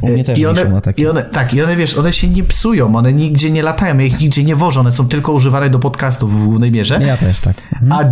U 0.01 0.07
mnie 0.07 0.23
też 0.23 0.39
I 0.39 0.45
one, 0.45 0.65
na 0.65 0.81
takim. 0.81 1.05
I 1.05 1.07
one, 1.07 1.23
tak, 1.23 1.53
i 1.53 1.61
one, 1.61 1.75
wiesz, 1.75 1.97
one 1.97 2.13
się 2.13 2.27
nie 2.27 2.43
psują, 2.43 2.95
one 2.95 3.13
nigdzie 3.13 3.51
nie 3.51 3.63
latają, 3.63 3.97
ja 3.97 4.05
ich 4.05 4.19
nigdzie 4.19 4.43
nie 4.43 4.55
wożę, 4.55 4.79
one 4.79 4.91
są 4.91 5.07
tylko 5.07 5.31
używane 5.31 5.69
do 5.69 5.79
podcastów 5.79 6.41
w 6.41 6.45
głównej 6.45 6.71
mierze. 6.71 6.99
Ja 7.05 7.17
też 7.17 7.39
tak. 7.39 7.55
Mhm. 7.81 7.91
A 7.91 8.03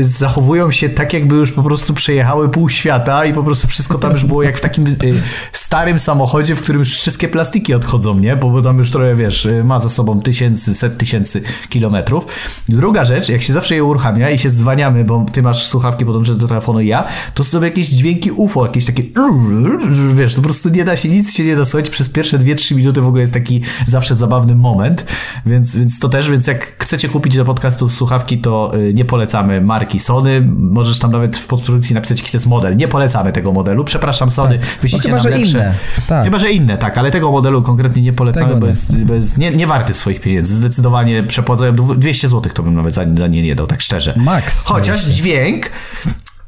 zachowują 0.00 0.70
się 0.70 0.88
tak, 0.88 1.12
jakby 1.12 1.34
już 1.34 1.52
po 1.52 1.62
prostu 1.62 1.94
przejechały 1.94 2.48
pół 2.48 2.68
świata 2.68 3.24
i 3.24 3.32
po 3.32 3.42
prostu 3.42 3.68
wszystko 3.68 3.98
tam 3.98 4.12
już 4.12 4.24
było 4.24 4.42
jak 4.42 4.58
w 4.58 4.60
takim 4.60 4.86
y, 4.86 4.96
starym 5.52 5.98
samochodzie, 5.98 6.54
w 6.54 6.62
którym 6.62 6.78
już 6.78 6.94
wszystkie 6.94 7.28
plastiki 7.28 7.74
odchodzą, 7.74 8.18
nie? 8.18 8.36
Bo 8.36 8.62
tam 8.62 8.78
już 8.78 8.90
trochę, 8.90 9.16
wiesz, 9.16 9.46
y, 9.46 9.64
ma 9.64 9.78
za 9.78 9.90
sobą 9.90 10.20
tysięcy, 10.20 10.74
set 10.74 10.98
tysięcy 10.98 11.42
kilometrów. 11.68 12.24
Druga 12.68 13.04
rzecz, 13.04 13.28
jak 13.28 13.42
się 13.42 13.52
zawsze 13.52 13.74
je 13.74 13.84
uruchamia 13.92 14.30
i 14.30 14.38
się 14.38 14.50
dzwaniamy, 14.50 15.04
bo 15.04 15.26
ty 15.32 15.42
masz 15.42 15.66
słuchawki 15.66 16.04
podłączone 16.04 16.38
do 16.38 16.48
telefonu 16.48 16.80
i 16.80 16.86
ja, 16.86 17.04
to 17.34 17.44
są 17.44 17.62
jakieś 17.62 17.88
dźwięki 17.88 18.30
UFO, 18.30 18.66
jakieś 18.66 18.84
takie 18.84 19.02
wiesz, 20.14 20.34
po 20.34 20.42
prostu 20.42 20.68
nie 20.68 20.84
da 20.84 20.96
się, 20.96 21.08
nic 21.08 21.34
się 21.34 21.44
nie 21.44 21.56
da 21.56 21.64
słuchać. 21.64 21.90
Przez 21.90 22.08
pierwsze 22.08 22.38
2-3 22.38 22.76
minuty 22.76 23.00
w 23.00 23.06
ogóle 23.06 23.20
jest 23.20 23.32
taki 23.32 23.60
zawsze 23.86 24.14
zabawny 24.14 24.54
moment, 24.54 25.06
więc, 25.46 25.76
więc 25.76 25.98
to 25.98 26.08
też, 26.08 26.30
więc 26.30 26.46
jak 26.46 26.76
chcecie 26.78 27.08
kupić 27.08 27.36
do 27.36 27.44
podcastu 27.44 27.88
słuchawki, 27.88 28.38
to 28.38 28.72
y, 28.76 28.94
nie 28.94 29.04
polecamy 29.04 29.60
marki 29.60 29.98
Sony. 30.00 30.48
Możesz 30.58 30.98
tam 30.98 31.12
nawet 31.12 31.36
w 31.36 31.46
podprodukcji 31.46 31.94
napisać, 31.94 32.18
jaki 32.18 32.30
to 32.30 32.36
jest 32.36 32.46
model. 32.46 32.76
Nie 32.76 32.88
polecamy 32.88 33.32
tego 33.32 33.52
modelu. 33.52 33.84
Przepraszam 33.84 34.30
Sony, 34.30 34.58
tak. 34.58 34.68
wyślijcie 34.82 35.08
no, 35.08 35.16
nam 35.16 35.26
lepsze. 35.26 35.58
Inne. 35.58 35.74
Tak. 36.08 36.24
Chyba, 36.24 36.38
że 36.38 36.50
inne, 36.50 36.78
tak, 36.78 36.98
ale 36.98 37.10
tego 37.10 37.30
modelu 37.30 37.62
konkretnie 37.62 38.02
nie 38.02 38.12
polecamy, 38.12 38.56
bo 38.56 38.66
jest, 38.66 39.04
bo 39.04 39.14
jest 39.14 39.38
nie, 39.38 39.50
nie 39.50 39.66
warty 39.66 39.94
swoich 39.94 40.20
pieniędzy. 40.20 40.56
Zdecydowanie 40.56 41.22
przepłacają 41.22 41.76
200 41.76 42.28
zł, 42.28 42.52
to 42.54 42.62
bym 42.62 42.74
nawet 42.74 42.94
za, 42.94 43.04
za 43.18 43.26
nie 43.26 43.42
nie 43.42 43.54
dał, 43.54 43.66
tak 43.66 43.81
szczerze. 43.82 44.14
Max. 44.16 44.64
Chociaż 44.64 45.04
dźwięk, 45.04 45.70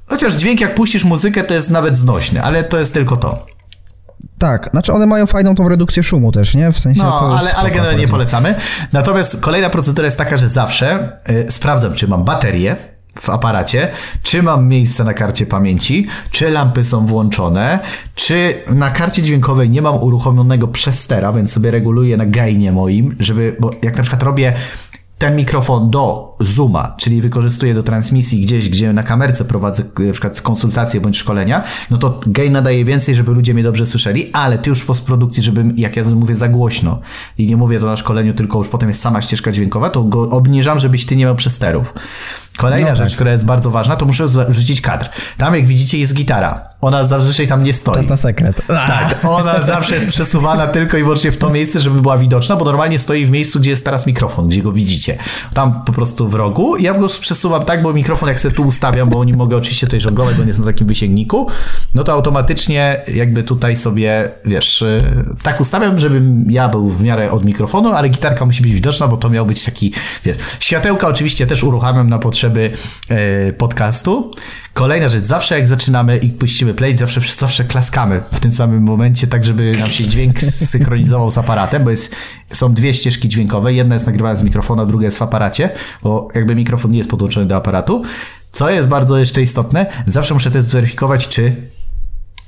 chociaż 0.06 0.34
dźwięk 0.34 0.60
jak 0.60 0.74
puścisz 0.74 1.04
muzykę, 1.04 1.44
to 1.44 1.54
jest 1.54 1.70
nawet 1.70 1.96
znośny, 1.96 2.42
ale 2.42 2.64
to 2.64 2.78
jest 2.78 2.94
tylko 2.94 3.16
to. 3.16 3.46
Tak, 4.38 4.68
znaczy 4.70 4.92
one 4.92 5.06
mają 5.06 5.26
fajną 5.26 5.54
tą 5.54 5.68
redukcję 5.68 6.02
szumu 6.02 6.32
też, 6.32 6.54
nie? 6.54 6.72
W 6.72 6.78
sensie 6.78 7.02
no, 7.02 7.38
ale, 7.38 7.54
ale 7.54 7.70
generalnie 7.70 8.00
nie 8.00 8.08
polecamy. 8.08 8.54
Natomiast 8.92 9.40
kolejna 9.40 9.70
procedura 9.70 10.04
jest 10.04 10.18
taka, 10.18 10.38
że 10.38 10.48
zawsze 10.48 11.18
y, 11.30 11.50
sprawdzam, 11.50 11.94
czy 11.94 12.08
mam 12.08 12.24
baterię 12.24 12.76
w 13.20 13.30
aparacie, 13.30 13.88
czy 14.22 14.42
mam 14.42 14.68
miejsce 14.68 15.04
na 15.04 15.14
karcie 15.14 15.46
pamięci, 15.46 16.06
czy 16.30 16.50
lampy 16.50 16.84
są 16.84 17.06
włączone, 17.06 17.78
czy 18.14 18.54
na 18.68 18.90
karcie 18.90 19.22
dźwiękowej 19.22 19.70
nie 19.70 19.82
mam 19.82 20.02
uruchomionego 20.02 20.68
przestera, 20.68 21.32
więc 21.32 21.52
sobie 21.52 21.70
reguluję 21.70 22.16
na 22.16 22.26
gainie 22.26 22.72
moim, 22.72 23.16
żeby, 23.20 23.56
bo 23.60 23.70
jak 23.82 23.96
na 23.96 24.02
przykład 24.02 24.22
robię 24.22 24.52
ten 25.18 25.36
mikrofon 25.36 25.90
do 25.90 26.36
Zooma, 26.40 26.94
czyli 26.98 27.20
wykorzystuję 27.20 27.74
do 27.74 27.82
transmisji 27.82 28.40
gdzieś, 28.40 28.68
gdzie 28.68 28.92
na 28.92 29.02
kamerce 29.02 29.44
prowadzę 29.44 29.82
na 29.98 30.12
przykład 30.12 30.40
konsultacje 30.40 31.00
bądź 31.00 31.16
szkolenia, 31.16 31.64
no 31.90 31.96
to 31.96 32.20
gain 32.26 32.52
nadaje 32.52 32.84
więcej, 32.84 33.14
żeby 33.14 33.32
ludzie 33.32 33.54
mnie 33.54 33.62
dobrze 33.62 33.86
słyszeli, 33.86 34.30
ale 34.32 34.58
ty 34.58 34.70
już 34.70 34.80
w 34.80 34.86
postprodukcji, 34.86 35.42
żeby, 35.42 35.64
jak 35.76 35.96
ja 35.96 36.04
mówię, 36.04 36.36
za 36.36 36.48
głośno 36.48 37.00
i 37.38 37.46
nie 37.46 37.56
mówię 37.56 37.80
to 37.80 37.86
na 37.86 37.96
szkoleniu, 37.96 38.34
tylko 38.34 38.58
już 38.58 38.68
potem 38.68 38.88
jest 38.88 39.00
sama 39.00 39.22
ścieżka 39.22 39.52
dźwiękowa, 39.52 39.90
to 39.90 40.04
go 40.04 40.30
obniżam, 40.30 40.78
żebyś 40.78 41.06
ty 41.06 41.16
nie 41.16 41.24
miał 41.24 41.36
przesterów. 41.36 41.94
Kolejna 42.56 42.90
no 42.90 42.96
rzecz, 42.96 43.08
tak. 43.08 43.14
która 43.14 43.32
jest 43.32 43.44
bardzo 43.44 43.70
ważna, 43.70 43.96
to 43.96 44.06
muszę 44.06 44.26
wrzucić 44.48 44.80
kadr. 44.80 45.08
Tam, 45.38 45.54
jak 45.54 45.66
widzicie, 45.66 45.98
jest 45.98 46.14
gitara. 46.14 46.62
Ona 46.80 47.04
zazwyczaj 47.04 47.48
tam 47.48 47.62
nie 47.62 47.74
stoi. 47.74 47.94
Czas 47.94 48.08
na 48.08 48.16
sekret. 48.16 48.60
Tak, 48.66 49.16
ona 49.38 49.62
zawsze 49.62 49.94
jest 49.94 50.06
przesuwana 50.06 50.66
tylko 50.66 50.96
i 50.96 51.02
wyłącznie 51.02 51.32
w 51.32 51.36
to 51.36 51.50
miejsce, 51.50 51.80
żeby 51.80 52.02
była 52.02 52.18
widoczna, 52.18 52.56
bo 52.56 52.64
normalnie 52.64 52.98
stoi 52.98 53.26
w 53.26 53.30
miejscu, 53.30 53.60
gdzie 53.60 53.70
jest 53.70 53.84
teraz 53.84 54.06
mikrofon, 54.06 54.48
gdzie 54.48 54.62
go 54.62 54.72
widzicie. 54.72 55.18
Tam 55.54 55.82
po 55.84 55.92
prostu 55.92 56.28
w 56.28 56.34
rogu. 56.34 56.76
Ja 56.76 56.94
go 56.94 57.06
przesuwam 57.20 57.64
tak, 57.64 57.82
bo 57.82 57.92
mikrofon 57.92 58.28
jak 58.28 58.40
sobie 58.40 58.54
tu 58.54 58.62
ustawiam, 58.62 59.08
bo 59.08 59.24
nie 59.24 59.36
mogę 59.36 59.56
oczywiście 59.56 59.86
tutaj 59.86 60.00
żonglować, 60.00 60.36
bo 60.36 60.42
nie 60.42 60.48
jest 60.48 60.60
na 60.60 60.66
takim 60.66 60.86
wysięgniku, 60.86 61.48
no 61.94 62.04
to 62.04 62.12
automatycznie 62.12 63.00
jakby 63.14 63.42
tutaj 63.42 63.76
sobie, 63.76 64.30
wiesz, 64.44 64.82
y, 64.82 65.24
tak 65.42 65.60
ustawiam, 65.60 65.98
żebym 65.98 66.50
ja 66.50 66.68
był 66.68 66.88
w 66.88 67.02
miarę 67.02 67.30
od 67.30 67.44
mikrofonu, 67.44 67.92
ale 67.92 68.08
gitarka 68.08 68.46
musi 68.46 68.62
być 68.62 68.72
widoczna, 68.72 69.08
bo 69.08 69.16
to 69.16 69.30
miał 69.30 69.46
być 69.46 69.64
taki, 69.64 69.92
wiesz, 70.24 70.36
światełka 70.60 71.08
oczywiście 71.08 71.46
też 71.46 71.62
uruchamiam 71.62 72.10
na 72.10 72.18
potrzeby 72.18 72.43
e, 73.08 73.52
podcastu. 73.52 74.30
Kolejna 74.74 75.08
rzecz, 75.08 75.24
zawsze 75.24 75.58
jak 75.58 75.66
zaczynamy 75.66 76.16
i 76.16 76.28
puścimy 76.28 76.74
play, 76.74 76.96
zawsze, 76.96 77.20
zawsze 77.38 77.64
klaskamy 77.64 78.22
w 78.32 78.40
tym 78.40 78.50
samym 78.50 78.82
momencie, 78.82 79.26
tak 79.26 79.44
żeby 79.44 79.72
nam 79.78 79.90
się 79.90 80.08
dźwięk 80.08 80.40
synchronizował 80.40 81.30
z 81.30 81.38
aparatem, 81.38 81.84
bo 81.84 81.90
jest, 81.90 82.14
są 82.52 82.74
dwie 82.74 82.94
ścieżki 82.94 83.28
dźwiękowe, 83.28 83.72
jedna 83.72 83.94
jest 83.94 84.06
nagrywana 84.06 84.36
z 84.36 84.44
mikrofonu, 84.44 84.86
druga 84.86 85.04
jest 85.04 85.18
w 85.18 85.22
aparacie, 85.22 85.70
bo 86.02 86.28
jakby 86.34 86.54
mikrofon 86.54 86.90
nie 86.90 86.98
jest 86.98 87.10
podłączony 87.10 87.46
do 87.46 87.56
aparatu. 87.56 88.02
Co 88.52 88.70
jest 88.70 88.88
bardzo 88.88 89.18
jeszcze 89.18 89.42
istotne, 89.42 89.86
zawsze 90.06 90.34
muszę 90.34 90.50
też 90.50 90.64
zweryfikować, 90.64 91.28
czy 91.28 91.56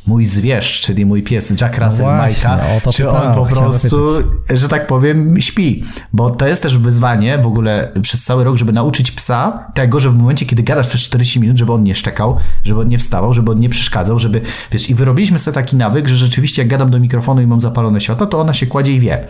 mój 0.07 0.25
zwierz, 0.25 0.81
czyli 0.81 1.07
mój 1.07 1.23
pies 1.23 1.55
Jack 1.61 1.79
Russell 1.79 2.07
No 2.07 2.13
Majka, 2.13 2.61
czy 2.93 3.11
on 3.11 3.35
po 3.35 3.47
prostu, 3.47 4.07
że 4.55 4.69
tak 4.69 4.87
powiem, 4.87 5.41
śpi. 5.41 5.85
Bo 6.13 6.31
to 6.31 6.47
jest 6.47 6.63
też 6.63 6.79
wyzwanie 6.79 7.39
w 7.39 7.47
ogóle 7.47 7.93
przez 8.03 8.25
cały 8.25 8.45
rok, 8.45 8.57
żeby 8.57 8.73
nauczyć 8.73 9.11
psa 9.11 9.67
tego, 9.75 10.01
że 10.01 10.11
w 10.11 10.15
momencie, 10.15 10.47
kiedy 10.47 10.63
gadasz 10.63 10.89
przez 10.89 11.01
40 11.01 11.41
minut, 11.41 11.57
żeby 11.59 11.73
on 11.73 11.83
nie 11.83 11.95
szczekał, 11.95 12.37
żeby 12.65 12.81
on 12.81 12.89
nie 12.89 12.99
wstawał, 12.99 13.35
żeby 13.35 13.53
on 13.53 13.61
nie 13.61 13.69
przeszkadzał, 13.69 14.19
żeby, 14.19 14.41
wiesz, 14.73 14.91
i 14.91 14.95
wyrobiliśmy 14.95 15.39
sobie 15.39 15.55
taki 15.55 15.77
nawyk, 15.77 16.09
że 16.09 16.15
rzeczywiście 16.17 16.63
jak 16.63 16.69
gadam 16.69 16.91
do 16.91 17.01
mikrofonu 17.01 17.41
i 17.43 17.47
mam 17.47 17.61
zapalone 17.61 18.01
światło, 18.01 18.27
to 18.27 18.41
ona 18.41 18.53
się 18.53 18.67
kładzie 18.67 18.93
i 18.93 19.01
wie. 19.01 19.27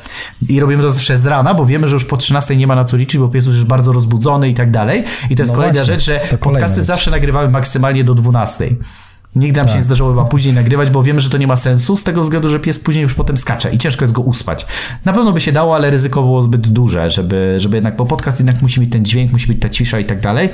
I 0.48 0.60
robimy 0.60 0.82
to 0.82 0.90
zawsze 0.90 1.16
z 1.18 1.26
rana, 1.26 1.54
bo 1.54 1.66
wiemy, 1.66 1.88
że 1.88 1.94
już 1.94 2.04
po 2.04 2.16
13 2.16 2.56
nie 2.56 2.66
ma 2.66 2.74
na 2.74 2.84
co 2.84 2.96
liczyć, 2.96 3.18
bo 3.20 3.28
pies 3.28 3.46
już 3.46 3.54
jest 3.54 3.66
bardzo 3.66 3.92
rozbudzony 3.92 4.48
i 4.48 4.54
tak 4.54 4.70
dalej. 4.70 5.04
I 5.30 5.36
to 5.36 5.42
jest 5.42 5.52
No 5.52 5.56
kolejna 5.56 5.74
właśnie, 5.84 5.94
rzecz, 5.94 6.04
że 6.04 6.36
podcasty 6.38 6.76
rzecz. 6.76 6.86
zawsze 6.86 7.10
nagrywamy 7.10 7.48
maksymalnie 7.48 8.04
do 8.04 8.14
12. 8.14 8.68
Nigdy 9.36 9.60
nam 9.60 9.68
się 9.68 9.76
nie 9.76 9.82
zdarzyło 9.82 10.10
chyba 10.10 10.24
później 10.24 10.54
nagrywać, 10.54 10.90
bo 10.90 11.02
wiemy, 11.02 11.20
że 11.20 11.30
to 11.30 11.38
nie 11.38 11.46
ma 11.46 11.56
sensu, 11.56 11.96
z 11.96 12.04
tego 12.04 12.22
względu, 12.22 12.48
że 12.48 12.60
pies 12.60 12.78
później 12.78 13.02
już 13.02 13.14
potem 13.14 13.36
skacze 13.36 13.74
i 13.74 13.78
ciężko 13.78 14.04
jest 14.04 14.14
go 14.14 14.22
uspać. 14.22 14.66
Na 15.04 15.12
pewno 15.12 15.32
by 15.32 15.40
się 15.40 15.52
dało, 15.52 15.74
ale 15.74 15.90
ryzyko 15.90 16.22
było 16.22 16.42
zbyt 16.42 16.68
duże, 16.68 17.10
żeby, 17.10 17.54
żeby 17.58 17.76
jednak, 17.76 17.96
bo 17.96 18.06
podcast 18.06 18.38
jednak 18.38 18.62
musi 18.62 18.80
mieć 18.80 18.92
ten 18.92 19.04
dźwięk, 19.04 19.32
musi 19.32 19.46
być 19.46 19.60
ta 19.60 19.68
cisza 19.68 19.98
i 19.98 20.04
tak 20.04 20.20
dalej. 20.20 20.48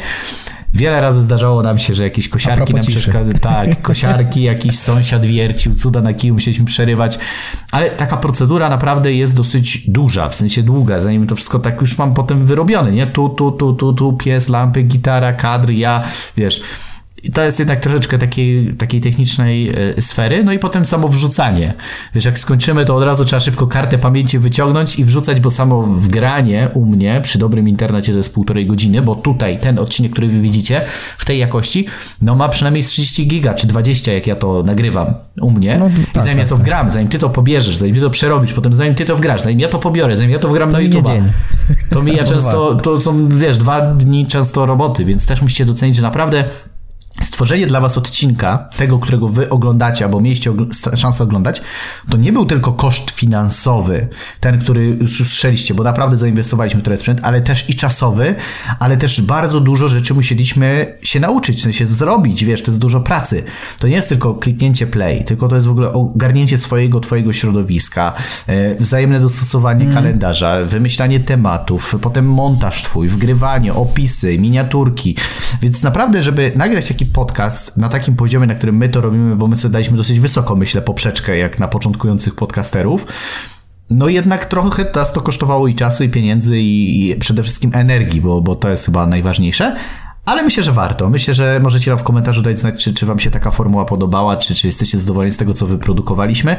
Wiele 0.75 1.01
razy 1.01 1.23
zdarzało 1.23 1.63
nam 1.63 1.79
się, 1.79 1.95
że 1.95 2.05
jakieś 2.05 2.29
kosiarki 2.29 2.75
nam 2.75 2.83
przeszkadzały. 2.83 3.35
Tak, 3.35 3.83
kosiarki, 3.83 4.43
jakiś 4.43 4.79
sąsiad 4.79 5.25
wiercił, 5.25 5.75
cuda 5.75 6.01
na 6.01 6.13
kiju, 6.13 6.35
musieliśmy 6.35 6.65
przerywać. 6.65 7.19
Ale 7.71 7.91
taka 7.91 8.17
procedura 8.17 8.69
naprawdę 8.69 9.13
jest 9.13 9.37
dosyć 9.37 9.91
duża, 9.91 10.29
w 10.29 10.35
sensie 10.35 10.63
długa, 10.63 11.01
zanim 11.01 11.27
to 11.27 11.37
wszystko 11.37 11.59
tak 11.59 11.81
już 11.81 11.99
mam 11.99 12.15
potem 12.15 12.47
wyrobione, 12.47 12.93
nie? 12.93 13.07
Tu, 13.07 13.29
tu, 13.29 13.53
tu, 13.53 13.73
tu, 13.73 13.93
tu, 13.93 14.13
pies, 14.13 14.49
lampy, 14.49 14.83
gitara, 14.83 15.33
kadr, 15.33 15.71
ja, 15.71 16.05
wiesz... 16.37 16.63
I 17.25 17.33
to 17.33 17.43
jest 17.43 17.59
jednak 17.59 17.81
troszeczkę 17.81 18.19
takiej, 18.19 18.75
takiej 18.75 19.01
technicznej 19.01 19.69
e, 19.69 20.03
sfery. 20.03 20.45
No 20.45 20.53
i 20.53 20.59
potem 20.59 20.87
samo 20.87 21.09
wrzucanie. 21.09 21.75
Wiesz, 22.15 22.25
jak 22.25 22.39
skończymy, 22.39 22.85
to 22.85 22.97
od 22.97 23.05
razu 23.05 23.25
trzeba 23.25 23.41
szybko 23.41 23.67
kartę 23.67 23.99
pamięci 23.99 24.39
wyciągnąć 24.39 24.99
i 24.99 25.05
wrzucać, 25.05 25.41
bo 25.41 25.51
samo 25.51 25.83
wgranie 25.83 26.69
u 26.75 26.87
mnie 26.87 27.21
przy 27.23 27.39
dobrym 27.39 27.69
internecie 27.69 28.13
to 28.13 28.19
jest 28.19 28.35
półtorej 28.35 28.67
godziny, 28.67 29.03
bo 29.03 29.15
tutaj 29.15 29.59
ten 29.59 29.79
odcinek, 29.79 30.13
który 30.13 30.29
wy 30.29 30.41
widzicie 30.41 30.81
w 31.19 31.25
tej 31.25 31.39
jakości, 31.39 31.87
no 32.23 32.35
ma 32.35 32.49
przynajmniej 32.49 32.83
z 32.83 32.87
30 32.87 33.29
giga 33.29 33.55
czy 33.55 33.67
20, 33.67 34.13
jak 34.13 34.27
ja 34.27 34.37
to 34.37 34.63
nagrywam 34.63 35.15
u 35.41 35.51
mnie. 35.51 35.77
No, 35.79 35.89
I 35.89 36.13
tak, 36.13 36.25
zanim 36.25 36.39
ja 36.39 36.45
tak, 36.45 36.49
to 36.49 36.57
wgram, 36.57 36.91
zanim 36.91 37.09
ty 37.09 37.19
to 37.19 37.31
pobierzesz, 37.31 37.77
zanim 37.77 37.95
ty 37.95 38.01
to 38.01 38.11
przerobisz, 38.11 38.53
potem 38.53 38.73
zanim 38.73 38.95
ty 38.95 39.05
to 39.05 39.17
wgrasz, 39.17 39.43
zanim 39.43 39.61
ja 39.61 39.69
to 39.69 39.79
pobiorę, 39.79 40.17
zanim 40.17 40.33
ja 40.33 40.39
to 40.39 40.49
wgram 40.49 40.73
na 40.73 40.79
minie 40.79 40.97
YouTube. 40.97 41.15
To 41.91 42.03
mija 42.03 42.25
często, 42.35 42.75
to 42.75 43.01
są, 43.01 43.29
wiesz, 43.29 43.59
dwa 43.59 43.81
dni 43.81 44.27
często 44.27 44.67
roboty, 44.67 45.05
więc 45.05 45.27
też 45.27 45.43
musicie 45.43 45.65
docenić, 45.65 45.97
że 45.97 46.03
naprawdę 46.03 46.45
stworzenie 47.33 47.67
dla 47.67 47.81
was 47.81 47.99
odcinka, 47.99 48.69
tego, 48.77 48.99
którego 48.99 49.29
wy 49.29 49.49
oglądacie, 49.49 50.05
albo 50.05 50.21
mieliście 50.21 50.51
ogl- 50.51 50.97
szansę 50.97 51.25
oglądać, 51.25 51.63
to 52.11 52.17
nie 52.17 52.33
był 52.33 52.47
tylko 52.47 52.73
koszt 52.73 53.11
finansowy, 53.11 54.09
ten, 54.41 54.59
który 54.59 54.85
już 54.87 55.21
usłyszeliście, 55.21 55.75
bo 55.75 55.83
naprawdę 55.83 56.17
zainwestowaliśmy 56.17 56.83
w 56.83 56.99
sprzęt, 56.99 57.21
ale 57.23 57.41
też 57.41 57.71
i 57.71 57.75
czasowy, 57.75 58.35
ale 58.79 58.97
też 58.97 59.21
bardzo 59.21 59.61
dużo 59.61 59.89
rzeczy 59.89 60.15
musieliśmy 60.15 60.99
się 61.03 61.21
nauczyć, 61.21 61.59
w 61.59 61.63
sensie 61.63 61.87
zrobić, 61.87 62.45
wiesz, 62.45 62.63
to 62.63 62.71
jest 62.71 62.81
dużo 62.81 63.01
pracy. 63.01 63.45
To 63.79 63.89
nie 63.89 63.97
jest 63.97 64.09
tylko 64.09 64.35
kliknięcie 64.35 64.87
play, 64.87 65.25
tylko 65.25 65.49
to 65.49 65.55
jest 65.55 65.67
w 65.67 65.71
ogóle 65.71 65.93
ogarnięcie 65.93 66.59
swojego, 66.59 67.01
twojego 67.01 67.33
środowiska, 67.33 68.13
e, 68.47 68.75
wzajemne 68.75 69.21
dostosowanie 69.21 69.87
kalendarza, 69.87 70.65
wymyślanie 70.65 71.21
tematów, 71.21 71.97
potem 72.01 72.27
montaż 72.27 72.83
twój, 72.83 73.09
wgrywanie, 73.09 73.75
opisy, 73.75 74.39
miniaturki. 74.39 75.17
Więc 75.63 75.83
naprawdę, 75.83 76.23
żeby 76.23 76.53
nagrać 76.57 76.89
taki 76.89 77.07
podcast 77.07 77.22
na 77.77 77.89
takim 77.89 78.17
poziomie, 78.17 78.47
na 78.47 78.55
którym 78.55 78.77
my 78.77 78.89
to 78.89 79.01
robimy, 79.01 79.37
bo 79.37 79.49
my 79.49 79.57
sobie 79.57 79.73
daliśmy 79.73 79.97
dosyć 79.97 80.21
wysoko, 80.21 80.57
myślę, 80.57 80.83
poprzeczkę, 80.83 81.39
jak 81.39 81.59
na 81.59 81.69
początkujących 81.69 82.35
podcasterów, 82.35 83.07
no 83.91 84.09
jednak 84.09 84.47
trochę 84.47 84.87
nas 84.95 85.13
to 85.13 85.21
kosztowało 85.21 85.69
i 85.69 85.75
czasu, 85.75 86.05
i 86.05 86.09
pieniędzy, 86.09 86.59
i 86.61 87.15
przede 87.21 87.43
wszystkim 87.43 87.71
energii, 87.75 88.21
bo, 88.21 88.41
bo 88.41 88.57
to 88.57 88.69
jest 88.69 88.85
chyba 88.85 89.07
najważniejsze. 89.07 89.77
Ale 90.25 90.43
myślę, 90.43 90.63
że 90.63 90.73
warto. 90.73 91.11
Myślę, 91.11 91.35
że 91.35 91.61
możecie 91.63 91.91
nam 91.91 91.99
w 91.99 92.03
komentarzu 92.03 92.43
dać 92.43 92.59
znać, 92.59 92.85
czy, 92.85 92.95
czy 92.95 93.07
wam 93.07 93.19
się 93.19 93.31
taka 93.31 93.51
formuła 93.51 93.85
podobała, 93.85 94.37
czy, 94.37 94.55
czy 94.55 94.67
jesteście 94.67 94.99
zadowoleni 94.99 95.33
z 95.33 95.37
tego, 95.37 95.55
co 95.55 95.67
wyprodukowaliśmy. 95.67 96.57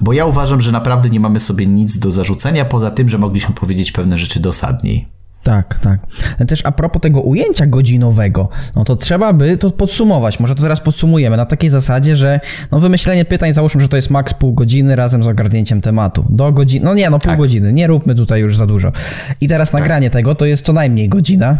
Bo 0.00 0.12
ja 0.12 0.26
uważam, 0.26 0.60
że 0.60 0.72
naprawdę 0.72 1.10
nie 1.10 1.20
mamy 1.20 1.40
sobie 1.40 1.66
nic 1.66 1.98
do 1.98 2.12
zarzucenia, 2.12 2.64
poza 2.64 2.90
tym, 2.90 3.08
że 3.08 3.18
mogliśmy 3.18 3.54
powiedzieć 3.54 3.92
pewne 3.92 4.18
rzeczy 4.18 4.40
dosadniej. 4.40 5.15
Tak, 5.46 5.78
tak. 5.80 6.00
Też 6.48 6.66
a 6.66 6.72
propos 6.72 7.02
tego 7.02 7.20
ujęcia 7.20 7.66
godzinowego, 7.66 8.48
no 8.76 8.84
to 8.84 8.96
trzeba 8.96 9.32
by 9.32 9.56
to 9.56 9.70
podsumować. 9.70 10.40
Może 10.40 10.54
to 10.54 10.62
teraz 10.62 10.80
podsumujemy 10.80 11.36
na 11.36 11.46
takiej 11.46 11.70
zasadzie, 11.70 12.16
że 12.16 12.40
no 12.72 12.80
wymyślenie 12.80 13.24
pytań, 13.24 13.52
załóżmy, 13.52 13.82
że 13.82 13.88
to 13.88 13.96
jest 13.96 14.10
maks 14.10 14.34
pół 14.34 14.52
godziny 14.54 14.96
razem 14.96 15.22
z 15.22 15.26
ogarnięciem 15.26 15.80
tematu. 15.80 16.26
Do 16.30 16.52
godziny, 16.52 16.84
no 16.84 16.94
nie, 16.94 17.10
no 17.10 17.18
pół 17.18 17.30
Tak. 17.30 17.38
godziny, 17.38 17.72
nie 17.72 17.86
róbmy 17.86 18.14
tutaj 18.14 18.40
już 18.40 18.56
za 18.56 18.66
dużo. 18.66 18.92
I 19.40 19.48
teraz 19.48 19.72
nagranie 19.72 20.10
tego 20.10 20.34
to 20.34 20.46
jest 20.46 20.66
co 20.66 20.72
najmniej 20.72 21.08
godzina. 21.08 21.58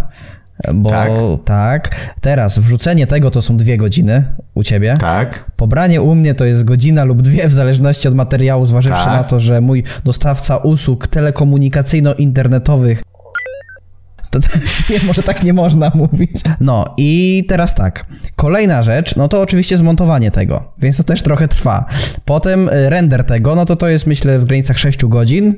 Bo 0.74 0.90
Tak. 0.90 1.10
tak. 1.44 1.90
Teraz 2.20 2.58
wrzucenie 2.58 3.06
tego 3.06 3.30
to 3.30 3.42
są 3.42 3.56
dwie 3.56 3.76
godziny 3.76 4.24
u 4.54 4.62
ciebie. 4.62 4.94
Tak? 5.00 5.50
Pobranie 5.56 6.02
u 6.02 6.14
mnie 6.14 6.34
to 6.34 6.44
jest 6.44 6.64
godzina 6.64 7.04
lub 7.04 7.22
dwie, 7.22 7.48
w 7.48 7.52
zależności 7.52 8.08
od 8.08 8.14
materiału, 8.14 8.66
zważywszy 8.66 9.04
Tak. 9.04 9.12
na 9.12 9.24
to, 9.24 9.40
że 9.40 9.60
mój 9.60 9.82
dostawca 10.04 10.56
usług 10.56 11.08
telekomunikacyjno-internetowych. 11.08 13.02
To, 14.30 14.38
nie, 14.90 14.98
może 15.06 15.22
tak 15.22 15.42
nie 15.42 15.52
można 15.52 15.92
mówić. 15.94 16.30
No 16.60 16.84
i 16.96 17.44
teraz 17.48 17.74
tak. 17.74 18.06
Kolejna 18.36 18.82
rzecz, 18.82 19.16
no 19.16 19.28
to 19.28 19.40
oczywiście 19.40 19.76
zmontowanie 19.76 20.30
tego, 20.30 20.72
więc 20.78 20.96
to 20.96 21.04
też 21.04 21.22
trochę 21.22 21.48
trwa. 21.48 21.84
Potem 22.24 22.68
y, 22.68 22.90
render 22.90 23.24
tego, 23.24 23.54
no 23.54 23.66
to 23.66 23.76
to 23.76 23.88
jest 23.88 24.06
myślę 24.06 24.38
w 24.38 24.44
granicach 24.44 24.78
6 24.78 25.04
godzin. 25.04 25.54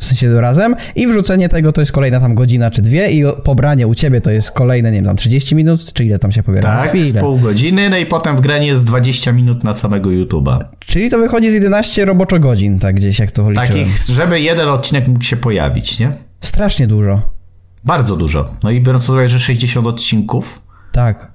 W 0.00 0.04
sensie 0.04 0.40
razem 0.40 0.74
i 0.96 1.06
wrzucenie 1.06 1.48
tego 1.48 1.72
to 1.72 1.80
jest 1.80 1.92
kolejna 1.92 2.20
tam 2.20 2.34
godzina 2.34 2.70
czy 2.70 2.82
dwie 2.82 3.10
i 3.10 3.24
pobranie 3.44 3.86
u 3.86 3.94
ciebie 3.94 4.20
to 4.20 4.30
jest 4.30 4.50
kolejne, 4.50 4.90
nie 4.90 4.96
wiem, 4.96 5.04
tam 5.04 5.16
30 5.16 5.54
minut, 5.54 5.92
czy 5.92 6.04
ile 6.04 6.18
tam 6.18 6.32
się 6.32 6.42
pobiera? 6.42 6.82
Tak, 6.82 7.04
z 7.04 7.20
pół 7.20 7.38
godziny, 7.38 7.90
no 7.90 7.96
i 7.96 8.06
potem 8.06 8.36
w 8.36 8.40
granie 8.40 8.66
jest 8.66 8.84
20 8.84 9.32
minut 9.32 9.64
na 9.64 9.74
samego 9.74 10.10
YouTube'a. 10.10 10.64
Czyli 10.78 11.10
to 11.10 11.18
wychodzi 11.18 11.50
z 11.50 11.54
11 11.54 12.04
roboczo 12.04 12.38
godzin, 12.38 12.78
tak 12.78 12.94
gdzieś 12.94 13.18
jak 13.18 13.30
to 13.30 13.50
liczyłem. 13.50 13.66
Takich, 13.68 14.06
żeby 14.06 14.40
jeden 14.40 14.68
odcinek 14.68 15.08
mógł 15.08 15.24
się 15.24 15.36
pojawić, 15.36 15.98
nie? 15.98 16.12
Strasznie 16.40 16.86
dużo. 16.86 17.39
Bardzo 17.84 18.16
dużo. 18.16 18.50
No 18.62 18.70
i 18.70 18.80
biorąc 18.80 19.06
pod 19.06 19.12
uwagę, 19.14 19.28
że 19.28 19.40
60 19.40 19.86
odcinków, 19.86 20.60
Tak. 20.92 21.32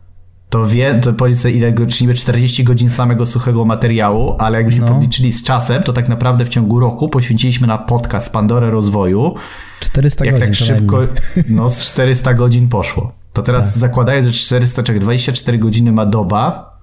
to 0.49 0.65
wie, 0.67 0.99
to 1.03 1.13
powiedzmy 1.13 1.51
ile, 1.51 1.73
czyli 1.87 2.13
40 2.13 2.63
godzin 2.63 2.89
samego 2.89 3.25
suchego 3.25 3.65
materiału, 3.65 4.35
ale 4.39 4.57
jakbyśmy 4.57 4.81
No. 4.85 4.87
podliczyli 4.91 5.33
z 5.33 5.43
czasem, 5.43 5.83
to 5.83 5.93
tak 5.93 6.09
naprawdę 6.09 6.45
w 6.45 6.49
ciągu 6.49 6.79
roku 6.79 7.09
poświęciliśmy 7.09 7.67
na 7.67 7.77
podcast 7.77 8.33
Pandorę 8.33 8.71
Rozwoju. 8.71 9.35
400 9.79 10.25
Jak 10.25 10.33
godzin. 10.35 10.47
tak 10.47 10.57
co 10.57 10.65
szybko, 10.65 10.99
no 11.49 11.69
z 11.69 11.79
400 11.81 12.33
godzin 12.33 12.67
poszło. 12.69 13.11
To 13.33 13.41
teraz 13.41 13.65
Tak. 13.69 13.77
zakładając, 13.79 14.27
że 14.27 14.33
400, 14.33 14.83
czekaj, 14.83 14.99
24 15.01 15.57
godziny 15.57 15.91
ma 15.91 16.05
doba, 16.05 16.75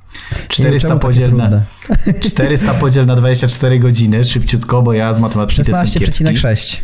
400 0.49 0.89
czemu 0.89 1.01
takie 1.01 1.09
podziel 1.09 1.35
na, 1.37 1.49
trudne? 1.49 2.21
400 2.31 2.75
podziel 2.75 3.07
na 3.07 3.17
24 3.17 3.79
godziny, 3.79 4.25
szybciutko, 4.25 4.83
bo 4.83 4.93
ja 4.93 5.13
z 5.13 5.21
matematyki 5.21 5.61
jestem 5.61 5.87
kiepski. 5.87 6.25
16,6. 6.25 6.81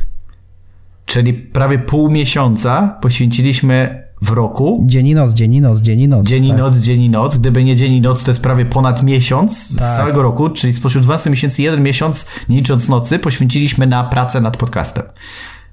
Czyli 1.09 1.35
prawie 1.35 1.79
pół 1.79 2.11
miesiąca 2.11 2.99
poświęciliśmy 3.03 4.05
w 4.23 4.31
roku 4.31 4.85
Dzień 4.87 5.07
i 5.07 5.15
noc, 5.15 5.33
dzień 5.33 5.55
i 5.55 5.61
noc, 5.61 5.81
dzień 5.81 6.01
i 6.01 6.09
noc. 6.09 6.27
Dzień 6.27 6.45
i 6.45 6.49
tak. 6.49 6.59
noc, 6.59 6.77
dzień 6.77 7.03
i 7.03 7.11
noc. 7.11 7.39
Gdyby 7.39 7.65
nie 7.65 7.77
dzień 7.77 7.93
i 7.93 8.01
noc, 8.01 8.25
to 8.25 8.31
jest 8.31 8.43
prawie 8.43 8.65
ponad 8.67 9.03
miesiąc 9.03 9.59
z 9.59 9.77
Tak. 9.77 9.97
całego 9.97 10.23
roku, 10.23 10.51
czyli 10.51 10.73
spośród 10.73 11.05
12 11.05 11.31
miesięcy, 11.31 11.63
jeden 11.63 11.83
miesiąc, 11.83 12.27
nie 12.49 12.57
licząc 12.57 12.89
nocy, 12.89 13.19
poświęciliśmy 13.19 13.87
na 13.87 14.05
pracę 14.05 14.41
nad 14.41 14.57
podcastem. 14.57 15.05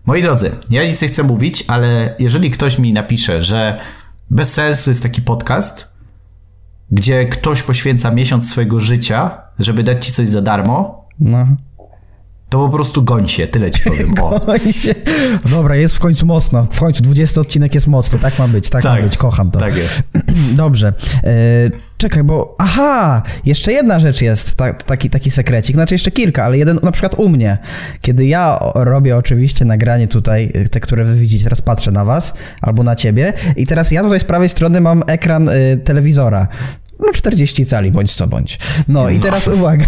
Moi 0.06 0.22
drodzy, 0.22 0.52
ja 0.70 0.88
nic 0.88 1.02
nie 1.02 1.08
chcę 1.08 1.24
mówić, 1.24 1.64
ale 1.68 2.16
jeżeli 2.20 2.52
ktoś 2.52 2.80
mi 2.80 2.94
napisze, 2.94 3.42
że 3.42 3.80
bez 4.32 4.54
sensu 4.54 4.90
jest 4.92 5.04
taki 5.04 5.22
podcast, 5.22 5.88
gdzie 6.92 7.26
ktoś 7.26 7.64
poświęca 7.64 8.12
miesiąc 8.12 8.50
swojego 8.50 8.80
życia, 8.80 9.38
żeby 9.60 9.84
dać 9.84 10.06
ci 10.06 10.12
coś 10.12 10.30
za 10.30 10.42
darmo, 10.42 11.06
No. 11.20 11.48
To 12.50 12.66
po 12.66 12.70
prostu 12.70 13.04
goń 13.04 13.28
się, 13.28 13.48
tyle 13.48 13.72
ci 13.72 13.82
powiem. 13.82 14.14
O. 14.22 14.42
Oj 14.52 14.74
się. 14.74 14.96
Dobra, 15.50 15.76
jest 15.76 15.96
w 15.96 16.00
końcu 16.00 16.26
mocno. 16.26 16.68
W 16.72 16.80
końcu 16.80 17.04
20 17.04 17.42
odcinek 17.42 17.76
jest 17.76 17.88
mocny. 17.88 18.20
Tak 18.20 18.40
ma 18.40 18.48
być, 18.48 18.70
tak, 18.70 18.84
ma 18.84 19.02
być. 19.02 19.18
Kocham 19.18 19.52
to. 19.52 19.60
Tak 19.60 19.78
jest. 19.78 20.02
Dobrze. 20.64 20.94
E, 21.24 21.34
czekaj, 21.98 22.24
bo. 22.24 22.56
Aha! 22.60 23.24
Jeszcze 23.46 23.72
jedna 23.72 24.00
rzecz 24.00 24.22
jest, 24.22 24.56
ta, 24.56 24.74
taki, 24.74 25.10
taki 25.10 25.32
sekrecik. 25.32 25.76
Znaczy 25.76 25.94
jeszcze 25.94 26.12
kilka, 26.12 26.44
ale 26.44 26.58
jeden 26.58 26.80
na 26.84 26.92
przykład 26.92 27.14
u 27.18 27.30
mnie. 27.30 27.58
Kiedy 28.02 28.26
ja 28.26 28.60
robię 28.76 29.18
oczywiście 29.18 29.66
nagranie 29.66 30.08
tutaj, 30.08 30.52
y, 30.56 30.70
te, 30.70 30.80
które 30.80 31.04
wy 31.04 31.16
widzicie, 31.16 31.44
teraz 31.44 31.62
patrzę 31.62 31.92
na 31.92 32.06
was 32.06 32.34
albo 32.62 32.84
na 32.84 32.96
ciebie. 32.96 33.34
I 33.56 33.68
teraz 33.68 33.92
ja 33.92 34.04
tutaj 34.04 34.20
z 34.20 34.24
prawej 34.24 34.50
strony 34.50 34.82
mam 34.82 35.04
ekran 35.08 35.50
y, 35.50 35.78
telewizora. 35.84 36.48
No 37.00 37.14
40 37.14 37.66
cali, 37.66 37.92
bądź 37.92 38.14
co 38.14 38.28
bądź. 38.28 38.60
No 38.88 39.10
i 39.10 39.20
teraz 39.20 39.48
uwaga. 39.48 39.86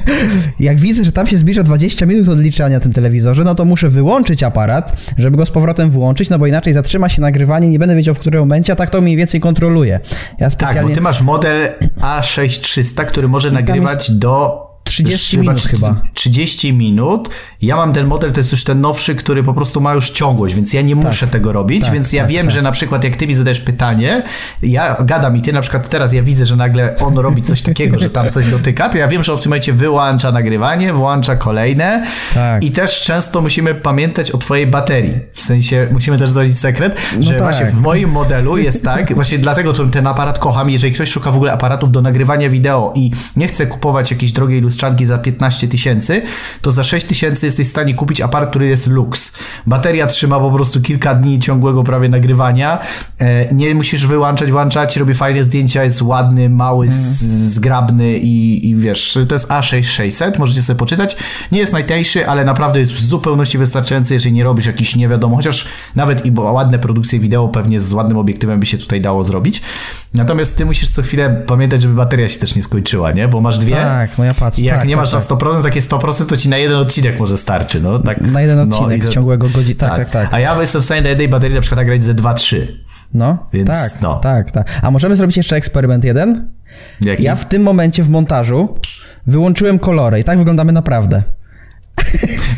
Jak 0.60 0.76
widzę, 0.76 1.04
że 1.04 1.12
tam 1.12 1.26
się 1.26 1.36
zbliża 1.36 1.62
20 1.62 2.06
minut 2.06 2.28
odliczania 2.28 2.76
na 2.76 2.80
tym 2.80 2.92
telewizorze, 2.92 3.44
no 3.44 3.54
to 3.54 3.64
muszę 3.64 3.88
wyłączyć 3.88 4.42
aparat, 4.42 5.12
żeby 5.18 5.36
go 5.36 5.46
z 5.46 5.50
powrotem 5.50 5.90
włączyć, 5.90 6.30
no 6.30 6.38
bo 6.38 6.46
inaczej 6.46 6.74
zatrzyma 6.74 7.08
się 7.08 7.22
nagrywanie, 7.22 7.68
nie 7.68 7.78
będę 7.78 7.96
wiedział 7.96 8.14
w 8.14 8.18
którym 8.18 8.40
momencie, 8.40 8.72
a 8.72 8.76
tak 8.76 8.90
to 8.90 9.00
mniej 9.00 9.16
więcej 9.16 9.40
kontroluję. 9.40 10.00
Ja 10.38 10.38
Tak, 10.38 10.52
specjalnie... 10.52 10.88
bo 10.88 10.94
ty 10.94 11.00
masz 11.00 11.22
model 11.22 11.68
A6300, 12.00 13.04
który 13.04 13.28
może 13.28 13.50
nagrywać 13.50 14.10
do 14.10 14.65
30 14.86 15.38
minut 15.38 15.60
chyba. 15.60 15.94
30 16.14 16.72
minut. 16.72 17.28
Ja 17.62 17.76
mam 17.76 17.92
ten 17.92 18.06
model, 18.06 18.32
to 18.32 18.40
jest 18.40 18.52
już 18.52 18.64
ten 18.64 18.80
nowszy, 18.80 19.14
który 19.14 19.42
po 19.42 19.54
prostu 19.54 19.80
ma 19.80 19.94
już 19.94 20.10
ciągłość, 20.10 20.54
więc 20.54 20.72
ja 20.72 20.82
nie 20.82 20.94
muszę 20.94 21.26
tego 21.26 21.52
robić, 21.52 21.84
tak, 21.84 21.92
więc 21.92 22.12
ja 22.12 22.22
tak, 22.22 22.30
wiem, 22.30 22.46
tak. 22.46 22.54
że 22.54 22.62
na 22.62 22.72
przykład 22.72 23.04
jak 23.04 23.16
ty 23.16 23.26
mi 23.26 23.34
zadajesz 23.34 23.60
pytanie, 23.60 24.22
ja 24.62 24.96
gadam 25.04 25.36
i 25.36 25.42
ty 25.42 25.52
na 25.52 25.60
przykład 25.60 25.88
teraz 25.88 26.12
ja 26.12 26.22
widzę, 26.22 26.46
że 26.46 26.56
nagle 26.56 26.98
on 26.98 27.18
robi 27.18 27.42
coś 27.42 27.62
takiego, 27.62 27.98
że 27.98 28.10
tam 28.10 28.30
coś 28.30 28.46
dotyka, 28.46 28.88
to 28.88 28.98
ja 28.98 29.08
wiem, 29.08 29.24
że 29.24 29.32
on 29.32 29.38
w 29.38 29.42
tym 29.42 29.50
momencie 29.50 29.72
wyłącza 29.72 30.32
nagrywanie, 30.32 30.92
włącza 30.92 31.36
kolejne 31.36 32.06
Tak. 32.34 32.64
i 32.64 32.70
też 32.70 33.02
często 33.02 33.40
musimy 33.40 33.74
pamiętać 33.74 34.30
o 34.30 34.38
twojej 34.38 34.66
baterii. 34.66 35.14
W 35.32 35.40
sensie 35.40 35.88
musimy 35.90 36.18
też 36.18 36.30
zdradzić 36.30 36.58
sekret, 36.58 36.96
że 37.20 37.30
tak. 37.30 37.42
właśnie 37.42 37.66
w 37.66 37.80
moim 37.80 38.10
modelu 38.10 38.56
jest 38.56 38.84
tak, 38.84 39.14
właśnie 39.14 39.38
dlatego 39.38 39.72
ten 39.72 40.06
aparat 40.06 40.38
kocham, 40.38 40.70
jeżeli 40.70 40.94
ktoś 40.94 41.08
szuka 41.10 41.30
w 41.30 41.36
ogóle 41.36 41.52
aparatów 41.52 41.92
do 41.92 42.02
nagrywania 42.02 42.50
wideo 42.50 42.92
i 42.96 43.10
nie 43.36 43.48
chce 43.48 43.66
kupować 43.66 44.10
jakiejś 44.10 44.32
drogiej 44.32 44.60
lustrzanki 44.76 45.04
za 45.04 45.18
15 45.18 45.68
tysięcy, 45.68 46.22
to 46.62 46.70
za 46.70 46.84
6 46.84 47.06
tysięcy 47.06 47.46
jesteś 47.46 47.66
w 47.66 47.70
stanie 47.70 47.94
kupić 47.94 48.20
aparat, 48.20 48.50
który 48.50 48.66
jest 48.66 48.86
lux. 48.86 49.32
Bateria 49.66 50.06
trzyma 50.06 50.40
po 50.40 50.50
prostu 50.50 50.80
kilka 50.80 51.14
dni 51.14 51.38
ciągłego 51.38 51.84
prawie 51.84 52.08
nagrywania, 52.08 52.78
e, 53.18 53.54
nie 53.54 53.74
musisz 53.74 54.06
wyłączać, 54.06 54.50
włączać, 54.50 54.96
robi 54.96 55.14
fajne 55.14 55.44
zdjęcia, 55.44 55.84
jest 55.84 56.02
ładny, 56.02 56.50
mały, 56.50 56.90
z, 56.90 57.22
zgrabny 57.54 58.18
i, 58.18 58.68
i 58.68 58.76
wiesz, 58.76 59.18
to 59.28 59.34
jest 59.34 59.48
A6600, 59.48 60.38
możecie 60.38 60.62
sobie 60.62 60.78
poczytać. 60.78 61.16
Nie 61.52 61.58
jest 61.58 61.72
najtańszy, 61.72 62.28
ale 62.28 62.44
naprawdę 62.44 62.80
jest 62.80 62.92
w 62.92 63.04
zupełności 63.04 63.58
wystarczający, 63.58 64.14
jeżeli 64.14 64.34
nie 64.34 64.44
robisz 64.44 64.66
jakiś 64.66 64.96
nie 64.96 65.08
wiadomo, 65.08 65.36
chociaż 65.36 65.66
nawet 65.94 66.26
i 66.26 66.30
bo 66.30 66.52
ładne 66.52 66.78
produkcje 66.78 67.18
wideo 67.18 67.48
pewnie 67.48 67.80
z 67.80 67.92
ładnym 67.92 68.18
obiektywem 68.18 68.60
by 68.60 68.66
się 68.66 68.78
tutaj 68.78 69.00
dało 69.00 69.24
zrobić. 69.24 69.62
Natomiast 70.14 70.58
ty 70.58 70.64
musisz 70.64 70.88
co 70.88 71.02
chwilę 71.02 71.42
pamiętać, 71.46 71.82
żeby 71.82 71.94
bateria 71.94 72.28
się 72.28 72.38
też 72.38 72.54
nie 72.54 72.62
skończyła, 72.62 73.12
nie? 73.12 73.28
Bo 73.28 73.40
masz 73.40 73.58
dwie. 73.58 73.76
Tak, 73.76 74.18
no 74.18 74.24
ja 74.24 74.34
patrzę. 74.34 74.62
Jak 74.66 74.78
tak, 74.78 74.88
nie 74.88 74.94
tak, 74.94 75.00
masz 75.02 75.10
tak. 75.10 75.30
na 75.30 75.36
100%, 75.36 75.62
takie 75.62 75.80
100%, 75.80 76.26
to 76.26 76.36
ci 76.36 76.48
na 76.48 76.56
jeden 76.56 76.76
odcinek 76.76 77.20
może 77.20 77.36
starczy, 77.38 77.80
no. 77.80 77.98
Tak, 77.98 78.20
Na 78.20 78.40
jeden 78.42 78.68
no, 78.68 78.76
odcinek 78.76 79.02
i 79.02 79.06
to- 79.06 79.12
ciągłego 79.12 79.48
godzin. 79.48 79.76
Tak, 79.76 79.96
tak, 79.96 80.10
tak. 80.10 80.34
A 80.34 80.40
ja 80.40 80.60
jestem 80.60 80.82
w 80.82 80.84
stanie 80.84 81.02
na 81.02 81.08
jednej 81.08 81.28
baterii 81.28 81.54
na 81.54 81.60
przykład 81.60 81.76
nagrać 81.78 82.04
ze 82.04 82.14
2-3. 82.14 82.56
No, 83.14 83.38
Więc 83.52 83.68
tak, 83.68 84.02
no. 84.02 84.16
tak, 84.16 84.50
tak. 84.50 84.66
A 84.82 84.90
możemy 84.90 85.16
zrobić 85.16 85.36
jeszcze 85.36 85.56
eksperyment 85.56 86.04
jeden? 86.04 86.50
Jaki? 87.00 87.22
Ja 87.22 87.34
w 87.34 87.44
tym 87.48 87.62
momencie 87.62 88.02
w 88.02 88.08
montażu 88.08 88.78
wyłączyłem 89.26 89.78
kolory 89.78 90.20
i 90.20 90.24
tak 90.24 90.38
wyglądamy 90.38 90.72
naprawdę. 90.72 91.22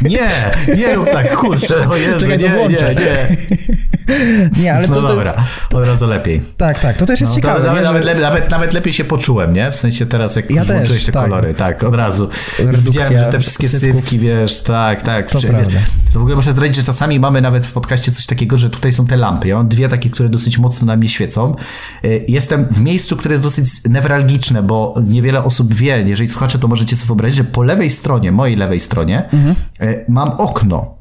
Nie, 0.02 0.28
nie 0.76 0.94
rób 0.94 1.10
tak, 1.10 1.36
kurczę, 1.36 1.88
o 1.88 1.96
Jezu, 1.96 2.20
Czekaj, 2.20 2.38
nie, 2.38 2.48
nie, 2.48 2.68
nie. 2.94 3.36
Nie, 4.62 4.74
ale 4.74 4.88
No 4.88 4.94
to, 4.94 5.02
dobra, 5.02 5.34
od 5.74 5.86
razu 5.86 6.06
lepiej. 6.06 6.42
Tak, 6.56 6.78
tak, 6.80 6.96
to 6.96 7.06
też 7.06 7.20
jest 7.20 7.32
No, 7.32 7.36
ciekawe. 7.36 7.58
nawet, 7.64 7.78
nie, 7.78 7.84
nawet, 7.84 8.02
że- 8.02 8.08
lepiej, 8.08 8.22
nawet, 8.22 8.50
nawet 8.50 8.72
lepiej 8.72 8.92
się 8.92 9.04
poczułem, 9.04 9.52
nie? 9.52 9.70
W 9.72 9.76
sensie 9.76 10.06
teraz, 10.06 10.36
jak 10.36 10.50
Ja 10.50 10.64
włączyłeś 10.64 10.88
też, 10.98 11.04
te 11.04 11.12
tak. 11.12 11.22
kolory, 11.22 11.54
tak, 11.54 11.84
od 11.84 11.94
razu. 11.94 12.28
Już 12.72 12.80
widziałem, 12.80 13.12
że 13.18 13.26
te 13.32 13.40
wszystkie 13.40 13.68
sypków. 13.68 14.00
sypki, 14.00 14.18
wiesz, 14.18 14.60
tak, 14.62 15.02
tak. 15.02 15.30
To 15.30 15.40
prawda. 15.40 15.78
to 16.12 16.18
w 16.18 16.22
ogóle 16.22 16.36
muszę 16.36 16.52
zdradzić, 16.52 16.76
że 16.76 16.82
czasami 16.82 17.20
mamy 17.20 17.40
nawet 17.40 17.66
w 17.66 17.72
podcaście 17.72 18.12
coś 18.12 18.26
takiego, 18.26 18.58
że 18.58 18.70
tutaj 18.70 18.92
są 18.92 19.06
te 19.06 19.16
lampy. 19.16 19.48
Ja 19.48 19.56
mam 19.56 19.68
dwie 19.68 19.88
takie, 19.88 20.10
które 20.10 20.28
dosyć 20.28 20.58
mocno 20.58 20.86
na 20.86 20.96
mnie 20.96 21.08
świecą. 21.08 21.56
Y, 22.04 22.24
Jestem 22.28 22.64
w 22.70 22.80
miejscu, 22.80 23.16
które 23.16 23.32
jest 23.34 23.42
dosyć 23.44 23.66
newralgiczne, 23.88 24.62
bo 24.62 24.94
niewiele 25.06 25.44
osób 25.44 25.74
wie, 25.74 26.02
jeżeli 26.06 26.28
słuchacze, 26.28 26.58
to 26.58 26.68
możecie 26.68 26.96
sobie 26.96 27.06
wyobrazić, 27.06 27.36
że 27.36 27.44
po 27.44 27.62
lewej 27.62 27.90
stronie, 27.90 28.32
mojej 28.32 28.56
lewej 28.56 28.80
stronie, 28.80 29.28
y, 29.80 30.04
mam 30.08 30.34
okno. 30.38 30.97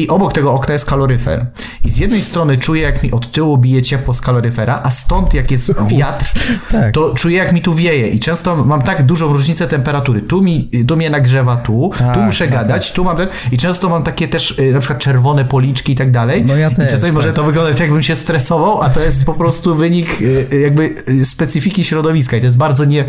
I 0.00 0.08
obok 0.08 0.32
tego 0.32 0.52
okna 0.52 0.72
jest 0.72 0.86
kaloryfer. 0.86 1.46
I 1.84 1.90
z 1.90 1.98
jednej 1.98 2.22
strony 2.22 2.58
czuję, 2.58 2.82
jak 2.82 3.02
mi 3.02 3.10
od 3.12 3.32
tyłu 3.32 3.58
bije 3.58 3.82
ciepło 3.82 4.14
z 4.14 4.20
kaloryfera, 4.20 4.80
a 4.82 4.90
stąd, 4.90 5.34
jak 5.34 5.50
jest 5.50 5.72
wiatr, 5.98 6.32
Tak. 6.72 6.94
to 6.94 7.14
czuję, 7.14 7.36
jak 7.36 7.52
mi 7.52 7.62
tu 7.62 7.74
wieje. 7.74 8.08
I 8.08 8.20
często 8.20 8.64
mam 8.64 8.82
tak 8.82 9.06
dużą 9.06 9.32
różnicę 9.32 9.66
temperatury. 9.66 10.20
Tu, 10.20 10.42
mi, 10.42 10.70
tu 10.88 10.96
mnie 10.96 11.10
nagrzewa 11.10 11.56
tu, 11.56 11.90
Tak, 11.98 12.14
tu 12.14 12.20
muszę 12.20 12.44
tak, 12.44 12.54
gadać, 12.54 12.92
tu 12.92 13.04
mam 13.04 13.16
ten... 13.16 13.28
I 13.52 13.58
często 13.58 13.88
mam 13.88 14.02
takie 14.02 14.28
też 14.28 14.58
y, 14.58 14.72
na 14.72 14.78
przykład 14.78 14.98
czerwone 14.98 15.44
policzki 15.44 15.92
i 15.92 15.96
tak 15.96 16.10
dalej. 16.10 16.44
No 16.44 16.56
ja 16.56 16.70
I 16.70 16.74
też, 16.74 16.90
czasami 16.90 17.12
może 17.12 17.26
tak. 17.26 17.36
to 17.36 17.44
wyglądać, 17.44 17.80
jakbym 17.80 18.02
się 18.02 18.16
stresował, 18.16 18.82
a 18.82 18.90
to 18.90 19.00
jest 19.00 19.24
po 19.24 19.34
prostu 19.34 19.74
wynik 19.76 20.20
y, 20.20 20.46
y, 20.52 20.60
jakby 20.60 20.94
specyfiki 21.24 21.84
środowiska. 21.84 22.36
I 22.36 22.40
to 22.40 22.46
jest 22.46 22.58
bardzo 22.58 22.84
nie... 22.84 23.04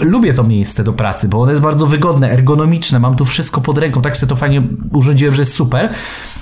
Lubię 0.00 0.34
to 0.34 0.44
miejsce 0.44 0.84
do 0.84 0.92
pracy, 0.92 1.28
bo 1.28 1.40
ono 1.40 1.50
jest 1.50 1.62
bardzo 1.62 1.86
wygodne, 1.86 2.30
ergonomiczne, 2.30 2.98
mam 2.98 3.16
tu 3.16 3.24
wszystko 3.24 3.60
pod 3.60 3.78
ręką, 3.78 4.02
tak 4.02 4.16
sobie 4.16 4.30
to 4.30 4.36
fajnie 4.36 4.62
urządziłem, 4.92 5.34
że 5.34 5.42
jest 5.42 5.52
super, 5.52 5.90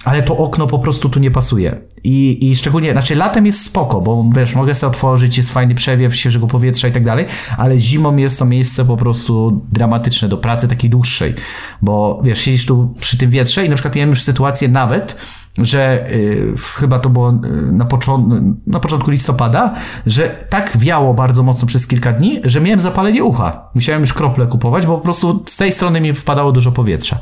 ale 0.05 0.23
to 0.23 0.37
okno 0.37 0.67
po 0.67 0.79
prostu 0.79 1.09
tu 1.09 1.21
nie 1.21 1.31
pasuje. 1.31 1.81
I, 2.05 2.51
I 2.51 2.57
szczególnie, 2.57 2.93
znaczy 2.93 3.15
latem 3.15 3.47
jest 3.47 3.63
spoko, 3.63 4.01
bo 4.01 4.25
wiesz, 4.37 4.55
mogę 4.55 4.75
sobie 4.75 4.91
otworzyć, 4.91 5.37
jest 5.37 5.53
fajny 5.53 5.75
przewiew 5.75 6.17
świeżego 6.17 6.47
powietrza 6.47 6.89
i 6.89 6.93
tak 6.93 7.05
dalej, 7.05 7.25
ale 7.59 7.81
zimą 7.81 8.17
jest 8.17 8.39
to 8.39 8.45
miejsce 8.45 8.85
po 8.85 8.97
prostu 8.97 9.61
dramatyczne 9.73 10.29
do 10.29 10.37
pracy 10.37 10.69
takiej 10.69 10.91
dłuższej, 10.91 11.35
bo 11.83 12.21
wiesz, 12.23 12.41
siedzisz 12.41 12.67
tu 12.67 12.95
przy 13.01 13.19
tym 13.19 13.31
wietrze 13.31 13.67
i 13.67 13.69
na 13.69 13.75
przykład 13.75 13.95
miałem 13.95 14.11
już 14.11 14.23
sytuację 14.23 14.69
nawet, 14.69 15.17
że 15.59 16.11
y, 16.13 16.55
chyba 16.77 16.99
to 16.99 17.11
było 17.11 17.31
y, 17.31 17.73
na, 17.73 17.85
począ- 17.85 18.55
na 18.67 18.81
początku 18.81 19.11
listopada, 19.11 19.75
że 20.07 20.29
tak 20.49 20.77
wiało 20.79 21.15
bardzo 21.15 21.43
mocno 21.43 21.67
przez 21.67 21.87
kilka 21.87 22.13
dni, 22.13 22.41
że 22.45 22.61
miałem 22.61 22.81
zapalenie 22.81 23.25
ucha. 23.25 23.69
Musiałem 23.75 24.03
już 24.03 24.13
krople 24.13 24.47
kupować, 24.47 24.87
bo 24.87 24.97
po 24.97 25.05
prostu 25.05 25.45
z 25.47 25.57
tej 25.57 25.73
strony 25.73 26.01
mi 26.01 26.13
wpadało 26.13 26.53
dużo 26.53 26.73
powietrza. 26.73 27.19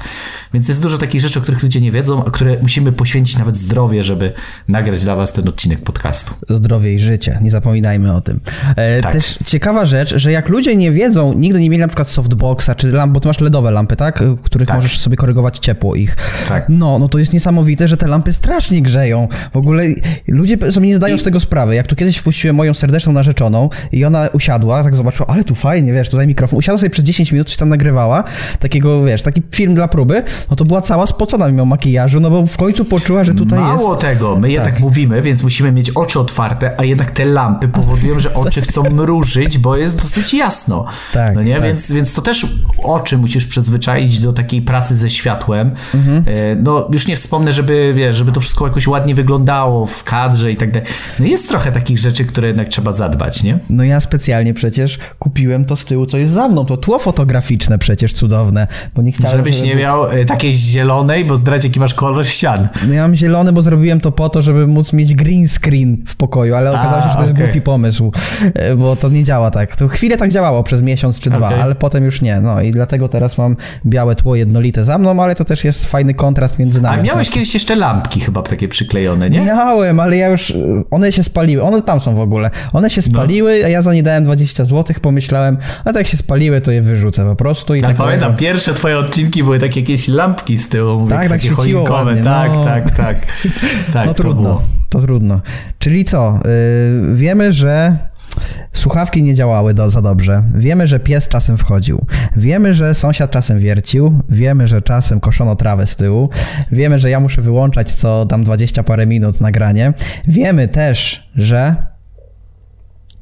Więc 0.55 0.69
jest 0.69 0.83
dużo 0.83 0.99
takich 0.99 1.21
rzeczy, 1.21 1.39
o 1.39 1.43
których 1.43 1.63
ludzie 1.63 1.81
nie 1.81 1.93
wiedzą, 1.93 2.25
a 2.25 2.31
które 2.31 2.57
musimy 2.63 2.93
poświęcić 2.93 3.39
nawet 3.39 3.57
zdrowie, 3.57 4.05
żeby 4.05 4.33
nagrać 4.69 5.05
dla 5.05 5.17
was 5.17 5.33
ten 5.33 5.49
odcinek 5.49 5.81
podcastu. 5.81 6.35
zdrowie 6.49 6.95
i 6.95 6.99
życie. 6.99 7.39
Nie 7.43 7.51
zapominajmy 7.51 8.13
o 8.13 8.21
tym. 8.21 8.41
E, 8.77 9.01
Tak. 9.01 9.13
Też 9.13 9.39
ciekawa 9.47 9.85
rzecz, 9.85 10.17
że 10.17 10.33
jak 10.33 10.49
ludzie 10.49 10.77
nie 10.77 10.93
wiedzą, 10.93 11.33
nigdy 11.33 11.61
nie 11.61 11.71
mieli 11.71 11.81
na 11.81 11.89
przykład 11.89 12.09
softboxa 12.09 12.71
czy 12.77 12.93
lamp, 12.93 13.13
bo 13.13 13.21
ty 13.21 13.29
masz 13.29 13.41
LEDowe 13.41 13.71
lampy, 13.71 13.97
tak? 13.97 14.23
W 14.23 14.41
których 14.41 14.69
Tak. 14.69 14.77
możesz 14.77 15.01
sobie 15.01 15.17
korygować 15.17 15.59
ciepło 15.59 15.95
ich. 15.95 16.17
Tak. 16.49 16.67
No, 16.69 16.99
no 16.99 17.09
to 17.09 17.19
jest 17.19 17.33
niesamowite, 17.33 17.89
że 17.89 17.97
te 17.97 18.07
lampy 18.07 18.33
strasznie 18.33 18.83
grzeją. 18.83 19.29
W 19.53 19.57
ogóle 19.57 19.83
ludzie 20.29 20.73
sobie 20.73 20.89
nie 20.89 20.97
zdają 20.97 21.19
z 21.19 21.23
tego 21.23 21.41
sprawy. 21.41 21.75
Jak 21.75 21.87
tu 21.87 21.97
kiedyś 21.97 22.17
wpuściłem 22.17 22.57
moją 22.57 22.75
serdeczną 22.75 23.13
narzeczoną 23.13 23.69
i 23.93 24.05
ona 24.05 24.29
usiadła, 24.33 24.83
tak 24.85 24.97
zobaczyła, 24.97 25.27
ale 25.29 25.45
tu 25.45 25.55
fajnie, 25.55 25.93
wiesz, 25.93 26.11
tutaj 26.11 26.27
mikrofon. 26.27 26.59
Usiadła 26.59 26.79
sobie 26.79 26.91
przez 26.91 27.05
10 27.05 27.33
minut, 27.33 27.49
coś 27.49 27.57
tam 27.57 27.69
nagrywała, 27.69 28.25
takiego, 28.59 29.05
wiesz, 29.05 29.23
taki 29.23 29.43
film 29.51 29.75
dla 29.75 29.89
próby, 29.89 30.23
no 30.51 30.57
to 30.57 30.64
była 30.64 30.80
cała 30.80 31.07
spocona 31.07 31.49
mimo 31.49 31.64
makijażu, 31.64 32.20
no 32.20 32.30
bo 32.30 32.47
w 32.47 32.57
końcu 32.57 32.84
poczuła, 32.84 33.24
że 33.24 33.34
tutaj 33.34 33.59
jest... 33.61 33.84
Mało 33.84 33.97
tego, 33.97 34.36
my 34.36 34.51
jednak 34.51 34.80
mówimy, 34.80 35.22
więc 35.22 35.42
musimy 35.42 35.72
mieć 35.72 35.90
oczy 35.90 36.20
otwarte, 36.20 36.70
a 36.80 36.84
jednak 36.84 37.11
te 37.11 37.24
lampy 37.24 37.68
powodują, 37.68 38.18
że 38.20 38.34
oczy 38.34 38.61
chcą 38.62 38.82
mrużyć, 38.90 39.59
bo 39.59 39.76
jest 39.76 40.03
dosyć 40.03 40.34
jasno. 40.34 40.84
Tak, 41.12 41.34
no 41.34 41.42
nie? 41.42 41.55
tak. 41.55 41.62
Więc, 41.64 41.92
więc 41.92 42.14
to 42.14 42.22
też 42.22 42.47
oczy 42.84 43.18
musisz 43.18 43.47
przyzwyczaić 43.47 44.20
do 44.20 44.32
takiej 44.32 44.62
pracy 44.62 44.97
ze 44.97 45.11
światłem. 45.11 45.70
Mhm. 45.95 46.24
E, 46.26 46.57
No 46.57 46.88
już 46.92 47.07
nie 47.07 47.16
wspomnę, 47.16 47.53
żeby, 47.53 47.92
wiesz, 47.97 48.16
żeby 48.16 48.32
to 48.32 48.40
wszystko 48.40 48.66
jakoś 48.66 48.86
ładnie 48.86 49.14
wyglądało 49.14 49.86
w 49.86 50.05
kadrze 50.05 50.53
i 50.53 50.57
tak 50.57 50.72
dalej. 50.72 50.88
No 51.18 51.26
jest 51.26 51.49
trochę 51.49 51.72
takich 51.72 51.99
rzeczy, 51.99 52.24
które 52.24 52.49
jednak 52.49 52.68
trzeba 52.68 52.92
zadbać, 52.92 53.42
nie? 53.42 53.59
No 53.70 53.84
ja 53.84 54.01
specjalnie 54.01 54.55
przecież 54.55 54.99
kupiłem 55.18 55.64
to 55.64 55.76
z 55.76 55.84
tyłu, 55.84 56.07
co 56.07 56.18
jest 56.18 56.32
za 56.32 56.49
mną. 56.49 56.64
To 56.64 56.76
tło 56.76 56.99
fotograficzne 56.99 57.78
przecież 57.78 58.12
cudowne, 58.12 58.66
bo 58.95 59.03
nie 59.03 59.12
chciałem, 59.12 59.36
Żebyś 59.36 59.57
żeby- 59.57 59.68
nie 59.68 59.76
miał 59.76 60.11
e, 60.11 60.24
takiej 60.35 60.55
zielonej, 60.55 61.24
bo 61.24 61.37
zdradź 61.37 61.64
jaki 61.64 61.80
masz 61.80 61.95
kolor 61.95 62.26
ścian. 62.26 62.68
No 62.89 62.95
ja 62.95 63.03
mam 63.03 63.14
zielony, 63.16 63.53
bo 63.53 63.62
zrobiłem 63.62 64.01
to 64.01 64.12
po 64.12 64.28
to, 64.28 64.43
żeby 64.43 64.66
móc 64.66 64.93
mieć 64.93 65.14
green 65.14 65.49
screen 65.49 65.97
w 66.07 66.16
pokoju, 66.16 66.55
ale 66.55 66.70
okazało 66.72 67.03
się, 67.03 67.09
że 67.09 67.14
to 67.14 67.20
jest 67.20 67.32
okej. 67.32 67.45
głupi 67.45 67.61
pomysł, 67.61 68.12
e, 68.55 68.76
bo 68.76 68.97
to 68.97 69.09
nie 69.09 69.24
działa 69.24 69.51
tak. 69.51 69.76
To 69.76 69.89
chwilę 69.89 70.16
tak 70.16 70.32
działało 70.32 70.62
przez 70.62 70.82
miesiąc 70.82 71.20
czy 71.20 71.30
dwa, 71.30 71.47
Okej. 71.47 71.61
ale 71.61 71.74
potem 71.74 72.05
już 72.05 72.22
nie. 72.22 72.41
No 72.41 72.61
i 72.62 72.70
dlatego 72.70 73.09
teraz 73.09 73.39
mam 73.39 73.57
białe 73.87 74.14
tło 74.14 74.37
jednolite 74.37 74.85
za 74.85 74.99
mną, 74.99 75.22
ale 75.22 75.35
to 75.35 75.45
też 75.45 75.64
jest 75.64 75.87
fajny 75.87 76.14
kontrast 76.14 76.59
między 76.59 76.80
nami. 76.80 77.01
A 77.01 77.03
miałeś 77.03 77.30
kiedyś 77.30 77.55
jeszcze 77.55 77.76
lampki 77.76 78.20
chyba 78.20 78.43
takie 78.43 78.68
przyklejone, 78.68 79.30
nie? 79.30 79.41
Miałem, 79.41 80.01
ale 80.01 80.16
ja 80.16 80.28
już. 80.28 80.53
One 80.91 81.12
się 81.12 81.22
spaliły. 81.22 81.62
One 81.62 81.82
tam 81.82 82.01
są 82.01 82.14
w 82.14 82.20
ogóle. 82.20 82.51
One 82.72 82.91
się 82.91 83.01
No. 83.07 83.12
spaliły, 83.14 83.64
a 83.64 83.68
ja 83.68 83.82
za 83.82 83.95
nie 83.95 84.03
dałem 84.03 84.24
20 84.24 84.64
zł. 84.64 84.97
Pomyślałem, 85.03 85.57
a 85.85 85.93
tak 85.93 86.07
się 86.07 86.16
spaliły, 86.16 86.61
to 86.61 86.72
je 86.72 86.82
wyrzucę 86.82 87.24
po 87.24 87.37
prostu. 87.37 87.74
I 87.74 87.80
Ja 87.80 87.87
tak 87.89 87.97
pamiętam, 87.97 88.37
pierwsze 88.37 88.74
twoje 88.74 88.99
odcinki 88.99 89.43
były 89.45 89.59
takie 89.59 89.80
jakieś 89.80 90.09
lampki 90.09 90.24
z 90.57 90.68
tyłu, 90.68 91.01
mówię, 91.01 91.14
Tak, 91.14 91.29
tak 91.29 91.43
świeciło 91.43 91.83
ładnie, 91.83 92.22
tak, 92.22 92.53
no. 92.53 92.64
tak, 92.64 92.91
tak, 92.91 93.16
tak. 93.93 94.07
No 94.07 94.14
to 94.14 94.22
trudno, 94.22 94.43
było. 94.43 94.62
to 94.89 95.01
trudno. 95.01 95.41
Czyli 95.79 96.05
co? 96.05 96.39
Yy, 96.45 97.16
wiemy, 97.16 97.53
że 97.53 97.97
słuchawki 98.72 99.22
nie 99.22 99.35
działały 99.35 99.75
do, 99.75 99.91
za 99.91 100.03
dobrze. 100.03 100.43
Wiemy, 100.55 100.87
że 100.87 101.01
pies 101.01 101.29
czasem 101.29 101.57
wchodził. 101.57 102.07
Wiemy, 102.37 102.75
że 102.75 102.95
sąsiad 102.95 103.31
czasem 103.31 103.59
wiercił. 103.59 104.22
Wiemy, 104.29 104.66
że 104.66 104.83
czasem 104.83 105.20
koszono 105.20 105.57
trawę 105.57 105.87
z 105.87 105.97
tyłu. 105.97 106.31
Wiemy, 106.72 106.99
że 106.99 107.11
ja 107.11 107.20
muszę 107.20 107.43
wyłączać 107.43 107.93
co 107.93 108.27
tam 108.27 108.45
20 108.45 108.83
parę 108.83 109.07
minut 109.07 109.41
nagranie. 109.41 109.93
Wiemy 110.29 110.68
też, 110.68 111.29
że... 111.37 111.77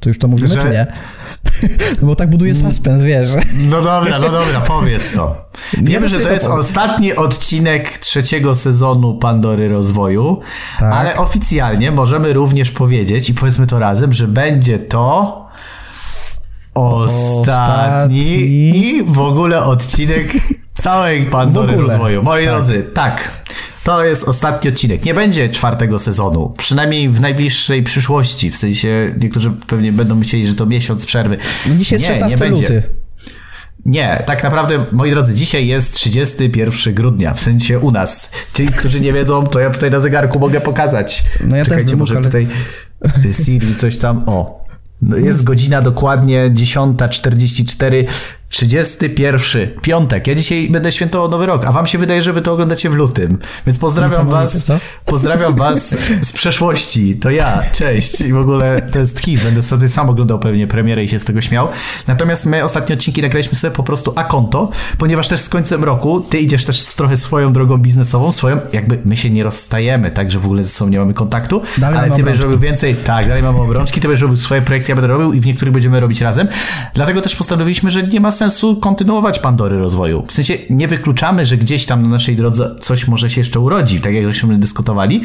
Tu 0.02 0.08
już 0.08 0.18
to 0.18 0.28
mówimy, 0.28 0.48
Że- 0.48 0.62
czy 0.62 0.70
nie? 0.70 0.86
No 2.00 2.06
bo 2.06 2.16
tak 2.16 2.30
buduje 2.30 2.54
suspens, 2.54 3.02
wiesz. 3.02 3.28
No 3.54 3.82
dobra, 3.82 4.18
no 4.18 4.28
dobra, 4.30 4.60
powiedz 4.60 5.14
to. 5.14 5.36
Wiemy, 5.82 6.08
że 6.08 6.18
to 6.20 6.26
to 6.26 6.32
jest 6.32 6.46
ostatni 6.46 7.14
odcinek 7.16 7.98
trzeciego 7.98 8.54
sezonu 8.56 9.14
Pandory 9.18 9.68
Rozwoju, 9.68 10.40
Tak. 10.78 10.94
ale 10.94 11.16
oficjalnie 11.16 11.90
możemy 11.90 12.32
również 12.32 12.70
powiedzieć, 12.70 13.30
i 13.30 13.34
powiedzmy 13.34 13.66
to 13.66 13.78
razem, 13.78 14.12
że 14.12 14.28
będzie 14.28 14.78
to 14.78 15.42
ostatni 16.74 18.40
i 18.76 19.04
w 19.06 19.18
ogóle 19.18 19.64
odcinek 19.64 20.32
całej 20.74 21.26
Pandory. 21.26 21.76
Rozwoju. 21.76 22.22
Moi 22.22 22.44
Tak. 22.44 22.54
drodzy, 22.54 22.82
tak. 22.94 23.32
To 23.84 24.04
jest 24.04 24.24
ostatni 24.28 24.70
odcinek. 24.70 25.04
Nie 25.04 25.14
będzie 25.14 25.48
czwartego 25.48 25.98
sezonu. 25.98 26.54
Przynajmniej 26.58 27.08
w 27.08 27.20
najbliższej 27.20 27.82
przyszłości. 27.82 28.50
W 28.50 28.56
sensie 28.56 29.14
niektórzy 29.20 29.50
pewnie 29.66 29.92
będą 29.92 30.14
myśleli, 30.14 30.46
że 30.46 30.54
to 30.54 30.66
miesiąc 30.66 31.06
przerwy. 31.06 31.36
No 31.66 31.74
Dzisiaj 31.76 31.96
jest 32.00 32.08
nie, 32.08 32.14
16 32.14 32.36
nie 32.44 32.50
będzie. 32.50 32.62
luty. 32.62 32.82
Nie, 33.86 34.22
tak 34.26 34.42
naprawdę, 34.42 34.84
moi 34.92 35.10
drodzy, 35.10 35.34
dzisiaj 35.34 35.66
jest 35.66 35.94
31 35.94 36.94
grudnia, 36.94 37.34
w 37.34 37.40
sensie 37.40 37.78
u 37.78 37.90
nas. 37.90 38.30
Ci, 38.54 38.66
którzy 38.66 39.00
nie 39.00 39.12
wiedzą, 39.12 39.46
to 39.46 39.60
ja 39.60 39.70
tutaj 39.70 39.90
na 39.90 40.00
zegarku 40.00 40.38
mogę 40.38 40.60
pokazać. 40.60 41.24
No 41.44 41.56
ja 41.56 41.64
Czekajcie, 41.64 41.96
może 41.96 42.14
ale- 42.14 42.24
tutaj 42.24 42.48
Siri 43.44 43.74
coś 43.76 43.96
tam, 43.98 44.22
o. 44.26 44.62
No 45.02 45.16
jest 45.16 45.44
godzina 45.44 45.82
dokładnie 45.82 46.50
10.44, 46.50 48.04
31 48.52 49.68
piątek. 49.82 50.26
Ja 50.26 50.34
dzisiaj 50.34 50.68
będę 50.70 50.92
świętował 50.92 51.30
Nowy 51.30 51.46
Rok, 51.46 51.64
a 51.64 51.72
wam 51.72 51.86
się 51.86 51.98
wydaje, 51.98 52.22
że 52.22 52.32
wy 52.32 52.42
to 52.42 52.52
oglądacie 52.52 52.90
w 52.90 52.94
lutym. 52.94 53.38
Więc 53.66 53.78
pozdrawiam 53.78 54.28
was, 54.28 54.64
co? 54.64 54.78
pozdrawiam 55.04 55.54
was 55.56 55.96
z 56.20 56.32
przeszłości. 56.32 57.16
To 57.16 57.30
ja, 57.30 57.62
cześć. 57.72 58.20
I 58.20 58.32
w 58.32 58.36
ogóle 58.36 58.82
to 58.92 58.98
jest 58.98 59.20
hit. 59.20 59.42
Będę 59.42 59.62
sobie 59.62 59.88
sam 59.88 60.10
oglądał 60.10 60.38
pewnie 60.38 60.66
premierę 60.66 61.04
i 61.04 61.08
się 61.08 61.18
z 61.18 61.24
tego 61.24 61.40
śmiał. 61.40 61.68
Natomiast 62.06 62.46
my 62.46 62.64
ostatnie 62.64 62.94
odcinki 62.94 63.22
nagraliśmy 63.22 63.54
sobie 63.58 63.74
po 63.74 63.82
prostu 63.82 64.12
a 64.16 64.24
konto, 64.24 64.70
ponieważ 64.98 65.28
też 65.28 65.40
z 65.40 65.48
końcem 65.48 65.84
roku 65.84 66.20
ty 66.20 66.38
idziesz 66.38 66.64
też 66.64 66.80
z 66.80 66.94
trochę 66.94 67.16
swoją 67.16 67.52
drogą 67.52 67.78
biznesową, 67.78 68.32
swoją, 68.32 68.60
jakby 68.72 68.98
my 69.04 69.16
się 69.16 69.30
nie 69.30 69.42
rozstajemy, 69.42 70.10
tak, 70.10 70.30
że 70.30 70.38
w 70.38 70.44
ogóle 70.44 70.64
ze 70.64 70.70
sobą 70.70 70.90
nie 70.90 70.98
mamy 70.98 71.14
kontaktu, 71.14 71.62
Dalej 71.78 71.98
ale 71.98 72.08
ty 72.08 72.10
będziesz 72.10 72.24
obrączki. 72.24 72.44
robił 72.44 72.58
więcej, 72.58 72.94
tak, 72.94 73.28
dalej 73.28 73.42
mamy 73.42 73.58
obrączki, 73.60 74.00
ty 74.00 74.08
będziesz 74.08 74.22
robił 74.22 74.36
swoje 74.36 74.62
projekty, 74.62 74.92
ja 74.92 74.96
będę 74.96 75.08
robił 75.08 75.32
i 75.32 75.40
w 75.40 75.46
niektórych 75.46 75.74
będziemy 75.74 76.00
robić 76.00 76.20
razem. 76.20 76.48
Dlatego 76.94 77.20
też 77.20 77.36
postanowiliśmy, 77.36 77.90
że 77.90 78.02
nie 78.02 78.20
ma 78.20 78.30
sensu 78.30 78.41
kontynuować 78.80 79.38
Pandory 79.38 79.78
rozwoju. 79.78 80.24
W 80.26 80.32
sensie 80.32 80.58
nie 80.70 80.88
wykluczamy, 80.88 81.46
że 81.46 81.56
gdzieś 81.56 81.86
tam 81.86 82.02
na 82.02 82.08
naszej 82.08 82.36
drodze 82.36 82.74
coś 82.80 83.08
może 83.08 83.30
się 83.30 83.40
jeszcze 83.40 83.60
urodzi, 83.60 84.00
tak 84.00 84.14
jak 84.14 84.24
żeśmy 84.24 84.58
dyskutowali, 84.58 85.22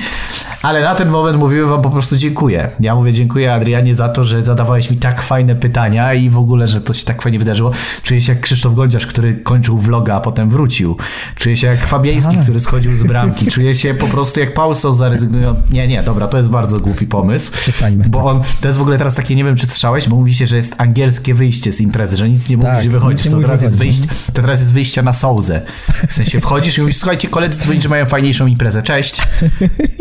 ale 0.62 0.82
na 0.82 0.96
ten 0.96 1.10
moment 1.10 1.40
mówimy 1.40 1.66
wam 1.66 1.82
po 1.82 1.90
prostu 1.90 2.16
dziękuję. 2.16 2.72
Ja 2.80 2.96
mówię 2.96 3.14
dziękuję 3.14 3.54
Adrianie 3.54 3.96
za 3.96 4.10
to, 4.10 4.26
że 4.26 4.46
zadawałeś 4.46 4.92
mi 4.92 4.98
tak 4.98 5.22
fajne 5.22 5.56
pytania 5.56 6.14
i 6.14 6.30
w 6.30 6.38
ogóle, 6.38 6.68
że 6.68 6.82
to 6.82 6.94
się 6.94 7.06
tak 7.06 7.22
fajnie 7.22 7.40
wydarzyło. 7.40 7.72
Czuję 8.04 8.22
się 8.22 8.34
jak 8.34 8.42
Krzysztof 8.42 8.76
Gądziarz, 8.76 9.08
który 9.08 9.36
kończył 9.36 9.78
vloga, 9.78 10.16
a 10.16 10.20
potem 10.20 10.50
wrócił. 10.50 10.98
Czuję 11.36 11.56
się 11.56 11.68
jak 11.68 11.88
Fabiański, 11.88 12.38
który 12.38 12.60
schodził 12.60 12.96
z 12.96 13.04
bramki. 13.04 13.52
Czuję 13.52 13.76
się 13.76 13.94
po 13.94 14.08
prostu 14.08 14.40
jak 14.40 14.54
Paulson 14.54 14.94
zarezygnują. 14.94 15.56
Nie, 15.72 15.88
nie, 15.88 16.04
dobra, 16.04 16.28
to 16.28 16.38
jest 16.38 16.50
bardzo 16.50 16.80
głupi 16.80 17.08
pomysł. 17.08 17.52
Przestańmy. 17.52 18.06
Bo 18.10 18.26
on, 18.26 18.42
to 18.62 18.68
jest 18.68 18.78
w 18.78 18.82
ogóle 18.82 18.98
teraz 18.98 19.16
takie, 19.16 19.36
nie 19.36 19.44
wiem 19.44 19.56
czy 19.56 19.68
słyszałeś, 19.68 20.10
bo 20.10 20.16
mówi 20.16 20.36
się, 20.36 20.48
że 20.48 20.56
jest 20.56 20.76
angielskie 20.78 21.34
wyjście 21.34 21.72
z 21.72 21.82
imprezy, 21.82 22.18
że 22.18 22.30
nic 22.30 22.50
nie 22.50 22.58
Tak, 22.58 22.74
mówisz 22.74 22.86
i 22.86 22.90
nie 23.12 23.32
To 23.32 23.40
teraz, 23.42 23.62
jest 23.62 23.78
wyjście, 23.78 24.08
to 24.34 24.42
teraz 24.42 24.60
jest 24.60 24.74
wyjście 24.74 25.02
na 25.02 25.14
sołzę. 25.14 25.62
W 26.08 26.14
sensie 26.14 26.42
wchodzisz 26.42 26.78
i 26.78 26.82
mówisz, 26.82 26.98
słuchajcie, 26.98 27.28
koledzy 27.28 27.60
dzwonić, 27.62 27.84
że 27.84 27.90
mają 27.90 28.06
fajniejszą 28.06 28.48
imprezę, 28.48 28.82
cześć. 28.84 29.22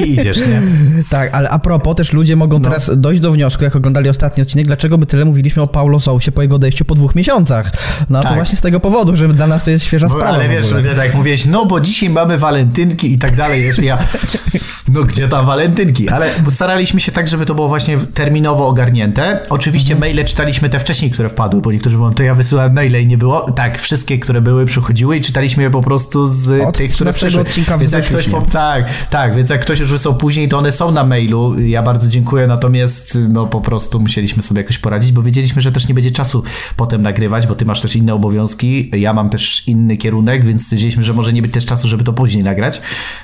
I 0.06 0.12
idziesz, 0.12 0.38
nie? 0.38 0.62
Tak, 1.10 1.34
ale 1.34 1.50
a 1.50 1.58
propos, 1.58 1.96
też 1.96 2.12
ludzie 2.12 2.36
mogą 2.36 2.58
No. 2.58 2.64
teraz 2.64 2.90
dojść 2.96 3.20
do 3.20 3.32
wniosku, 3.32 3.64
jak 3.64 3.76
oglądali 3.76 4.08
ostatni 4.08 4.42
odcinek, 4.42 4.66
dlaczego 4.66 4.98
my 4.98 5.06
tyle 5.06 5.24
mówiliśmy 5.24 5.62
o 5.62 5.66
Paulo 5.66 6.00
Sousie 6.00 6.32
po 6.32 6.42
jego 6.42 6.56
odejściu 6.56 6.84
po 6.84 6.94
dwóch 6.94 7.14
miesiącach. 7.14 7.70
No 8.10 8.18
to 8.22 8.28
Tak. 8.28 8.34
właśnie 8.36 8.58
z 8.58 8.60
tego 8.60 8.80
powodu, 8.80 9.16
że 9.16 9.28
dla 9.28 9.46
nas 9.46 9.64
to 9.64 9.70
jest 9.70 9.84
świeża 9.84 10.08
Bo, 10.08 10.14
sprawa. 10.14 10.34
ale 10.34 10.48
wiesz, 10.48 10.70
tak 10.70 11.04
jak 11.04 11.14
mówiłeś, 11.14 11.44
no 11.44 11.66
bo 11.66 11.80
dzisiaj 11.80 12.10
mamy 12.10 12.38
walentynki 12.38 13.12
i 13.12 13.18
tak 13.18 13.36
dalej, 13.36 13.62
wiesz, 13.62 13.78
ja, 13.78 13.98
no 14.94 15.04
gdzie 15.04 15.28
tam 15.28 15.46
walentynki? 15.46 16.08
Ale 16.08 16.26
staraliśmy 16.50 17.00
się 17.00 17.12
tak, 17.12 17.28
żeby 17.28 17.46
to 17.46 17.54
było 17.54 17.68
właśnie 17.68 17.98
terminowo 18.14 18.68
ogarnięte. 18.68 19.42
Oczywiście 19.50 19.94
Mhm. 19.94 20.14
maile 20.16 20.24
czytaliśmy 20.24 20.68
te 20.68 20.78
wcześniej, 20.78 21.10
które 21.10 21.28
wpadły, 21.28 21.60
bo 21.60 21.72
niektórzy 21.72 21.98
mówią, 21.98 22.14
to 22.14 22.22
ja 22.22 22.34
wysyłałem 22.34 22.72
maile 22.74 22.95
i 23.02 23.06
nie 23.06 23.18
było. 23.18 23.52
Tak, 23.52 23.80
wszystkie, 23.80 24.18
które 24.18 24.40
były, 24.40 24.64
przychodziły 24.64 25.16
i 25.16 25.20
czytaliśmy 25.20 25.62
je 25.62 25.70
po 25.70 25.80
prostu 25.80 26.26
z 26.26 26.62
Od 26.62 26.76
tych, 26.76 26.92
które 26.92 27.12
13 27.12 27.26
przyszły. 27.26 27.40
odcinka 27.40 27.78
Więc 27.78 27.92
jak 27.92 28.04
ktoś 28.04 28.28
po, 28.28 28.40
tak, 28.40 28.84
tak, 29.10 29.36
więc 29.36 29.50
jak 29.50 29.60
ktoś 29.60 29.80
już 29.80 29.90
wysłał 29.90 30.14
później, 30.14 30.48
to 30.48 30.58
one 30.58 30.72
są 30.72 30.90
na 30.90 31.04
mailu. 31.04 31.60
Ja 31.60 31.82
bardzo 31.82 32.08
dziękuję, 32.08 32.46
natomiast 32.46 33.18
no 33.28 33.46
po 33.46 33.60
prostu 33.60 34.00
musieliśmy 34.00 34.42
sobie 34.42 34.60
jakoś 34.60 34.78
poradzić, 34.78 35.12
bo 35.12 35.22
wiedzieliśmy, 35.22 35.62
że 35.62 35.72
też 35.72 35.88
nie 35.88 35.94
będzie 35.94 36.10
czasu 36.10 36.42
potem 36.76 37.02
nagrywać, 37.02 37.46
bo 37.46 37.54
ty 37.54 37.64
masz 37.64 37.80
też 37.80 37.96
inne 37.96 38.14
obowiązki, 38.14 38.90
ja 39.00 39.12
mam 39.12 39.30
też 39.30 39.68
inny 39.68 39.96
kierunek, 39.96 40.44
więc 40.44 40.62
stwierdziliśmy, 40.62 41.02
że 41.02 41.12
może 41.12 41.32
nie 41.32 41.42
być 41.42 41.52
też 41.52 41.66
czasu, 41.66 41.88
żeby 41.88 42.04
to 42.04 42.12
później 42.12 42.44
nagrać. 42.44 42.80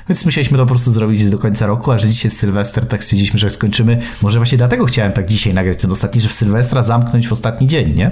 Więc 0.09 0.25
musieliśmy 0.25 0.57
to 0.57 0.63
po 0.63 0.69
prostu 0.69 0.91
zrobić 0.91 1.29
do 1.29 1.37
końca 1.37 1.67
roku, 1.67 1.91
a 1.91 1.97
że 1.97 2.09
dzisiaj 2.09 2.29
jest 2.29 2.39
Sylwester, 2.39 2.85
tak 2.85 3.03
stwierdziliśmy, 3.03 3.39
że 3.39 3.49
skończymy. 3.49 4.01
Może 4.21 4.39
właśnie 4.39 4.57
dlatego 4.57 4.85
chciałem 4.85 5.11
tak 5.11 5.25
dzisiaj 5.29 5.53
nagrać 5.53 5.77
ten 5.77 5.91
ostatni, 5.91 6.21
że 6.21 6.29
w 6.29 6.33
Sylwestra 6.33 6.83
zamknąć 6.83 7.27
w 7.27 7.33
ostatni 7.33 7.67
dzień, 7.67 7.95
nie? 7.95 8.11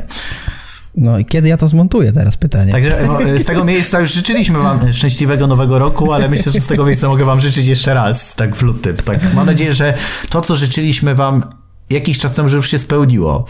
No 0.96 1.20
i 1.20 1.26
kiedy 1.26 1.50
ja 1.50 1.58
to 1.58 1.68
zmontuję 1.68 2.14
teraz 2.14 2.38
pytanie. 2.38 2.72
Także 2.72 3.00
e, 3.00 3.40
z 3.40 3.46
tego 3.46 3.64
miejsca 3.64 4.00
już 4.00 4.14
życzyliśmy 4.14 4.60
wam 4.60 4.94
szczęśliwego 4.94 5.48
nowego 5.48 5.80
roku, 5.80 6.14
ale 6.14 6.30
myślę, 6.30 6.52
że 6.52 6.62
z 6.62 6.68
tego 6.68 6.86
miejsca 6.86 7.08
mogę 7.08 7.26
wam 7.26 7.40
życzyć 7.40 7.68
jeszcze 7.68 7.94
raz, 7.94 8.36
tak 8.36 8.56
w 8.56 8.62
lutym. 8.62 8.96
Tak, 8.98 9.34
mam 9.34 9.46
nadzieję, 9.46 9.74
że 9.74 9.94
to, 10.30 10.42
co 10.42 10.56
życzyliśmy 10.56 11.16
wam 11.16 11.44
jakiś 11.90 12.20
czas 12.20 12.36
temu, 12.36 12.50
że 12.50 12.58
już 12.58 12.70
się 12.72 12.78
spełniło. 12.80 13.46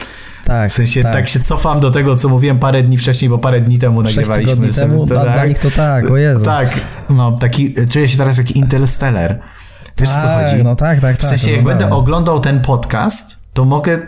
tak, 0.45 0.71
W 0.71 0.73
sensie 0.73 1.03
tak. 1.03 1.27
się 1.27 1.39
cofam 1.39 1.79
do 1.79 1.91
tego, 1.91 2.17
co 2.17 2.29
mówiłem 2.29 2.59
parę 2.59 2.83
dni 2.83 2.97
wcześniej, 2.97 3.29
bo 3.29 3.37
parę 3.37 3.61
dni 3.61 3.79
temu 3.79 4.01
nagrywaliśmy 4.01 4.51
tygodni 4.53 4.73
sobie. 4.73 4.87
temu, 4.87 5.05
dla, 5.05 5.23
dla 5.23 5.45
nich 5.45 5.59
to 5.59 5.71
tak, 5.71 6.11
o 6.11 6.17
Jezu. 6.17 6.45
Tak, 6.45 6.69
no 7.09 7.31
taki, 7.31 7.73
czuję 7.89 8.07
się 8.07 8.17
teraz 8.17 8.37
jak 8.37 8.51
Interstellar. 8.51 9.39
Wiesz 9.97 10.09
o 10.09 10.13
co 10.15 10.21
Tak, 10.21 10.49
chodzi? 10.49 10.63
no 10.63 10.75
tak, 10.75 10.99
tak, 11.01 11.15
W 11.17 11.21
tak, 11.21 11.29
sensie 11.29 11.51
jak 11.51 11.59
oglądałem. 11.59 11.79
będę 11.89 11.95
oglądał 11.95 12.39
ten 12.39 12.61
podcast, 12.61 13.35
to 13.53 13.65
mogę 13.65 13.99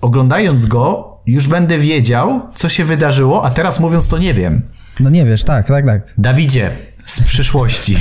oglądając 0.00 0.66
go 0.66 1.09
już 1.30 1.48
będę 1.48 1.78
wiedział, 1.78 2.40
co 2.54 2.68
się 2.68 2.84
wydarzyło, 2.84 3.44
a 3.44 3.50
teraz 3.50 3.80
mówiąc 3.80 4.08
to 4.08 4.18
nie 4.18 4.34
wiem. 4.34 4.62
No 5.00 5.10
nie 5.10 5.24
wiesz, 5.24 5.44
tak, 5.44 5.66
tak, 5.66 5.86
tak. 5.86 6.14
Dawidzie, 6.18 6.70
z 7.06 7.22
przyszłości. 7.22 7.96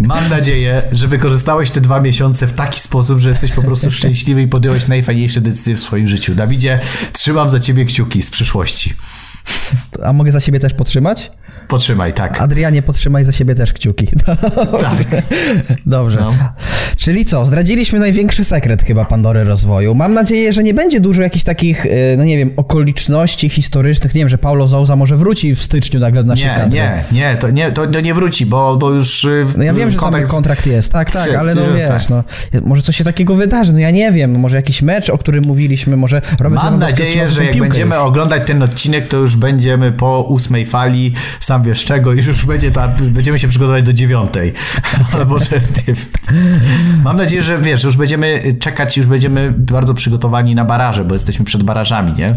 Mam 0.00 0.28
nadzieję, 0.28 0.82
że 0.92 1.08
wykorzystałeś 1.08 1.70
te 1.70 1.80
dwa 1.80 2.00
miesiące 2.00 2.46
w 2.46 2.52
taki 2.52 2.80
sposób, 2.80 3.18
że 3.18 3.28
jesteś 3.28 3.52
po 3.52 3.62
prostu 3.62 3.90
szczęśliwy 3.90 4.42
i 4.42 4.48
podjąłeś 4.48 4.88
najfajniejsze 4.88 5.40
decyzje 5.40 5.76
w 5.76 5.80
swoim 5.80 6.06
życiu. 6.06 6.34
Dawidzie, 6.34 6.80
trzymam 7.12 7.50
za 7.50 7.60
ciebie 7.60 7.84
kciuki 7.84 8.22
z 8.22 8.30
przyszłości. 8.30 8.94
A 10.04 10.12
mogę 10.12 10.32
za 10.32 10.40
siebie 10.40 10.60
też 10.60 10.74
potrzymać? 10.74 11.30
Potrzymaj, 11.70 12.12
tak. 12.12 12.40
Adrianie, 12.40 12.82
potrzymaj 12.82 13.24
za 13.24 13.32
siebie 13.32 13.54
też 13.54 13.72
kciuki. 13.72 14.08
Tak. 14.80 15.22
Dobrze. 15.86 16.20
No. 16.20 16.34
Czyli 16.98 17.24
co? 17.24 17.46
Zdradziliśmy 17.46 17.98
największy 17.98 18.44
sekret 18.44 18.82
chyba 18.82 19.04
Pandory 19.04 19.44
rozwoju. 19.44 19.94
Mam 19.94 20.14
nadzieję, 20.14 20.52
że 20.52 20.62
nie 20.62 20.74
będzie 20.74 21.00
dużo 21.00 21.22
jakichś 21.22 21.44
takich, 21.44 21.86
y, 21.86 22.14
no 22.18 22.24
nie 22.24 22.38
wiem, 22.38 22.50
okoliczności 22.56 23.48
historycznych. 23.48 24.14
Nie 24.14 24.18
wiem, 24.20 24.28
że 24.28 24.38
Paulo 24.38 24.68
Sousa 24.68 24.96
może 24.96 25.16
wróci 25.16 25.54
w 25.54 25.62
styczniu 25.62 26.00
nagle 26.00 26.22
do 26.22 26.28
naszej 26.28 26.46
Nie, 26.46 26.54
kadry. 26.54 26.70
nie, 26.70 27.04
nie, 27.12 27.36
to 27.40 27.50
nie, 27.50 27.70
to, 27.72 27.86
nie 28.00 28.14
wróci, 28.14 28.46
bo, 28.46 28.76
bo 28.76 28.90
już 28.90 29.24
y, 29.24 29.46
No 29.56 29.64
ja 29.64 29.74
wiem, 29.74 29.90
że 29.90 29.96
tam 29.96 30.04
kontakt 30.04 30.28
z- 30.28 30.30
kontrakt 30.30 30.66
jest, 30.66 30.92
tak, 30.92 31.10
tak, 31.10 31.34
ale 31.34 31.54
no 31.54 31.62
wiesz, 31.76 32.06
tak. 32.06 32.08
no, 32.10 32.24
może 32.62 32.82
coś 32.82 32.96
się 32.96 33.04
takiego 33.04 33.34
wydarzy, 33.34 33.72
no 33.72 33.78
ja 33.78 33.90
nie 33.90 34.12
wiem, 34.12 34.38
może 34.38 34.56
jakiś 34.56 34.82
mecz, 34.82 35.10
o 35.10 35.18
którym 35.18 35.44
mówiliśmy, 35.46 35.96
może 35.96 36.22
Robert 36.40 36.64
Mam 36.64 36.78
nadzieję, 36.78 37.30
że 37.30 37.44
jak 37.44 37.56
będziemy 37.58 37.94
już. 37.96 38.04
oglądać 38.04 38.42
ten 38.46 38.62
odcinek, 38.62 39.08
to 39.08 39.16
już 39.16 39.36
będziemy 39.36 39.92
po 39.92 40.22
ósmej 40.28 40.64
fali. 40.66 41.14
Sam 41.40 41.59
sam 41.60 41.62
wiesz 41.62 41.84
czego 41.84 42.12
i 42.12 42.16
już 42.16 42.46
będzie 42.46 42.70
ta, 42.70 42.88
będziemy 42.88 43.38
się 43.38 43.48
przygotować 43.48 43.84
do 43.84 43.92
dziewiątej. 43.92 44.52
Albo 45.14 45.38
Mam 47.04 47.16
nadzieję, 47.16 47.42
że 47.42 47.58
wiesz, 47.58 47.84
już 47.84 47.96
będziemy 47.96 48.54
czekać, 48.60 48.96
już 48.96 49.06
będziemy 49.06 49.52
bardzo 49.56 49.94
przygotowani 49.94 50.54
na 50.54 50.64
baraże, 50.64 51.04
bo 51.04 51.14
jesteśmy 51.14 51.44
przed 51.44 51.62
barażami, 51.62 52.12
nie? 52.12 52.34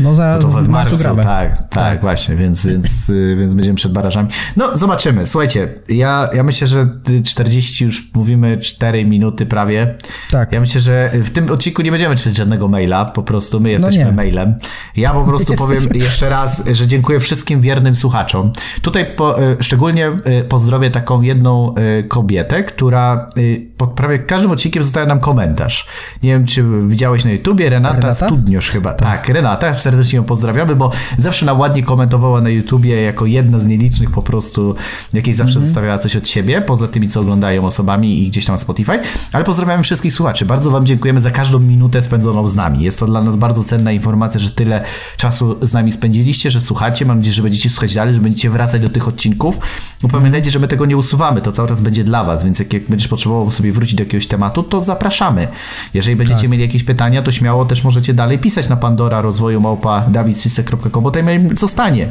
No 0.00 0.14
zaraz 0.14 0.40
to 0.40 0.48
w 0.48 0.68
marcu 0.68 0.96
gramy. 0.96 1.22
Tak, 1.22 1.58
tak, 1.58 1.68
tak, 1.68 2.00
właśnie, 2.00 2.36
więc, 2.36 2.66
więc, 2.66 3.10
więc 3.38 3.54
będziemy 3.54 3.76
przed 3.76 3.92
barażami. 3.92 4.28
No, 4.56 4.78
zobaczymy. 4.78 5.26
Słuchajcie, 5.26 5.68
ja, 5.88 6.28
ja 6.34 6.42
myślę, 6.42 6.66
że 6.66 6.88
40 7.24 7.84
już 7.84 8.10
mówimy 8.14 8.58
4 8.58 9.04
minuty 9.04 9.46
prawie. 9.46 9.94
Tak. 10.30 10.52
Ja 10.52 10.60
myślę, 10.60 10.80
że 10.80 11.10
w 11.24 11.30
tym 11.30 11.50
odcinku 11.50 11.82
nie 11.82 11.90
będziemy 11.90 12.16
czytać 12.16 12.36
żadnego 12.36 12.68
maila, 12.68 13.04
po 13.04 13.22
prostu 13.22 13.60
my 13.60 13.70
jesteśmy 13.70 14.04
no 14.04 14.12
mailem. 14.12 14.54
Ja 14.96 15.12
po 15.12 15.24
prostu 15.24 15.54
powiem 15.54 15.82
jeszcze 15.94 16.28
raz, 16.28 16.68
że 16.72 16.86
dziękuję 16.86 17.20
wszystkim 17.20 17.60
wiernym 17.60 17.96
słuchaczom. 17.96 18.52
Tutaj 18.82 19.06
po, 19.06 19.42
e, 19.42 19.56
szczególnie 19.60 20.06
e, 20.06 20.44
pozdrowię 20.44 20.90
taką 20.90 21.22
jedną 21.22 21.74
e, 21.74 22.02
kobietę, 22.02 22.64
która 22.64 23.28
pod 23.76 23.90
prawie 23.90 24.18
każdym 24.18 24.50
odcinkiem 24.50 24.82
zostaje 24.82 25.06
nam 25.06 25.20
komentarz. 25.20 25.86
Nie 26.22 26.30
wiem, 26.30 26.46
czy 26.46 26.64
widziałeś 26.88 27.24
na 27.24 27.30
YouTubie, 27.30 27.70
Renata, 27.70 27.96
Renata? 27.96 28.26
Studniosz 28.26 28.70
chyba. 28.70 28.92
Tak. 28.92 29.08
tak, 29.08 29.28
Renata, 29.28 29.74
serdecznie 29.74 30.16
ją 30.16 30.24
pozdrawiamy, 30.24 30.76
bo 30.76 30.90
zawsze 31.18 31.46
nam 31.46 31.60
ładnie 31.60 31.82
komentowała 31.82 32.40
na 32.40 32.48
YouTubie 32.48 33.02
jako 33.02 33.26
jedna 33.26 33.58
z 33.58 33.66
nielicznych 33.66 34.10
po 34.10 34.22
prostu, 34.22 34.74
jakiej 35.12 35.34
zawsze 35.34 35.54
mhm. 35.54 35.66
zostawiała 35.66 35.98
coś 35.98 36.16
od 36.16 36.28
siebie, 36.28 36.60
poza 36.60 36.88
tymi, 36.88 37.08
co 37.08 37.20
oglądają 37.20 37.64
osobami 37.64 38.22
i 38.22 38.28
gdzieś 38.28 38.44
tam 38.44 38.54
na 38.54 38.58
Spotify. 38.58 39.00
Ale 39.32 39.44
pozdrawiamy 39.44 39.82
wszystkich 39.82 40.12
słuchaczy. 40.12 40.46
Bardzo 40.46 40.70
Wam 40.70 40.86
dziękujemy 40.86 41.20
za 41.20 41.30
każdą 41.30 41.58
minutę 41.58 42.02
spędzoną 42.02 42.48
z 42.48 42.56
nami. 42.56 42.82
Jest 42.82 43.00
to 43.00 43.06
dla 43.06 43.22
nas 43.22 43.36
bardzo 43.36 43.64
cenna 43.64 43.92
informacja, 43.92 44.40
że 44.40 44.50
tyle 44.50 44.84
czasu 45.16 45.56
z 45.62 45.72
nami 45.72 45.92
spędziliście, 45.92 46.50
że 46.50 46.60
słuchacie. 46.60 47.04
Mam 47.04 47.16
nadzieję, 47.16 47.34
że 47.34 47.42
będziecie 47.42 47.70
słuchać 47.70 47.94
dalej, 47.94 48.14
że 48.14 48.20
będziecie 48.20 48.45
wracać 48.50 48.82
do 48.82 48.88
tych 48.88 49.08
odcinków. 49.08 49.58
Bo 50.02 50.08
pamiętajcie, 50.08 50.50
że 50.50 50.58
my 50.58 50.68
tego 50.68 50.86
nie 50.86 50.96
usuwamy, 50.96 51.42
to 51.42 51.52
cały 51.52 51.68
czas 51.68 51.80
będzie 51.80 52.04
dla 52.04 52.24
Was, 52.24 52.44
więc 52.44 52.58
jak, 52.58 52.72
jak 52.72 52.88
będziesz 52.88 53.08
potrzebował 53.08 53.50
sobie 53.50 53.72
wrócić 53.72 53.94
do 53.94 54.02
jakiegoś 54.02 54.26
tematu, 54.26 54.62
to 54.62 54.80
zapraszamy. 54.80 55.48
Jeżeli 55.94 56.16
będziecie 56.16 56.40
tak. 56.40 56.50
mieli 56.50 56.62
jakieś 56.62 56.84
pytania, 56.84 57.22
to 57.22 57.32
śmiało 57.32 57.64
też 57.64 57.84
możecie 57.84 58.14
dalej 58.14 58.38
pisać 58.38 58.68
na 58.68 58.76
Pandora 58.76 59.20
rozwoju 59.20 59.60
małpa 59.60 60.04
dawidsysek.com, 60.08 61.02
bo 61.02 61.12
mail 61.22 61.56
zostanie. 61.56 62.08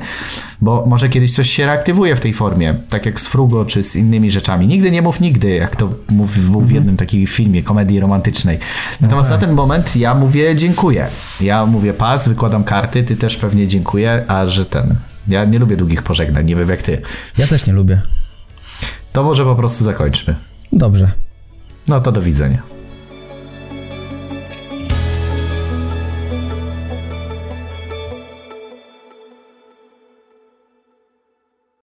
Bo 0.61 0.85
może 0.87 1.09
kiedyś 1.09 1.33
coś 1.33 1.49
się 1.49 1.65
reaktywuje 1.65 2.15
w 2.15 2.19
tej 2.19 2.33
formie, 2.33 2.75
tak 2.89 3.05
jak 3.05 3.21
z 3.21 3.27
Frugo 3.27 3.65
czy 3.65 3.83
z 3.83 3.95
innymi 3.95 4.31
rzeczami. 4.31 4.67
Nigdy 4.67 4.91
nie 4.91 5.01
mów 5.01 5.19
nigdy, 5.19 5.49
jak 5.49 5.75
to 5.75 5.89
mówi, 6.09 6.41
w 6.41 6.47
mhm. 6.47 6.71
jednym 6.71 6.97
takim 6.97 7.27
filmie 7.27 7.63
komedii 7.63 7.99
romantycznej. 7.99 8.59
Natomiast 9.01 9.29
okay. 9.29 9.41
na 9.41 9.47
ten 9.47 9.55
moment 9.55 9.95
ja 9.95 10.15
mówię 10.15 10.55
dziękuję. 10.55 11.07
Ja 11.41 11.65
mówię 11.65 11.93
pas, 11.93 12.27
wykładam 12.27 12.63
karty, 12.63 13.03
ty 13.03 13.15
też 13.15 13.37
pewnie 13.37 13.67
dziękuję, 13.67 14.23
a 14.27 14.45
że 14.45 14.65
ten. 14.65 14.95
Ja 15.27 15.45
nie 15.45 15.59
lubię 15.59 15.77
długich 15.77 16.03
pożegnań, 16.03 16.45
nie 16.45 16.55
wiem 16.55 16.69
jak 16.69 16.81
ty. 16.81 17.01
Ja 17.37 17.47
też 17.47 17.67
nie 17.67 17.73
lubię. 17.73 18.01
To 19.13 19.23
może 19.23 19.43
po 19.43 19.55
prostu 19.55 19.83
zakończmy. 19.83 20.35
Dobrze. 20.73 21.11
No 21.87 22.01
to 22.01 22.11
do 22.11 22.21
widzenia. 22.21 22.74